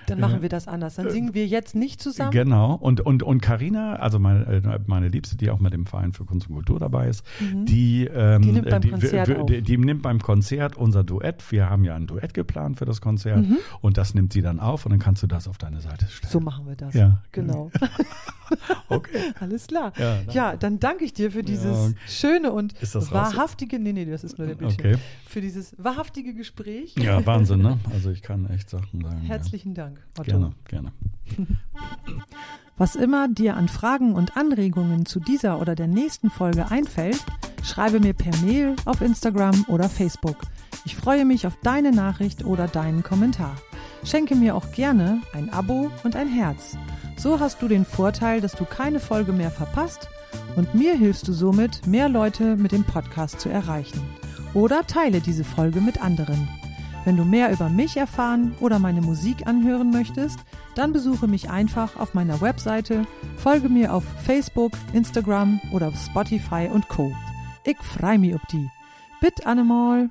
Dann 0.06 0.20
machen 0.20 0.42
wir 0.42 0.48
das 0.48 0.68
anders. 0.68 0.94
Dann 0.96 1.10
singen 1.10 1.34
wir 1.34 1.46
jetzt 1.46 1.74
nicht 1.74 2.00
zusammen. 2.00 2.30
Genau. 2.30 2.74
Und, 2.74 3.00
und, 3.00 3.22
und 3.22 3.40
Carina, 3.42 3.96
also 3.96 4.18
meine, 4.18 4.44
äh, 4.46 4.78
meine 4.86 5.08
Liebste, 5.08 5.36
die 5.36 5.50
auch 5.50 5.58
mit 5.60 5.72
dem 5.72 5.86
Verein 5.86 6.12
für 6.12 6.24
Kunst 6.24 6.48
und 6.48 6.54
Kultur 6.54 6.78
dabei 6.78 7.08
ist, 7.08 7.24
die, 7.40 8.04
ähm, 8.06 8.36
Mhm. 8.36 8.42
Die 8.42 8.52
nimmt 8.52 8.70
beim 8.70 8.80
die, 8.82 8.90
Konzert 8.90 9.28
wir- 9.28 9.44
die, 9.44 9.62
die 9.62 9.78
nimmt 9.78 10.02
beim 10.02 10.20
Konzert 10.20 10.76
unser 10.76 11.04
Duett. 11.04 11.42
Wir 11.50 11.68
haben 11.70 11.84
ja 11.84 11.94
ein 11.96 12.06
Duett 12.06 12.34
geplant 12.34 12.78
für 12.78 12.84
das 12.84 13.00
Konzert 13.00 13.44
und 13.80 13.96
das 13.98 14.14
nimmt 14.14 14.32
sie 14.32 14.42
dann 14.42 14.60
auf 14.60 14.84
und 14.86 14.90
dann 14.90 15.00
kannst 15.00 15.22
du 15.22 15.26
das 15.26 15.48
auf 15.48 15.58
deine 15.58 15.80
Seite 15.80 16.06
stellen. 16.06 16.28
Mhm. 16.28 16.32
So 16.32 16.40
machen 16.40 16.66
wir 16.66 16.76
das. 16.76 16.94
Ja. 16.94 17.22
Genau. 17.32 17.70
Okay. 18.88 19.18
Alles 19.40 19.66
klar. 19.66 19.92
Ja. 19.98 20.18
Ja, 20.32 20.56
dann 20.56 20.78
danke 20.78 21.04
ich 21.04 21.12
dir 21.12 21.32
für 21.32 21.42
dieses 21.42 21.88
Ja. 21.88 21.94
schöne 22.06 22.52
und 22.52 22.74
wahrhaftige, 23.10 23.80
nee, 23.80 23.92
nee, 23.92 24.04
das 24.04 24.22
ist 24.22 24.38
nur 24.38 24.46
der 24.46 24.54
Bildschirm, 24.54 24.92
Okay. 24.92 24.96
für 25.26 25.40
dieses 25.40 25.74
wahrhaftige 25.82 26.32
Gespräch. 26.32 26.94
Ja, 26.96 27.24
Wahnsinn, 27.26 27.62
ne? 27.62 27.78
Also 27.92 28.10
ich 28.10 28.22
kann 28.22 28.48
echt 28.50 28.70
Sachen 28.70 29.02
sagen. 29.02 29.22
Herzlichen 29.22 29.74
Dank, 29.74 29.95
ja. 30.16 30.20
Otto. 30.20 30.30
Gerne, 30.30 30.52
gerne. 30.64 30.92
Was 32.78 32.94
immer 32.94 33.28
dir 33.28 33.56
an 33.56 33.68
Fragen 33.68 34.14
und 34.14 34.36
Anregungen 34.36 35.06
zu 35.06 35.18
dieser 35.18 35.60
oder 35.60 35.74
der 35.74 35.86
nächsten 35.86 36.28
Folge 36.28 36.70
einfällt, 36.70 37.24
schreibe 37.62 38.00
mir 38.00 38.12
per 38.12 38.36
Mail 38.44 38.76
auf 38.84 39.00
Instagram 39.00 39.64
oder 39.68 39.88
Facebook. 39.88 40.36
Ich 40.84 40.94
freue 40.94 41.24
mich 41.24 41.46
auf 41.46 41.56
deine 41.62 41.90
Nachricht 41.90 42.44
oder 42.44 42.68
deinen 42.68 43.02
Kommentar. 43.02 43.56
Schenke 44.04 44.36
mir 44.36 44.54
auch 44.54 44.72
gerne 44.72 45.22
ein 45.32 45.50
Abo 45.50 45.90
und 46.04 46.16
ein 46.16 46.28
Herz. 46.28 46.76
So 47.16 47.40
hast 47.40 47.62
du 47.62 47.68
den 47.68 47.86
Vorteil, 47.86 48.42
dass 48.42 48.52
du 48.52 48.64
keine 48.64 49.00
Folge 49.00 49.32
mehr 49.32 49.50
verpasst 49.50 50.08
und 50.54 50.74
mir 50.74 50.94
hilfst 50.94 51.26
du 51.26 51.32
somit, 51.32 51.86
mehr 51.86 52.08
Leute 52.08 52.56
mit 52.56 52.72
dem 52.72 52.84
Podcast 52.84 53.40
zu 53.40 53.48
erreichen. 53.48 54.00
Oder 54.52 54.86
teile 54.86 55.20
diese 55.20 55.44
Folge 55.44 55.80
mit 55.80 56.02
anderen. 56.02 56.48
Wenn 57.06 57.16
du 57.16 57.24
mehr 57.24 57.52
über 57.52 57.68
mich 57.68 57.96
erfahren 57.96 58.56
oder 58.58 58.80
meine 58.80 59.00
Musik 59.00 59.46
anhören 59.46 59.90
möchtest, 59.90 60.40
dann 60.74 60.92
besuche 60.92 61.28
mich 61.28 61.48
einfach 61.50 61.94
auf 62.00 62.14
meiner 62.14 62.40
Webseite, 62.40 63.06
folge 63.36 63.68
mir 63.68 63.94
auf 63.94 64.02
Facebook, 64.24 64.72
Instagram 64.92 65.60
oder 65.72 65.86
auf 65.86 65.94
Spotify 65.96 66.68
und 66.68 66.88
Co. 66.88 67.14
Ich 67.62 67.76
freu 67.78 68.18
mich 68.18 68.34
ob 68.34 68.44
die. 68.48 68.68
Bitte 69.20 69.46
allemal. 69.46 70.10